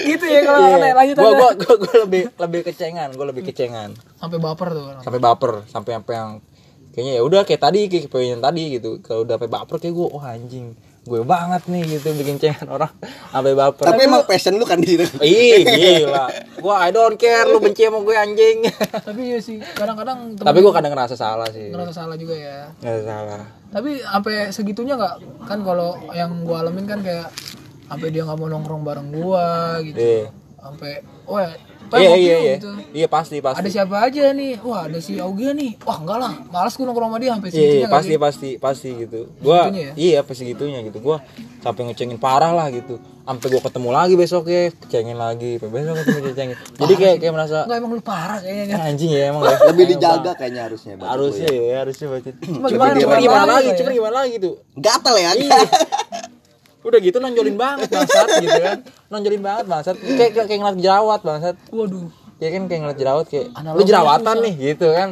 Gitu 0.00 0.24
ya 0.24 0.40
kalau 0.42 0.60
aneh 0.72 0.92
lanjut 0.92 1.14
Gua, 1.14 1.26
aja 1.26 1.36
gua, 1.36 1.50
gua, 1.54 1.74
gua 1.78 1.94
lebih 2.02 2.22
lebih 2.34 2.60
kecengan, 2.64 3.08
gua 3.12 3.26
lebih 3.28 3.42
kecengan. 3.44 3.92
sampai 4.16 4.38
baper 4.38 4.68
tuh 4.70 4.84
orang. 4.86 5.02
Sampai 5.02 5.20
baper, 5.20 5.52
sampai 5.66 5.92
apa 5.94 6.10
yang 6.10 6.28
kayaknya 6.90 7.12
ya 7.14 7.22
udah 7.22 7.40
kayak 7.44 7.60
tadi 7.60 7.80
kayak 7.86 8.08
pengen 8.08 8.40
tadi 8.40 8.62
gitu. 8.74 8.98
Kalau 9.00 9.22
udah 9.22 9.36
sampai 9.36 9.50
baper 9.50 9.76
kayak 9.78 9.94
gua, 9.94 10.08
oh 10.10 10.22
anjing, 10.22 10.72
gue 11.10 11.26
banget 11.26 11.66
nih 11.66 11.82
gitu 11.90 12.14
bikin 12.14 12.38
cengan 12.38 12.70
orang 12.70 12.92
sampai 13.26 13.50
baper. 13.52 13.82
tapi 13.82 14.06
emang 14.06 14.22
passion 14.22 14.54
lu 14.54 14.62
kan 14.62 14.78
di 14.78 14.94
situ 14.94 15.10
Ih, 15.18 15.66
gila. 15.66 16.30
Gua 16.56 16.78
I 16.80 16.90
don't 16.90 17.16
care 17.16 17.44
lu 17.44 17.58
benci 17.58 17.82
sama 17.82 17.98
gue 17.98 18.14
anjing. 18.14 18.62
tapi 19.08 19.20
iya 19.26 19.38
sih 19.38 19.58
kadang-kadang 19.74 20.38
Tapi 20.38 20.58
gua 20.60 20.70
kadang 20.70 20.94
ngerasa 20.94 21.14
salah 21.14 21.50
sih. 21.50 21.66
ngerasa 21.66 21.90
salah 21.96 22.14
juga 22.14 22.32
ya 22.32 22.70
Ngerasa 22.78 23.02
salah. 23.04 23.42
tapi 23.68 23.98
sampai 23.98 24.34
segitunya 24.50 24.94
nggak 24.94 25.14
kan 25.44 25.58
kalau 25.60 25.98
yang 26.12 26.30
gua 26.40 26.62
alamin 26.62 26.86
kan 26.86 27.02
kayak 27.02 27.26
sampai 27.84 28.08
dia 28.08 28.22
nggak 28.22 28.38
mau 28.38 28.46
nongkrong 28.48 28.82
bareng 28.82 29.08
gua 29.10 29.78
gitu 29.82 29.98
Iya. 29.98 30.30
sampai 30.56 30.92
oh 31.26 31.38
ya 31.38 31.50
Iya, 31.92 32.10
iya, 32.12 32.14
yuk," 32.14 32.40
iya. 32.40 32.54
gitu. 32.56 32.70
Iya 32.92 33.06
pasti, 33.06 33.36
pasti. 33.38 33.58
ada 33.58 33.68
siapa 33.68 33.96
aja 34.00 34.24
nih 34.30 34.52
wah 34.60 34.80
ada 34.84 34.98
si 34.98 35.16
Augia 35.16 35.50
nih 35.50 35.74
wah 35.80 35.96
enggak 35.96 36.18
lah 36.18 36.32
malas 36.46 36.74
gua 36.74 36.86
nongkrong 36.86 37.08
sama 37.08 37.18
dia 37.18 37.30
sampai 37.32 37.48
Iya, 37.48 37.54
segitunya 37.54 37.70
iya, 37.72 37.80
nggak 37.80 37.94
pasti 37.94 38.08
sih? 38.08 38.18
pasti 38.18 38.48
pasti 38.56 38.88
gitu. 39.00 39.20
Gua 39.38 39.60
ya? 39.68 39.90
iya 39.94 40.18
pasti 40.20 40.42
gitunya 40.44 40.78
gitu. 40.82 40.98
Gua 41.00 41.16
sampai 41.58 41.82
ngecengin 41.84 42.16
parah 42.16 42.52
lah 42.52 42.68
gitu. 42.68 42.94
Sampai 43.20 43.46
gua 43.48 43.62
ketemu 43.62 43.88
lagi 43.90 44.14
besoknya, 44.14 44.62
kecengin 44.76 45.14
lagi, 45.14 45.50
sampai 45.56 45.74
besok 45.76 45.94
ketemu 46.00 46.30
cengin. 46.32 46.56
Jadi 46.76 46.92
kayak 46.96 47.16
kayak 47.18 47.32
merasa 47.32 47.56
Enggak 47.62 47.78
emang 47.78 47.92
lu 47.92 48.02
parah 48.02 48.38
kayaknya 48.38 48.74
"Ah, 48.74 48.86
anjing 48.86 49.10
ya 49.10 49.22
emang 49.28 49.42
ya. 49.46 49.54
lebih 49.66 49.84
dijaga 49.88 50.30
kayaknya 50.34 50.62
harusnya. 50.66 50.92
Harusnya 50.98 51.48
ya, 51.48 51.74
harusnya 51.80 52.06
baca. 52.08 52.30
Cuma 52.34 52.56
Cuma 52.56 52.68
gimana, 52.68 52.94
gimana, 52.96 53.20
gimana 53.20 53.44
lagi, 53.52 53.68
ya? 53.68 53.76
cuma 53.78 53.90
gimana 53.92 54.16
lagi 54.20 54.34
tuh. 54.36 54.54
gatel 54.74 55.14
ya 55.16 55.30
Iya. 55.32 55.58
Udah 56.80 56.98
gitu 56.98 57.16
nonjolin 57.20 57.56
banget 57.60 57.88
bangsat 57.92 58.28
gitu 58.40 58.60
kan. 58.60 58.78
Nonjolin 59.12 59.42
banget 59.44 59.64
bangsat. 59.68 59.96
Kayak 60.00 60.30
kayak, 60.32 60.46
kayak 60.48 60.60
ngeliat 60.64 60.78
jerawat 60.80 61.20
bangsat. 61.20 61.56
waduh 61.70 62.08
Ya 62.40 62.48
kan 62.56 62.72
kayak 62.72 62.80
ngeliat 62.80 62.98
jerawat 62.98 63.26
kayak 63.28 63.46
lu 63.52 63.56
Analoginya 63.60 63.88
jerawatan 63.92 64.36
nih 64.40 64.54
gitu 64.72 64.86
kan. 64.96 65.08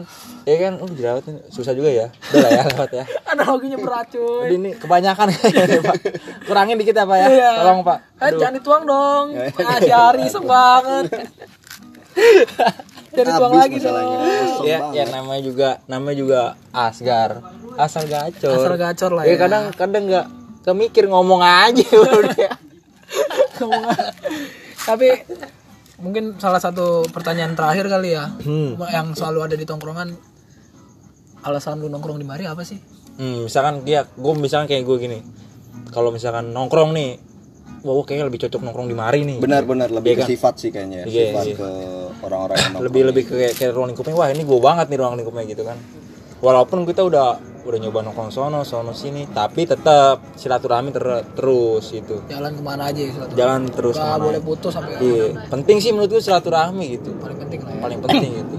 Ya 0.49 0.57
kan 0.65 0.73
lu 0.81 0.89
jerawatan 0.97 1.33
susah 1.53 1.77
juga 1.77 1.93
ya. 1.93 2.07
Udah 2.09 2.41
lah 2.41 2.51
ya 2.57 2.63
lewat 2.73 2.91
ya. 2.97 3.05
analoginya 3.29 3.77
berat 3.77 4.09
cuy 4.09 4.49
Jadi 4.49 4.55
ini 4.57 4.71
kebanyakan 4.81 5.27
kayaknya, 5.37 5.81
Pak. 5.85 5.97
Kurangin 6.49 6.81
dikit 6.81 6.97
apa 7.05 7.15
ya? 7.21 7.27
Iya. 7.29 7.51
Tolong, 7.61 7.81
Pak. 7.85 7.99
Eh, 8.17 8.31
jangan 8.41 8.55
dituang 8.57 8.85
dong. 8.89 9.27
Ah, 9.61 9.79
si 9.79 9.93
Ari 9.93 10.21
iseng 10.25 10.47
banget. 10.49 11.05
Jangan 13.13 13.27
dituang 13.29 13.53
Habis 13.53 13.61
lagi 13.61 13.77
dong. 13.85 14.65
Ya, 14.65 14.79
ya 14.97 15.05
namanya 15.13 15.43
juga 15.45 15.69
namanya 15.85 16.17
juga 16.17 16.41
Asgar. 16.73 17.45
Asal 17.77 18.09
gacor. 18.09 18.57
Asal 18.57 18.75
gacor 18.81 19.11
lah 19.13 19.23
Ya, 19.29 19.37
ya. 19.37 19.39
kadang 19.39 19.65
kadang 19.77 20.09
nggak 20.09 20.27
kemikir 20.69 21.05
ngomong 21.07 21.41
aja 21.41 21.89
udah. 22.21 22.53
Tapi 24.79 25.09
mungkin 25.99 26.39
salah 26.39 26.59
satu 26.59 27.09
pertanyaan 27.09 27.53
terakhir 27.53 27.89
kali 27.89 28.13
ya. 28.13 28.29
Hmm. 28.39 28.77
Yang 28.79 29.17
selalu 29.17 29.39
ada 29.43 29.55
di 29.55 29.65
tongkrongan. 29.65 30.13
Alasan 31.39 31.79
lu 31.79 31.87
nongkrong 31.87 32.19
di 32.19 32.27
mari 32.27 32.45
apa 32.45 32.61
sih? 32.61 32.77
Hmm, 33.17 33.47
misalkan 33.47 33.83
dia 33.83 34.05
gue 34.05 34.33
misalkan 34.35 34.67
kayak 34.67 34.85
gue 34.85 34.97
gini. 35.01 35.19
Kalau 35.89 36.11
misalkan 36.11 36.51
nongkrong 36.51 36.91
nih, 36.93 37.17
wah 37.81 37.95
gue 37.95 38.05
kayaknya 38.05 38.27
lebih 38.27 38.41
cocok 38.45 38.61
nongkrong 38.61 38.87
di 38.87 38.97
mari 38.97 39.21
nih. 39.25 39.39
benar-benar 39.39 39.89
lebih 39.89 40.13
Iya 40.13 40.17
ke 40.17 40.23
kan? 40.23 40.29
sifat 40.29 40.55
sih 40.57 40.71
kayaknya 40.71 41.07
Iya, 41.07 41.25
sifat 41.31 41.45
iya. 41.47 41.57
ke 41.57 41.69
orang-orang 42.21 42.57
yang 42.57 42.67
nongkrong. 42.69 42.87
lebih 42.87 43.03
lebih 43.07 43.23
ke 43.25 43.35
kayak, 43.35 43.55
kayak 43.57 43.73
ruang 43.73 43.89
lingkupnya 43.89 44.15
wah 44.15 44.29
ini 44.29 44.43
gue 44.43 44.59
banget 44.61 44.87
nih 44.89 44.99
ruang 44.99 45.15
lingkupnya 45.15 45.45
gitu 45.47 45.63
kan 45.63 45.79
walaupun 46.39 46.87
kita 46.87 47.03
udah 47.03 47.39
udah 47.69 47.79
nyoba 47.85 48.01
nongkrong 48.01 48.33
sono 48.33 48.65
sono 48.65 48.97
sini 48.97 49.29
tapi 49.29 49.69
tetap 49.69 50.25
silaturahmi 50.41 50.89
ter- 50.89 51.27
terus 51.37 51.85
gitu. 51.93 52.25
Jalan 52.25 52.57
ke 52.57 52.63
mana 52.65 52.89
aja 52.89 52.97
ya 52.97 53.11
selalu. 53.13 53.31
jangan 53.37 53.61
terus 53.69 53.97
Gak 53.99 54.05
ke 54.05 54.09
mana. 54.09 54.25
boleh 54.25 54.41
putus 54.41 54.73
sampai 54.73 54.93
iya. 55.05 55.27
penting 55.53 55.77
sih 55.77 55.91
menurut 55.93 56.09
gue 56.17 56.23
silaturahmi 56.25 56.87
gitu. 56.97 57.11
Paling 57.21 57.39
penting 57.45 57.61
lah 57.61 57.73
ya. 57.77 57.81
paling 57.85 57.99
penting 58.01 58.31
gitu. 58.41 58.57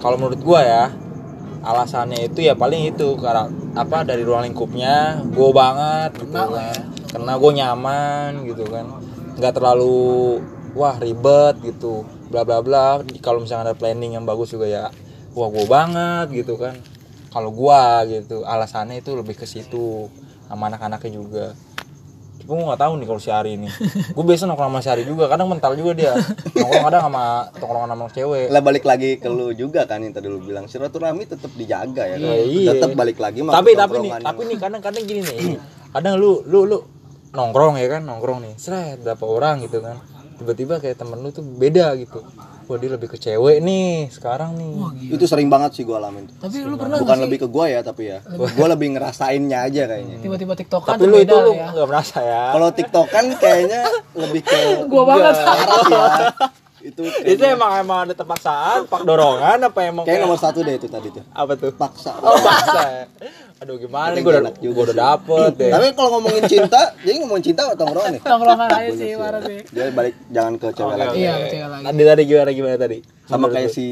Kalau 0.00 0.16
menurut 0.16 0.40
gue 0.40 0.60
ya 0.64 0.84
alasannya 1.64 2.28
itu 2.28 2.44
ya 2.44 2.52
paling 2.56 2.92
itu 2.92 3.08
karena 3.16 3.48
apa 3.72 4.04
dari 4.04 4.20
ruang 4.24 4.44
lingkupnya 4.44 5.20
gue 5.24 5.50
banget 5.52 6.10
gitu 6.20 6.32
Kena 6.32 6.48
lah 6.48 6.72
kan. 6.72 6.80
karena 7.12 7.32
gue 7.36 7.50
nyaman 7.60 8.30
gitu 8.48 8.64
kan. 8.72 8.86
Nggak 9.36 9.52
terlalu 9.52 10.40
wah 10.72 10.96
ribet 10.96 11.60
gitu. 11.60 12.08
Bla 12.32 12.40
bla 12.48 12.64
bla. 12.64 13.04
Kalau 13.20 13.44
misalnya 13.44 13.72
ada 13.72 13.76
planning 13.76 14.16
yang 14.16 14.24
bagus 14.24 14.48
juga 14.48 14.64
ya 14.64 14.88
wah 15.34 15.48
gue 15.50 15.66
banget 15.66 16.26
gitu 16.32 16.54
kan. 16.56 16.78
Kalau 17.34 17.50
gua 17.50 18.06
gitu 18.06 18.46
alasannya 18.46 19.02
itu 19.02 19.10
lebih 19.18 19.34
ke 19.34 19.42
situ 19.42 20.06
sama 20.46 20.70
anak-anaknya 20.70 21.10
juga. 21.10 21.46
Cuma 22.38 22.60
gue 22.60 22.66
gak 22.76 22.82
tahu 22.84 22.92
nih 23.00 23.06
kalau 23.10 23.20
si 23.20 23.30
Ari 23.32 23.56
ini. 23.56 23.72
Gue 24.14 24.20
biasa 24.20 24.44
nongkrong 24.44 24.68
sama 24.68 24.84
si 24.84 24.92
Ari 24.92 25.08
juga 25.08 25.32
Kadang 25.32 25.48
mental 25.48 25.80
juga 25.80 25.96
dia. 25.96 26.12
Nongkrong 26.52 26.84
kadang 26.92 27.02
sama 27.08 27.24
Nongkrong 27.56 27.88
sama 27.88 28.04
cewek. 28.12 28.46
Lah 28.52 28.60
balik 28.60 28.84
lagi 28.84 29.16
ke 29.16 29.32
lu 29.32 29.56
juga 29.56 29.88
kan 29.88 30.04
yang 30.04 30.12
tadi 30.12 30.28
lu 30.28 30.44
bilang 30.44 30.68
silaturahmi 30.68 31.24
tetap 31.24 31.48
dijaga 31.56 32.04
ya 32.04 32.16
kan? 32.20 32.36
Iya. 32.44 32.70
tetap 32.76 32.92
balik 32.92 33.16
lagi 33.16 33.40
sama 33.40 33.56
tapi 33.56 33.72
tapi 33.72 33.96
nih 34.04 34.12
tapi 34.20 34.42
nih 34.44 34.58
kadang-kadang 34.60 35.02
gini 35.08 35.20
nih. 35.24 35.56
Kadang 35.96 36.20
lu 36.20 36.44
lu 36.44 36.68
lu 36.68 36.78
nongkrong 37.32 37.80
ya 37.80 37.88
kan 37.96 38.02
nongkrong 38.04 38.44
nih. 38.44 38.54
Seret 38.60 39.00
berapa 39.00 39.24
orang 39.24 39.64
gitu 39.64 39.80
kan. 39.80 39.96
Tiba-tiba 40.36 40.84
kayak 40.84 41.00
temen 41.00 41.24
lu 41.24 41.32
tuh 41.32 41.40
beda 41.40 41.96
gitu 41.96 42.20
wah 42.64 42.78
dia 42.80 42.90
lebih 42.90 43.08
ke 43.08 43.16
cewek 43.16 43.60
nih 43.60 44.08
sekarang 44.08 44.56
nih. 44.56 44.74
Itu 45.12 45.24
sering 45.24 45.46
banget 45.46 45.76
sih 45.76 45.84
gua 45.84 46.00
alamin 46.00 46.26
tuh. 46.26 46.36
Tapi 46.40 46.56
lu 46.64 46.74
pernah 46.74 46.96
bukan 46.98 47.16
sih? 47.16 47.22
lebih 47.28 47.38
ke 47.44 47.48
gua 47.48 47.64
ya 47.68 47.80
tapi 47.80 48.02
ya. 48.10 48.18
Gua 48.34 48.66
lebih 48.72 48.96
ngerasainnya 48.96 49.58
aja 49.64 49.82
kayaknya. 49.86 50.16
Tiba-tiba 50.20 50.52
tiktokan 50.56 50.96
tapi 50.96 51.04
lu 51.06 51.16
itu 51.20 51.36
lu 51.36 51.52
ya. 51.52 51.70
nggak 51.72 51.88
merasa 51.88 52.18
ya? 52.20 52.42
Kalau 52.56 52.68
tiktok 52.72 53.06
kan 53.12 53.24
kayaknya 53.36 53.82
lebih 54.16 54.40
ke 54.42 54.58
Gua 54.88 55.02
banget. 55.04 55.34
parah 55.36 55.82
ya 55.86 56.06
itu 56.94 57.02
itu 57.26 57.42
emang 57.42 57.82
emang 57.82 57.98
ada 58.06 58.14
terpaksaan 58.14 58.86
pak 58.86 59.02
dorongan 59.02 59.58
apa 59.66 59.78
emang 59.82 60.06
kayak 60.06 60.22
kayak 60.22 60.30
nomor 60.30 60.38
satu 60.38 60.62
deh 60.62 60.78
itu 60.78 60.86
tadi 60.86 61.10
tuh. 61.10 61.26
Apa 61.34 61.58
tuh? 61.58 61.74
Paksa. 61.74 62.14
Oh 62.22 62.38
paksa. 62.38 62.80
Ya 62.86 63.04
aduh 63.64 63.80
gimana 63.80 64.14
nih? 64.14 64.22
Gue 64.22 64.32
udah 64.34 64.42
Enak 64.44 64.54
juga 64.60 64.74
gue 64.74 64.84
udah 64.92 64.98
dapet 64.98 65.52
ya 65.56 65.68
tapi 65.74 65.86
kalau 65.96 66.10
ngomongin 66.18 66.44
cinta 66.46 66.80
jadi 67.00 67.16
ngomongin 67.22 67.44
cinta 67.50 67.60
atau 67.66 67.76
tongkrongan 67.80 68.10
nih? 68.14 68.22
Tongkrongan 68.22 68.68
aja 68.70 68.90
sih, 68.92 69.10
parah 69.16 69.40
sih. 69.42 69.58
dia 69.72 69.84
balik 69.90 70.14
jangan 70.28 70.52
ke 70.60 70.66
cewek 70.76 70.94
lagi. 71.00 71.18
Iya, 71.18 71.32
kecil 71.48 71.66
lagi. 71.72 71.84
tadi 71.88 72.02
tadi 72.04 72.22
gimana 72.28 72.50
gimana 72.52 72.76
tadi? 72.76 72.98
Sama 73.26 73.46
kayak 73.50 73.70
si 73.72 73.86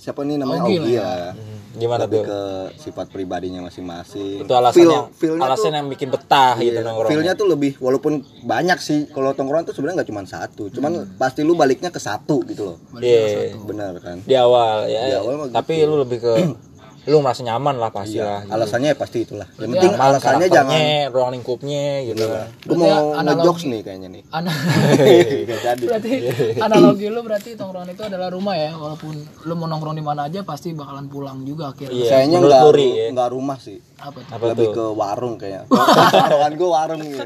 siapa 0.00 0.24
nih 0.24 0.36
namanya? 0.40 0.62
Ogi 0.64 0.76
lah 0.96 1.36
Hmm, 1.36 1.59
gimana 1.80 2.04
lebih 2.04 2.20
tuh? 2.20 2.26
ke 2.28 2.40
sifat 2.78 3.06
pribadinya 3.08 3.64
masing-masing. 3.64 4.44
Itu 4.44 4.52
alasan 4.52 4.76
Feel- 4.76 4.92
yang 4.92 5.40
alasan 5.40 5.64
tuh- 5.66 5.78
yang 5.80 5.86
bikin 5.88 6.08
betah 6.12 6.54
gitu 6.56 6.70
Iya, 6.70 6.84
nongkrong 6.84 7.10
feelnya 7.10 7.32
tuh 7.32 7.46
lebih 7.48 7.72
walaupun 7.80 8.12
banyak 8.44 8.78
sih 8.78 9.08
kalau 9.08 9.32
tongkrongan 9.32 9.64
tuh 9.64 9.74
sebenarnya 9.74 10.04
nggak 10.04 10.10
cuma 10.12 10.22
satu. 10.22 10.68
Cuman 10.68 10.92
pasti 11.16 11.40
lu 11.40 11.56
baliknya 11.56 11.88
ke 11.88 11.98
satu 11.98 12.44
gitu 12.44 12.62
loh. 12.68 12.76
Iya. 13.00 13.56
benar 13.58 13.96
kan? 13.98 14.20
Di 14.20 14.36
awal 14.36 14.86
ya. 14.86 15.00
Di 15.02 15.14
awal 15.16 15.48
tapi 15.48 15.80
lu 15.82 15.96
lebih 15.98 16.20
ke 16.20 16.32
lu 17.02 17.16
merasa 17.18 17.40
nyaman 17.40 17.74
lah 17.74 17.88
pasti 17.88 18.16
lah 18.16 18.44
gitu. 18.44 18.52
alasannya 18.52 18.88
ya 18.88 18.96
pasti 18.96 19.18
itulah. 19.22 19.48
Yang 19.54 19.70
penting 19.72 19.90
Nyaman, 19.90 20.04
alasannya 20.06 20.20
karakternya, 20.20 20.48
jangan 20.52 20.78
Iya. 20.78 21.08
ruang 21.08 21.30
lingkupnya 21.32 21.84
gitu. 22.04 22.24
Kan 22.26 22.46
gue 22.62 22.76
mau 22.76 22.88
analogi- 23.10 23.40
ngejokes 23.40 23.62
nih 23.64 23.80
kayaknya 23.80 24.08
nih. 24.10 24.22
Ana 24.28 24.52
Nggak 25.40 25.60
jadi. 25.66 25.84
Berarti 25.86 26.12
analogi 26.66 27.06
lu 27.06 27.20
berarti 27.20 27.50
tongkrongan 27.54 27.90
itu 27.90 28.02
adalah 28.02 28.28
rumah 28.28 28.54
ya 28.54 28.70
walaupun 28.72 29.14
lu 29.16 29.54
mau 29.54 29.66
nongkrong 29.66 29.92
di 29.92 30.02
mana 30.02 30.20
aja 30.26 30.40
pasti 30.42 30.70
bakalan 30.70 31.06
pulang 31.06 31.40
juga 31.42 31.70
akhirnya. 31.70 31.94
Iya, 31.94 32.10
kayaknya 32.10 32.36
menurut 32.36 32.50
nggak 32.50 32.64
Puri 32.66 32.88
ya. 32.90 33.06
nggak 33.10 33.28
rumah 33.30 33.56
sih. 33.56 33.78
Apa 33.96 34.18
tuh? 34.20 34.46
Lebih 34.46 34.66
tuh? 34.66 34.74
ke 34.74 34.84
warung 34.92 35.34
kayak 35.36 35.62
tongkrongan 35.66 36.52
gue 36.54 36.68
warung 36.68 37.00
ya. 37.02 37.18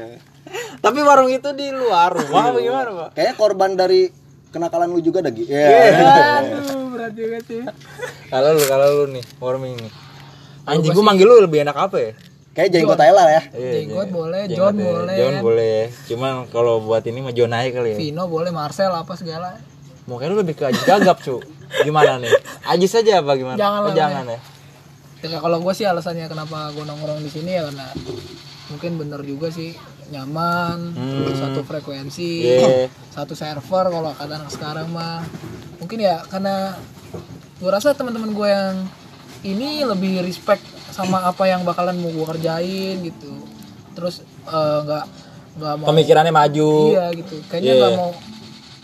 Tapi 0.77 0.99
warung 1.01 1.29
itu 1.29 1.49
di 1.51 1.67
luar 1.69 2.09
rumah 2.11 2.53
gimana 2.53 2.89
pak? 2.95 3.09
Kayaknya 3.11 3.33
korban 3.35 3.71
dari 3.73 4.07
kenakalan 4.47 4.87
lu 4.87 4.99
juga 4.99 5.19
dah 5.19 5.29
Gi. 5.29 5.43
Iya. 5.45 6.84
Berat 7.05 7.13
juga 7.13 7.37
sih 7.45 7.61
kalau 8.27 8.49
lu 8.57 8.63
kalau 8.65 8.87
lu 8.89 9.05
nih 9.13 9.25
warming 9.37 9.75
nih 9.77 9.91
anjing 10.65 10.91
gua 10.91 11.05
manggil 11.05 11.29
lu 11.29 11.45
lebih 11.45 11.61
enak 11.61 11.77
apa 11.77 11.97
ya 12.01 12.11
Kayak 12.55 12.71
jenggot 12.71 12.95
aja 12.95 13.11
lah 13.11 13.27
ya. 13.27 13.41
Iya, 13.51 13.71
Jenggot 13.83 14.09
boleh, 14.15 14.47
Jenggot 14.47 14.55
John 14.55 14.75
boleh. 14.79 15.15
John 15.19 15.35
boleh. 15.43 15.79
Cuman 16.07 16.33
kalau 16.47 16.79
buat 16.79 17.03
ini 17.03 17.19
mah 17.19 17.35
John 17.35 17.51
aja 17.51 17.67
kali 17.67 17.89
ya. 17.91 17.97
Vino 17.99 18.31
boleh 18.31 18.47
Marcel 18.55 18.95
apa 18.95 19.11
segala 19.19 19.59
Mungkin 20.07 20.31
lu 20.31 20.39
lebih 20.39 20.55
ke 20.55 20.63
Ajis 20.71 20.87
gagap, 20.87 21.19
cu. 21.19 21.43
Gimana 21.83 22.15
nih? 22.15 22.31
Ajis 22.63 22.95
aja 22.95 23.19
apa 23.19 23.35
gimana? 23.35 23.59
Jangan 23.59 23.79
Oh, 23.83 23.91
jangan 23.91 24.23
ya. 24.31 24.39
Ya, 25.27 25.37
kalau 25.43 25.59
gue 25.59 25.73
sih 25.75 25.83
alasannya 25.83 26.31
kenapa 26.31 26.71
gue 26.71 26.87
nongkrong 26.87 27.19
di 27.19 27.27
sini 27.27 27.59
ya 27.59 27.67
karena 27.67 27.91
mungkin 28.71 28.91
bener 29.03 29.19
juga 29.27 29.51
sih 29.51 29.75
nyaman, 30.15 30.95
terus 30.95 31.35
satu 31.43 31.59
frekuensi, 31.59 32.31
Iya. 32.55 32.87
satu 33.11 33.35
server 33.35 33.91
kalau 33.91 34.15
kata 34.15 34.31
anak 34.31 34.51
sekarang 34.55 34.95
mah 34.95 35.27
mungkin 35.75 35.99
ya 35.99 36.23
karena 36.31 36.71
gue 37.55 37.69
rasa 37.69 37.91
teman-teman 37.91 38.29
gue 38.29 38.47
yang 38.47 38.75
ini 39.41 39.81
lebih 39.81 40.19
respect 40.21 40.61
sama 40.89 41.23
apa 41.23 41.45
yang 41.45 41.61
bakalan 41.61 41.95
mau 41.95 42.09
gue 42.09 42.25
kerjain 42.27 42.99
gitu, 43.01 43.31
terus 43.91 44.19
eh, 44.43 44.79
nggak 44.81 45.03
nggak 45.55 45.73
mau 45.77 45.85
Pemikirannya 45.87 46.31
maju. 46.31 46.71
iya 46.89 47.05
gitu, 47.11 47.35
kayaknya 47.45 47.73
nggak 47.77 47.93
mau 47.95 48.11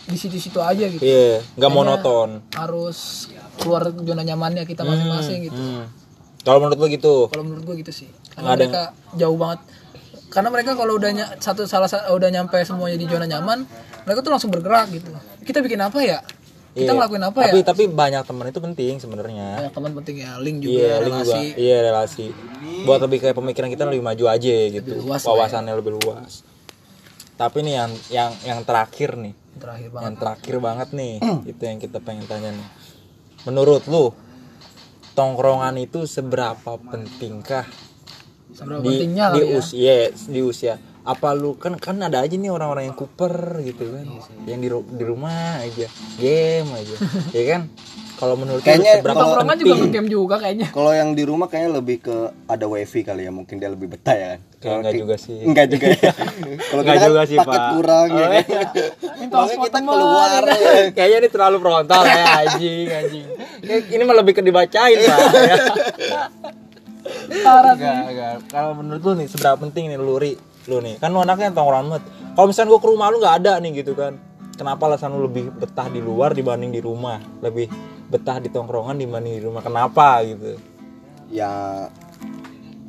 di 0.02 0.16
situ-situ 0.18 0.58
aja 0.58 0.84
gitu, 0.86 1.00
Iya, 1.00 1.40
nggak 1.50 1.62
Kayaknya 1.62 1.68
monoton. 1.70 2.28
harus 2.52 3.28
keluar 3.54 3.86
zona 3.88 4.22
nyamannya 4.22 4.64
kita 4.64 4.82
masing-masing 4.82 5.38
gitu. 5.46 5.56
Hmm. 5.56 5.84
Kalau 6.42 6.58
menurut 6.58 6.74
lu 6.76 6.88
gitu? 6.90 7.14
kalau 7.28 7.44
menurut 7.44 7.62
gue 7.64 7.76
gitu 7.78 7.92
sih 7.94 8.08
Nggak 8.10 8.34
karena 8.34 8.48
ada 8.48 8.58
mereka 8.58 8.82
jauh 9.14 9.36
banget 9.36 9.60
karena 10.26 10.48
mereka 10.48 10.70
kalau 10.72 10.92
udah 10.96 11.10
ny- 11.12 11.32
satu 11.38 11.62
salah 11.64 11.86
sa- 11.86 12.08
udah 12.08 12.28
nyampe 12.28 12.56
semuanya 12.62 12.96
di 12.96 13.04
zona 13.04 13.28
nyaman 13.28 13.62
mereka 14.02 14.18
tuh 14.20 14.32
langsung 14.32 14.48
bergerak 14.48 14.90
gitu 14.90 15.12
kita 15.44 15.60
bikin 15.60 15.78
apa 15.78 16.00
ya 16.00 16.18
kita 16.72 16.88
Iya. 16.88 16.96
ngelakuin 16.96 17.20
apa 17.22 17.38
tapi 17.42 17.58
ya 17.58 17.64
tapi 17.64 17.82
banyak 17.84 18.22
teman 18.24 18.46
itu 18.48 18.60
penting 18.60 18.94
sebenarnya. 18.96 19.48
banyak 19.60 19.72
teman 19.72 19.90
penting 19.94 20.16
ya 20.18 20.30
link 20.40 20.56
juga 20.58 20.72
Iya, 20.72 20.94
link 20.96 21.14
juga. 21.14 21.20
relasi 21.28 21.42
Iya, 21.54 21.76
relasi. 21.84 22.26
Buat 22.82 23.00
lebih 23.04 23.18
kayak 23.20 23.36
pemikiran 23.36 23.68
kita 23.68 23.84
lebih 23.84 24.00
maju 24.00 24.24
aja 24.26 24.54
gitu. 24.70 24.92
luas 24.98 25.20
lah 25.20 25.26
ya. 25.26 25.36
Wawasannya 25.36 25.74
lebih 25.76 25.92
luas. 26.00 26.32
Tapi 27.34 27.58
nih 27.60 27.74
yang 27.74 27.90
yang 28.08 28.30
yang 28.42 28.60
terakhir 28.62 29.14
nih, 29.14 29.34
terakhir 29.54 29.88
banget 29.90 30.04
yang 30.04 30.14
terakhir 30.16 30.56
banget 30.58 30.88
nih, 30.92 31.12
itu 31.44 31.62
yang 31.62 31.78
kita 31.78 31.98
pengen 31.98 32.24
tanya 32.24 32.50
nih. 32.50 32.68
Menurut 33.42 33.82
lu 33.84 34.14
tongkrongan 35.12 35.76
itu 35.76 36.06
seberapa 36.06 36.72
pentingkah 36.78 37.68
seberapa 38.50 38.80
di 38.80 38.88
pentingnya 38.90 39.26
di 39.30 39.40
ya 39.42 39.46
usia 39.54 39.94
di 40.08 40.40
usia 40.40 40.74
apa 41.02 41.34
lu 41.34 41.58
kan 41.58 41.74
kan 41.82 41.98
ada 41.98 42.22
aja 42.22 42.38
nih 42.38 42.50
orang-orang 42.54 42.86
yang 42.90 42.96
kuper 42.96 43.58
gitu 43.66 43.90
kan 43.90 44.06
Iya 44.46 44.54
yang 44.54 44.60
di 44.62 44.68
di 44.70 45.04
rumah 45.04 45.58
aja 45.58 45.86
game 46.14 46.68
aja 46.70 46.94
ya 47.36 47.44
kan 47.58 47.62
kalau 48.22 48.38
menurut 48.38 48.62
lu 48.62 48.66
Kayaknya 48.70 49.02
seberapa 49.02 49.18
tongkrongan 49.18 49.56
juga 49.58 49.66
penting 49.66 49.82
ngegame 49.90 50.06
juga 50.06 50.34
kayaknya 50.38 50.68
Kalau 50.70 50.92
yang 50.94 51.10
di 51.10 51.24
rumah 51.26 51.46
kayaknya 51.50 51.70
lebih 51.82 51.96
ke 52.06 52.16
ada 52.46 52.66
wifi 52.70 53.02
kali 53.02 53.26
ya, 53.26 53.34
mungkin 53.34 53.58
dia 53.58 53.66
lebih 53.66 53.90
betah 53.90 54.14
ya 54.14 54.26
kan. 54.30 54.40
Kayak 54.62 54.76
enggak 54.78 54.94
juga 54.94 55.14
sih. 55.18 55.38
Enggak 55.42 55.66
juga 55.74 55.86
ya. 55.90 56.12
Kalau 56.70 56.82
Enggak 56.86 56.98
juga 57.02 57.22
sih, 57.26 57.36
paket 57.42 57.58
Pak. 57.58 57.70
kurang 57.74 58.08
ya. 58.14 58.22
Oh, 58.22 58.30
kan. 58.30 58.44
Minta 59.18 59.38
kita 59.58 59.78
keluar 59.82 60.42
ya 60.46 60.54
ya. 60.54 60.82
kayaknya 60.94 61.18
ini 61.18 61.28
terlalu 61.34 61.56
frontal 61.58 62.02
ya 62.06 62.24
anjing 62.46 62.86
anjing 62.86 63.26
ini 63.90 64.02
mah 64.06 64.16
lebih 64.22 64.32
ke 64.38 64.42
dibacain 64.46 64.98
pak 65.02 65.18
ya. 65.18 65.56
parah 67.42 67.74
sih 67.74 67.82
Enggak, 67.82 68.06
enggak. 68.06 68.34
Kalau 68.54 68.70
menurut 68.78 69.02
lu 69.02 69.12
nih 69.18 69.26
seberapa 69.26 69.58
penting 69.58 69.90
nih 69.90 69.98
lu 69.98 70.14
ri 70.22 70.38
lu 70.70 70.78
nih 70.78 70.94
kan 71.02 71.10
lu 71.10 71.20
anaknya 71.22 71.50
tongkrongan 71.54 71.86
banget. 71.90 72.04
Kalau 72.32 72.46
misalnya 72.48 72.68
gua 72.72 72.80
ke 72.80 72.88
rumah 72.88 73.06
lu 73.10 73.16
nggak 73.18 73.36
ada 73.44 73.52
nih 73.58 73.70
gitu 73.82 73.92
kan. 73.94 74.12
Kenapa 74.52 74.82
alasan 74.86 75.16
lu 75.16 75.26
lebih 75.26 75.50
betah 75.50 75.88
di 75.88 75.98
luar 75.98 76.36
dibanding 76.36 76.70
di 76.70 76.80
rumah? 76.80 77.18
Lebih 77.40 77.66
betah 78.12 78.38
di 78.38 78.52
tongkrongan 78.52 79.00
dibanding 79.00 79.34
di 79.40 79.42
rumah. 79.42 79.64
Kenapa 79.64 80.22
gitu? 80.22 80.60
Ya 81.32 81.50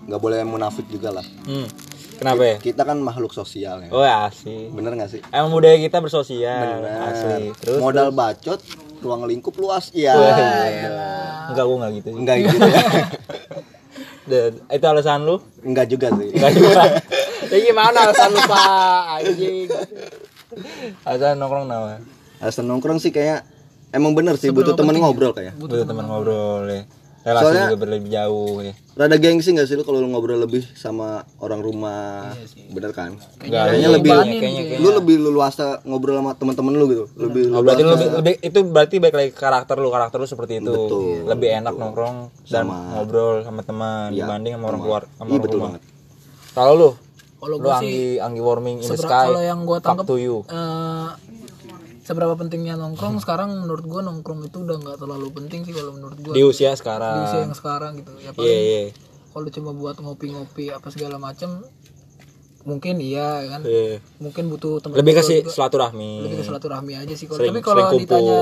nggak 0.03 0.19
boleh 0.19 0.43
munafik 0.43 0.85
juga 0.91 1.15
lah. 1.15 1.25
Hmm. 1.47 1.67
Kenapa 2.13 2.41
ya? 2.45 2.55
Kita 2.61 2.85
kan 2.85 3.01
makhluk 3.01 3.33
sosial 3.33 3.83
ya. 3.83 3.89
Oh 3.89 4.05
ya 4.05 4.29
asli. 4.29 4.69
Bener 4.69 4.93
gak 4.95 5.11
sih? 5.11 5.21
Emang 5.33 5.51
budaya 5.51 5.75
kita 5.81 5.97
bersosial. 5.99 6.79
Bener. 6.79 7.09
Asli. 7.09 7.51
Terus 7.57 7.79
modal 7.81 8.13
bacot, 8.13 8.61
ruang 9.01 9.25
lingkup 9.25 9.57
luas. 9.57 9.89
Iya. 9.91 10.13
enggak 11.51 11.65
gua 11.67 11.75
enggak 11.83 11.91
gitu. 11.99 12.09
sih. 12.13 12.19
Enggak 12.21 12.35
gitu. 12.45 12.57
ya. 12.63 12.83
Dan 14.23 14.51
itu 14.71 14.85
alasan 14.87 15.27
lu? 15.27 15.39
Enggak 15.63 15.87
juga 15.91 16.07
sih. 16.15 16.29
Enggak 16.31 16.51
juga. 16.55 16.83
Ya 17.53 17.61
gimana 17.69 18.09
alasan 18.09 18.33
lu 18.33 18.41
pak? 18.49 19.01
Anjing. 19.21 19.69
Alasan 21.05 21.37
nongkrong 21.37 21.69
nama. 21.69 22.01
Alasan 22.41 22.65
nongkrong 22.65 22.97
sih 22.97 23.13
kayak 23.13 23.45
emang 23.93 24.17
bener 24.17 24.41
sih 24.41 24.49
butuh 24.49 24.73
temen 24.73 24.97
ngobrol 24.97 25.37
kayak. 25.37 25.53
Butuh 25.61 25.85
teman 25.85 26.09
ngobrol 26.09 26.65
ya. 26.65 26.81
Relasi 27.23 27.39
Soalnya- 27.41 27.67
juga 27.67 27.79
berlebih 27.79 28.09
jauh 28.09 28.59
ya. 28.59 28.73
Rada 28.93 29.15
gengsi 29.15 29.49
gak 29.49 29.63
sih 29.63 29.73
lu 29.73 29.81
kalau 29.81 29.97
lu 29.97 30.07
ngobrol 30.07 30.37
lebih 30.37 30.59
sama 30.73 31.23
orang 31.39 31.59
rumah? 31.59 32.35
Bener 32.67 32.91
kan? 32.91 33.15
Enggak, 33.39 33.63
Kayaknya 33.65 33.79
iya, 33.79 33.89
lebih 33.89 34.11
kayaknya, 34.11 34.35
kayaknya, 34.37 34.77
lu 34.77 34.89
lebih 34.93 35.15
luasa 35.23 35.65
ngobrol 35.81 36.13
sama 36.15 36.31
temen-temen 36.33 36.73
lu 36.73 36.85
gitu. 36.85 37.03
Lebih 37.15 37.43
Oh, 37.49 37.63
berarti 37.63 37.81
lu 37.81 37.89
lebih, 37.89 38.09
lebih- 38.13 38.39
itu 38.43 38.59
berarti 38.65 38.95
baik 38.99 39.15
lagi 39.15 39.31
karakter 39.31 39.75
lu, 39.77 39.87
karakter 39.87 40.17
lu 40.17 40.27
seperti 40.27 40.59
itu. 40.59 40.67
Betul, 40.69 41.23
lebih 41.25 41.49
enak 41.55 41.73
nongkrong 41.73 42.17
dan 42.45 42.67
Sama- 42.67 42.91
ngobrol 42.93 43.35
sama 43.41 43.61
teman 43.61 44.07
Iya, 44.09 44.19
dibanding 44.21 44.53
sama 44.53 44.65
orang 44.67 44.81
keluar 44.81 45.01
sama 45.07 45.23
Iya 45.23 45.31
orang 45.31 45.41
betul 45.41 45.57
rumah. 45.57 45.67
banget. 45.71 45.81
Kalau 46.53 46.73
lu, 46.75 46.89
kalau 47.33 47.49
lu 47.49 47.55
gue 47.57 47.73
sih 47.73 47.79
anggi 47.79 48.03
anggi 48.19 48.41
warming 48.41 48.77
in 48.77 48.85
the 48.85 48.99
sky. 48.99 49.25
kalau 49.25 49.41
yang 49.41 49.59
gue 49.61 49.73
fuck 49.73 49.85
tangkap 49.85 50.05
to 50.05 50.15
you. 50.17 50.43
eh, 50.45 51.07
seberapa 52.03 52.33
pentingnya 52.33 52.75
nongkrong 52.75 53.17
sekarang 53.17 53.55
menurut 53.57 53.81
gue 53.81 54.01
nongkrong 54.01 54.43
itu 54.43 54.59
udah 54.59 54.75
nggak 54.77 54.97
terlalu 54.97 55.27
penting 55.31 55.63
sih 55.63 55.71
kalau 55.71 55.91
menurut 55.91 56.17
gue 56.17 56.33
Di 56.33 56.43
usia 56.43 56.71
di 56.71 56.77
sekarang. 56.77 57.23
usia 57.23 57.39
yang 57.41 57.55
sekarang 57.55 57.91
gitu 57.95 58.11
ya 58.15 58.23
Iya, 58.23 58.31
paling 58.33 58.51
iya. 58.51 58.83
kalau 59.29 59.47
cuma 59.49 59.71
buat 59.71 59.95
ngopi-ngopi 59.97 60.69
apa 60.69 60.87
segala 60.87 61.15
macam 61.15 61.63
mungkin 62.63 62.95
iya 62.97 63.43
kan 63.45 63.61
Iya. 63.63 63.99
mungkin 64.19 64.47
butuh 64.47 64.79
teman 64.79 64.95
Lebih 64.95 65.13
juga. 65.17 65.47
silaturahmi. 65.49 66.11
lebih 66.23 66.37
ke 66.39 66.45
silaturahmi 66.45 66.93
aja 66.95 67.13
sih 67.13 67.25
kalau 67.25 67.39
tapi 67.41 67.59
kalau 67.59 67.83
ditanya 67.93 68.39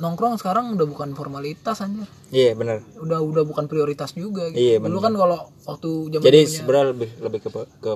nongkrong 0.00 0.34
sekarang 0.34 0.72
udah 0.74 0.86
bukan 0.86 1.12
formalitas 1.12 1.78
anjir 1.78 2.08
Iya, 2.30 2.54
bener. 2.54 2.80
udah 2.96 3.20
udah 3.20 3.42
bukan 3.44 3.66
prioritas 3.66 4.10
juga 4.12 4.48
gitu. 4.48 4.56
Iya, 4.56 4.76
dulu 4.80 4.98
kan 4.98 5.12
kalau 5.12 5.38
waktu 5.66 5.88
zaman 6.08 6.24
Jadi 6.24 6.40
sebenarnya 6.48 6.86
lebih 6.90 7.10
lebih 7.20 7.38
ke 7.40 7.48
ke 7.78 7.90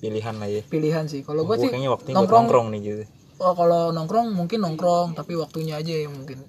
pilihan 0.00 0.34
lah 0.34 0.48
ya. 0.48 0.62
pilihan 0.64 1.04
sih 1.04 1.20
kalau 1.20 1.44
gue 1.44 1.56
sih 1.58 1.68
kayaknya 1.68 1.94
nongkrong 2.08 2.48
nongkrong 2.48 2.66
nih 2.72 2.80
gitu. 2.80 3.04
Oh, 3.40 3.52
kalau 3.56 3.90
nongkrong 3.90 4.30
mungkin 4.30 4.60
nongkrong 4.60 5.16
tapi 5.16 5.34
waktunya 5.34 5.76
aja 5.76 5.96
yang 5.96 6.12
mungkin 6.12 6.44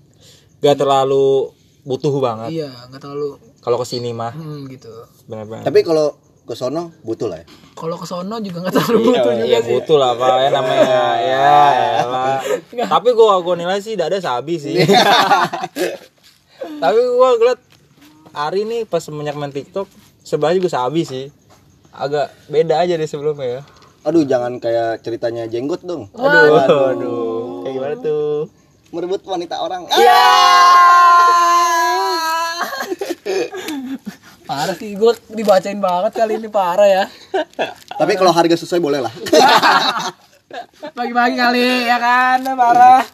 Gak 0.62 0.78
terlalu 0.78 1.50
butuh 1.82 2.14
banget. 2.22 2.54
iya 2.54 2.70
nggak 2.92 3.02
terlalu 3.02 3.42
Kalau 3.58 3.78
ke 3.78 3.86
sini 3.86 4.14
mah 4.14 4.34
hmm, 4.34 4.70
gitu 4.70 4.90
benar-benar. 5.26 5.66
Tapi 5.66 5.82
kalau 5.82 6.14
ke 6.42 6.54
sono 6.54 6.94
butuh 7.02 7.26
lah 7.26 7.42
ya. 7.42 7.46
kalau 7.74 7.96
ke 7.96 8.06
sono 8.06 8.36
juga 8.38 8.58
nggak 8.62 8.74
terlalu 8.76 8.98
butuh 9.08 9.32
juga 9.34 9.46
Iya 9.48 9.60
sih 9.62 9.72
butuh 9.74 9.98
lah 9.98 10.12
pak 10.14 10.36
ya 10.38 10.50
namanya 10.54 11.06
ya 11.30 11.50
elah. 12.02 12.38
Tapi 12.86 13.10
gua 13.14 13.40
gua 13.42 13.56
nilai 13.56 13.80
sih 13.80 13.94
tidak 13.98 14.14
ada 14.14 14.20
sabi 14.22 14.58
sih. 14.58 14.78
Tapi 16.84 17.00
gua 17.18 17.36
ngeliat 17.36 17.60
Ari 18.32 18.64
nih 18.64 18.82
pas 18.86 19.04
semenjak 19.04 19.36
main 19.36 19.52
TikTok 19.52 19.90
sebenarnya 20.22 20.62
juga 20.62 20.72
sabi 20.72 21.02
sih. 21.04 21.26
Agak 21.92 22.32
beda 22.48 22.80
aja 22.80 22.94
dari 22.94 23.10
sebelumnya 23.10 23.48
ya. 23.48 23.62
Aduh, 24.02 24.26
jangan 24.26 24.58
kayak 24.58 25.06
ceritanya 25.06 25.46
jenggot 25.46 25.86
dong. 25.86 26.10
Aduh, 26.18 26.58
aduh. 26.98 27.62
Kayak 27.62 27.74
gimana 27.78 27.96
tuh? 28.02 28.50
Merebut 28.90 29.22
wanita 29.30 29.62
orang. 29.62 29.86
Iya. 29.94 30.26
parah 34.52 34.76
sih 34.76 35.00
gue 35.00 35.14
dibacain 35.32 35.80
banget 35.80 36.12
kali 36.12 36.36
ini 36.36 36.52
parah 36.52 36.90
ya 36.90 37.06
Tapi 37.96 38.20
kalau 38.20 38.36
harga 38.36 38.60
sesuai 38.60 38.84
boleh 38.84 39.00
lah. 39.00 39.14
pagi-pagi 40.98 41.36
kali 41.40 41.88
ya 41.88 41.96
kan 42.02 42.44
parah 42.60 43.06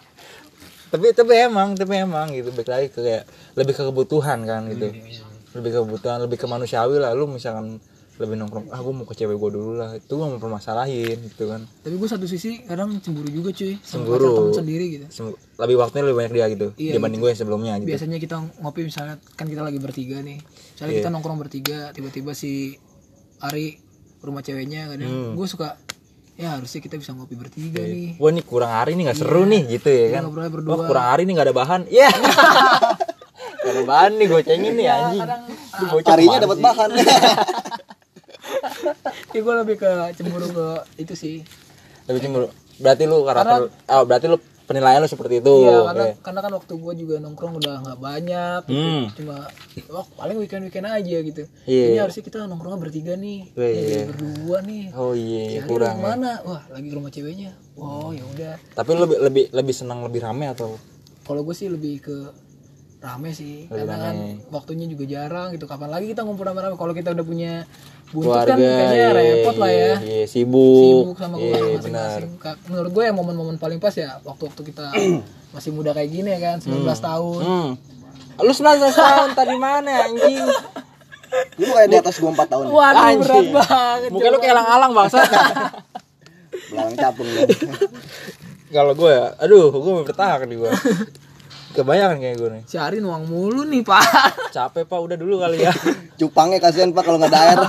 Tapi 0.87 1.13
tapi 1.13 1.33
emang, 1.35 1.75
tapi 1.75 1.99
emang 1.99 2.31
gitu 2.33 2.49
balik 2.55 2.69
lagi 2.71 2.87
ke 2.89 3.03
kayak 3.03 3.23
lebih 3.59 3.73
ke 3.75 3.83
kebutuhan 3.85 4.39
kan 4.47 4.71
gitu. 4.71 4.87
Lebih 5.51 5.69
ke 5.75 5.79
kebutuhan, 5.83 6.17
lebih 6.23 6.39
ke 6.39 6.47
manusiawi 6.47 6.95
lah. 7.03 7.11
Lu 7.11 7.27
misalkan 7.27 7.83
lebih 8.17 8.35
nongkrong, 8.35 8.65
ah 8.67 8.77
gua 8.77 8.93
mau 8.93 9.03
ke 9.03 9.13
cewek 9.13 9.33
gua 9.33 9.49
dulu 9.49 9.71
lah. 9.73 9.93
Itu 9.93 10.13
gua 10.13 10.27
mau 10.27 10.37
permasalahin 10.37 11.17
gitu 11.23 11.45
kan. 11.45 11.61
tapi 11.77 11.95
gue 11.95 12.05
satu 12.05 12.25
sisi 12.25 12.61
kadang 12.61 12.97
cemburu 12.97 13.27
juga 13.27 13.49
cuy. 13.51 13.77
Sama 13.77 14.03
Cemburu. 14.03 14.51
sendiri 14.51 14.85
gitu. 14.91 15.05
Sem- 15.07 15.37
lebih 15.57 15.75
waktunya 15.75 16.03
lebih 16.03 16.17
banyak 16.17 16.31
dia 16.31 16.45
gitu 16.47 16.67
Iya, 16.75 16.91
dibanding 16.95 17.19
gue 17.19 17.29
yang 17.29 17.39
sebelumnya 17.39 17.73
gitu. 17.77 17.89
Biasanya 17.89 18.17
kita 18.17 18.35
ngopi 18.57 18.81
misalnya 18.83 19.15
kan 19.31 19.45
kita 19.45 19.61
lagi 19.61 19.77
bertiga 19.77 20.17
nih. 20.19 20.37
Misalnya 20.41 20.91
Iya. 20.91 20.99
kita 20.99 21.09
nongkrong 21.09 21.39
bertiga 21.39 21.77
tiba-tiba 21.89 22.31
si 22.31 22.77
Ari 23.39 23.77
rumah 24.19 24.41
ceweknya 24.41 24.87
kadang 24.87 25.07
Hmm. 25.07 25.33
gue 25.33 25.47
suka 25.47 25.77
ya 26.33 26.53
harusnya 26.53 26.77
kita 26.79 26.95
bisa 26.95 27.11
ngopi 27.11 27.33
bertiga 27.33 27.81
nih. 27.81 28.17
Wah 28.17 28.29
ini 28.29 28.41
kurang 28.41 28.69
hari 28.71 28.93
nih 28.93 29.07
nggak 29.07 29.17
seru 29.19 29.41
nih 29.43 29.61
gitu 29.71 29.89
ya 29.89 30.07
kan. 30.11 30.21
ngobrolnya 30.25 30.45
wah 30.47 30.55
berdua. 30.55 30.85
kurang 30.85 31.05
hari 31.07 31.21
nih 31.23 31.33
nggak 31.33 31.47
ada 31.47 31.55
bahan. 31.55 31.81
Ya 31.93 32.09
Gak 33.57 33.73
ada 33.73 33.83
bahan 33.83 34.11
nih 34.15 34.27
gue 34.27 34.41
cengin 34.43 34.73
nih 34.73 34.87
anjing. 34.87 35.21
Ini 35.21 35.85
bocah 35.89 36.11
Harinya 36.13 36.29
ke 36.31 36.39
mana 36.39 36.45
dapat 36.45 36.59
bahan. 36.61 36.89
ya 39.35 39.39
gue 39.41 39.55
lebih 39.65 39.75
ke 39.79 39.91
cemburu 40.17 40.47
ke 40.51 40.67
itu 41.01 41.13
sih 41.13 41.37
lebih 42.07 42.21
cemburu 42.23 42.47
berarti 42.77 43.03
lu 43.09 43.25
karakter 43.25 43.59
oh, 43.69 44.03
berarti 44.05 44.25
lu 44.29 44.37
penilaian 44.67 44.99
lu 44.99 45.07
seperti 45.07 45.39
itu 45.39 45.53
Iya 45.63 45.79
karena 45.87 46.05
Oke. 46.11 46.19
karena 46.27 46.39
kan 46.43 46.51
waktu 46.59 46.73
gua 46.75 46.93
juga 46.93 47.15
nongkrong 47.23 47.53
udah 47.63 47.75
nggak 47.87 47.99
banyak 48.03 48.61
gitu. 48.67 48.83
Hmm. 48.83 49.03
Cuma 49.15 49.35
oh, 49.95 50.05
paling 50.19 50.35
weekend 50.43 50.67
weekend 50.67 50.91
aja 50.91 51.17
gitu. 51.23 51.47
Iya. 51.63 51.85
Ini 51.95 51.97
harusnya 52.03 52.23
kita 52.27 52.43
nongkrongnya 52.51 52.79
bertiga 52.83 53.15
nih. 53.15 53.47
Iya, 53.55 53.67
Ini 53.71 53.79
iya. 53.87 54.03
berdua 54.11 54.57
nih. 54.67 54.83
oh 54.91 55.13
iya 55.15 55.63
Ari 55.63 55.67
kurang 55.71 55.97
ya. 55.97 56.03
mana? 56.03 56.31
Wah, 56.43 56.61
lagi 56.67 56.89
rumah 56.91 57.07
ceweknya. 57.07 57.55
Oh, 57.79 58.11
ya 58.11 58.27
udah. 58.27 58.53
tapi 58.75 58.89
lu 58.91 59.07
lebih 59.07 59.17
lebih 59.23 59.45
lebih 59.55 59.73
senang 59.73 60.03
lebih 60.03 60.19
rame 60.19 60.51
atau 60.51 60.75
Kalau 61.23 61.43
gue 61.43 61.55
sih 61.55 61.71
lebih 61.71 62.03
ke 62.03 62.15
rame 62.97 63.29
sih 63.29 63.69
Lebih 63.69 63.77
karena 63.85 63.95
kan 64.01 64.15
waktunya 64.49 64.85
juga 64.89 65.05
jarang 65.05 65.53
gitu. 65.53 65.69
Kapan 65.69 65.89
lagi 65.93 66.09
kita 66.09 66.25
ngumpul 66.25 66.43
rame-rame? 66.43 66.73
Kalau 66.75 66.93
kita 66.93 67.13
udah 67.13 67.25
punya 67.25 67.53
buntut 68.09 68.31
keluarga 68.31 68.53
kan 68.53 68.57
kayaknya 68.57 68.95
iya, 68.95 69.09
repot 69.13 69.55
lah 69.55 69.69
ya. 69.69 69.77
iya, 69.77 69.95
iya, 70.01 70.25
sibuk. 70.25 70.81
Sibuk 70.81 71.17
sama 71.19 71.35
iya 71.37 71.53
keluarga 71.53 71.77
benar. 71.85 72.09
masing-masing. 72.25 72.57
Menurut 72.67 72.91
gue 72.91 73.03
ya 73.05 73.13
momen-momen 73.13 73.55
paling 73.57 73.77
pas 73.77 73.93
ya 73.93 74.17
waktu-waktu 74.25 74.61
kita 74.65 74.85
masih 75.55 75.71
muda 75.71 75.93
kayak 75.93 76.09
gini 76.09 76.29
ya 76.33 76.39
kan 76.41 76.57
19 76.57 76.83
tahun. 76.83 77.41
Hmm. 77.43 77.71
lu 78.37 78.53
19 78.53 78.61
tahun 78.93 79.29
tadi 79.33 79.55
mana 79.57 80.09
anjing? 80.09 80.45
Lu 81.57 81.65
kayak 81.67 81.89
di 81.89 81.97
atas 81.97 82.17
gua 82.17 82.33
4 82.33 82.49
tahun. 82.49 82.65
waduh 82.69 83.01
Anjing. 83.01 83.21
berat 83.21 83.47
banget 83.51 84.09
muka 84.09 84.27
lu 84.29 84.37
kayak 84.37 84.53
alang-alang 84.53 84.91
bangsa 84.93 85.19
Belalang 86.69 86.95
capung 86.95 87.25
lu. 87.25 87.41
kalau 88.67 88.93
gue 88.93 89.09
ya 89.09 89.25
aduh 89.37 89.69
gue 89.71 89.91
mau 89.91 90.03
bertahan 90.03 90.45
nih 90.45 90.57
gue 90.59 90.71
kebanyakan 91.75 92.17
kayak 92.23 92.35
gue 92.39 92.49
nih. 92.59 92.63
Si 92.69 92.75
Ari 92.79 93.03
nuang 93.03 93.27
mulu 93.27 93.67
nih 93.67 93.83
pak. 93.83 94.03
Capek 94.55 94.87
pak 94.87 94.99
udah 94.99 95.17
dulu 95.19 95.41
kali 95.43 95.65
ya. 95.65 95.73
Cupangnya 96.19 96.61
kasihan 96.63 96.93
Pak 96.95 97.03
kalau 97.03 97.17
nggak 97.19 97.31
ada 97.33 97.39
air. 97.41 97.57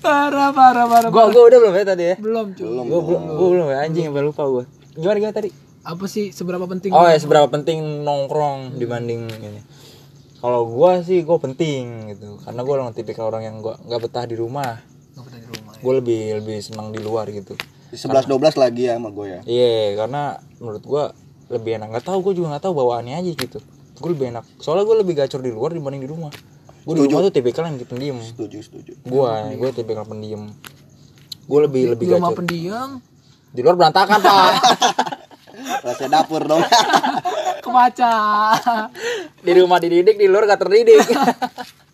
parah 0.00 0.50
parah 0.50 0.88
parah 0.88 1.08
gue 1.12 1.24
gue 1.30 1.42
udah 1.44 1.58
belum 1.60 1.74
ya 1.76 1.84
tadi 1.84 2.04
ya? 2.04 2.16
Belum 2.18 2.46
cuy. 2.56 2.66
Belum. 2.66 2.84
gue 2.88 3.00
belum 3.04 3.22
gue 3.36 3.48
belum 3.52 3.66
ya 3.68 3.78
anjing 3.84 4.04
sampai 4.10 4.24
lupa 4.24 4.42
gue 4.48 4.64
gimana 4.96 5.18
gimana 5.22 5.34
tadi? 5.36 5.50
Apa 5.80 6.04
sih 6.08 6.32
seberapa 6.34 6.66
penting 6.68 6.90
oh 6.92 7.06
ya 7.08 7.16
seberapa 7.20 7.46
penting 7.48 8.04
nongkrong 8.04 8.80
dibanding 8.80 9.28
ini. 9.28 9.60
Kalau 10.40 10.64
gue 10.66 10.92
sih 11.04 11.20
gue 11.20 11.38
penting 11.40 12.16
gitu. 12.16 12.40
Karena 12.40 12.60
gue 12.64 12.74
orang 12.74 12.96
tipikal 12.96 13.28
orang 13.28 13.44
yang 13.44 13.56
gue 13.60 13.76
nggak 13.76 14.00
betah 14.08 14.24
di 14.24 14.36
rumah. 14.36 14.80
Nggak 15.16 15.24
pernah 15.24 15.40
di 15.40 15.48
rumah 15.52 15.72
ya. 15.76 15.80
gue 15.84 15.92
lebih 16.00 16.22
lebih 16.42 16.56
senang 16.64 16.88
di 16.92 17.00
luar 17.00 17.28
gitu 17.28 17.56
11 17.90 18.30
12 18.30 18.62
lagi 18.62 18.82
ya 18.86 18.94
sama 18.96 19.10
gue 19.10 19.26
ya. 19.26 19.40
iya 19.46 19.98
karena 19.98 20.38
menurut 20.62 20.84
gue 20.86 21.04
lebih 21.50 21.82
enak. 21.82 21.88
Nggak 21.90 22.04
tahu 22.06 22.18
gue 22.30 22.32
juga 22.38 22.56
nggak 22.56 22.64
tahu 22.64 22.74
bawaannya 22.78 23.14
aja 23.18 23.30
gitu. 23.34 23.58
Gue 23.98 24.10
lebih 24.14 24.30
enak. 24.30 24.44
Soalnya 24.62 24.86
gue 24.86 24.96
lebih 25.02 25.14
gacor 25.18 25.42
di 25.42 25.50
luar 25.50 25.74
dibanding 25.74 26.06
di 26.06 26.08
rumah. 26.08 26.30
Gue 26.86 26.94
di 26.96 27.02
rumah 27.04 27.26
tuh 27.26 27.34
tipikal 27.34 27.66
yang 27.66 27.76
pendiam. 27.84 28.16
Setuju, 28.22 28.58
setuju. 28.62 28.92
gue 28.96 29.30
gue 29.58 29.70
tipikal 29.74 30.06
pendiam. 30.06 30.48
Gue 31.50 31.60
lebih 31.66 31.98
lebih 31.98 32.06
di 32.06 32.14
rumah 32.14 32.30
gacor. 32.30 32.38
pendiam? 32.46 32.88
Di 33.50 33.60
luar 33.66 33.74
berantakan 33.74 34.18
pak. 34.22 34.52
Rasa 35.84 36.06
dapur 36.06 36.46
dong. 36.46 36.62
kebaca. 37.70 38.14
Di 39.40 39.52
rumah 39.54 39.78
dididik 39.78 40.16
di 40.16 40.26
luar 40.26 40.48
gak 40.48 40.60
terdidik 40.66 41.04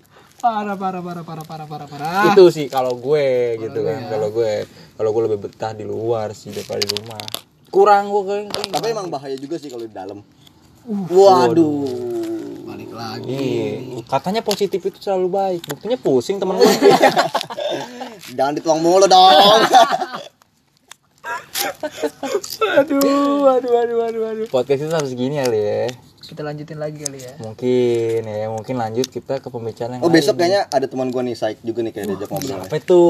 parah 0.47 0.79
parah 0.79 1.03
parah 1.03 1.25
parah 1.25 1.43
parah 1.45 1.67
parah 1.67 1.89
parah 1.91 2.31
itu 2.31 2.45
sih 2.49 2.67
kalau 2.67 2.95
gue 2.95 3.27
gitu 3.59 3.83
kan 3.83 4.07
kalau 4.07 4.31
gue 4.31 4.63
kalau 4.95 5.11
gue 5.11 5.23
lebih 5.27 5.39
betah 5.43 5.73
di 5.73 5.83
luar 5.83 6.31
sih 6.31 6.49
daripada 6.49 6.79
di 6.79 6.91
rumah 6.93 7.19
kurang 7.67 8.09
gue 8.09 8.23
kayak 8.23 8.45
kayak- 8.49 8.73
Tapi 8.73 8.87
emang 8.89 9.11
bahaya 9.11 9.35
juga 9.35 9.59
sih 9.59 9.67
kalau 9.67 9.83
di 9.83 9.93
dalam. 9.93 10.23
Waduh. 10.87 11.83
balik 12.63 12.91
lagi 12.91 13.35
Iya, 13.35 14.07
katanya 14.07 14.39
positif 14.41 14.79
itu 14.81 14.97
selalu 14.97 15.29
baik. 15.29 15.63
Buktinya 15.67 15.95
pusing 15.97 16.39
temen 16.39 16.57
gue. 16.57 16.67
Jangan 18.39 18.55
dituang 18.55 18.79
mulu 18.79 19.05
dong. 19.05 19.35
aduh 22.77 23.03
aduh 23.51 23.75
aduh 23.77 24.01
aduh 24.05 24.25
aduh 24.27 24.47
Podcast 24.47 24.81
itu 24.81 24.95
harus 24.95 25.13
gini 25.13 25.37
kali 25.37 25.59
ya. 25.59 25.87
Kita 26.27 26.43
lanjutin 26.43 26.77
lagi 26.77 26.99
kali 26.99 27.19
ya 27.19 27.33
Mungkin 27.39 28.21
ya, 28.21 28.47
mungkin 28.49 28.75
lanjut 28.75 29.07
kita 29.07 29.39
ke 29.39 29.47
pembicaraan 29.47 29.95
yang 29.95 30.03
Oh 30.03 30.07
lain. 30.07 30.17
besok 30.17 30.35
kayaknya 30.37 30.67
ada 30.67 30.85
teman 30.85 31.09
gue 31.09 31.23
nih 31.23 31.35
Saik 31.35 31.59
juga 31.61 31.81
nih 31.81 31.93
kayak 31.93 32.07
diajak 32.09 32.29
ngobrol. 32.29 32.61
Apa 32.61 32.77
itu? 32.77 33.03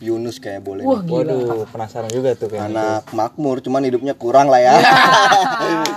Yunus 0.00 0.36
kayak 0.36 0.60
boleh. 0.60 0.82
wah 0.82 0.98
nih. 0.98 1.06
gila 1.06 1.32
Waduh, 1.36 1.64
penasaran 1.66 2.08
juga 2.08 2.32
tuh 2.32 2.48
kayaknya. 2.48 2.72
Anak 2.98 3.02
makmur, 3.10 3.60
cuman 3.60 3.80
hidupnya 3.82 4.14
kurang 4.14 4.48
lah 4.48 4.58
ya. 4.58 4.74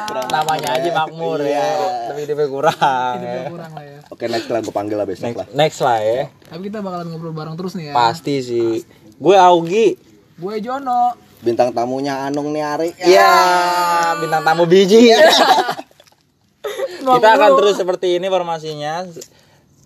Kurang 0.05 0.27
Namanya 0.35 0.69
aja 0.73 0.89
makmur 0.93 1.39
ya, 1.39 1.65
tapi 2.05 2.19
hidupnya 2.21 2.47
kurang. 2.47 3.15
ya. 3.17 3.31
Udah 3.33 3.43
kurang 3.49 3.71
lah 3.71 3.83
ya 3.83 3.97
Oke 4.07 4.23
next 4.25 4.47
lah 4.47 4.59
gue 4.59 4.71
panggil 4.71 4.95
lah 4.95 5.03
besok 5.03 5.23
Next, 5.25 5.37
lah. 5.37 5.47
next 5.53 5.79
lah 5.79 5.97
ya. 5.99 6.31
tapi 6.45 6.61
kita 6.65 6.79
bakalan 6.79 7.05
ngobrol 7.07 7.31
bareng 7.31 7.55
terus 7.55 7.73
nih 7.73 7.89
ya 7.89 7.93
Pasti 7.93 8.35
sih. 8.39 8.83
Gue 9.13 9.35
Augi. 9.35 9.95
gue 10.33 10.53
Jono 10.59 11.15
Bintang 11.37 11.69
tamunya 11.69 12.23
Anung 12.23 12.49
nih 12.49 12.63
Ari. 12.63 12.89
Iya, 12.97 13.29
bintang 14.17 14.41
tamu 14.41 14.65
biji. 14.65 15.13
kita 17.01 17.27
akan 17.37 17.51
terus 17.57 17.75
seperti 17.79 18.19
ini 18.19 18.27
formasinya. 18.27 19.07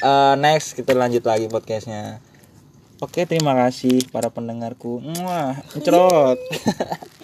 Eh, 0.02 0.36
next 0.42 0.74
kita 0.74 0.98
lanjut 0.98 1.22
lagi 1.22 1.46
podcastnya. 1.46 2.18
Oke, 3.02 3.26
terima 3.26 3.58
kasih 3.58 4.06
para 4.14 4.30
pendengarku. 4.30 5.02
Muah, 5.02 5.58
cerot. 5.82 6.38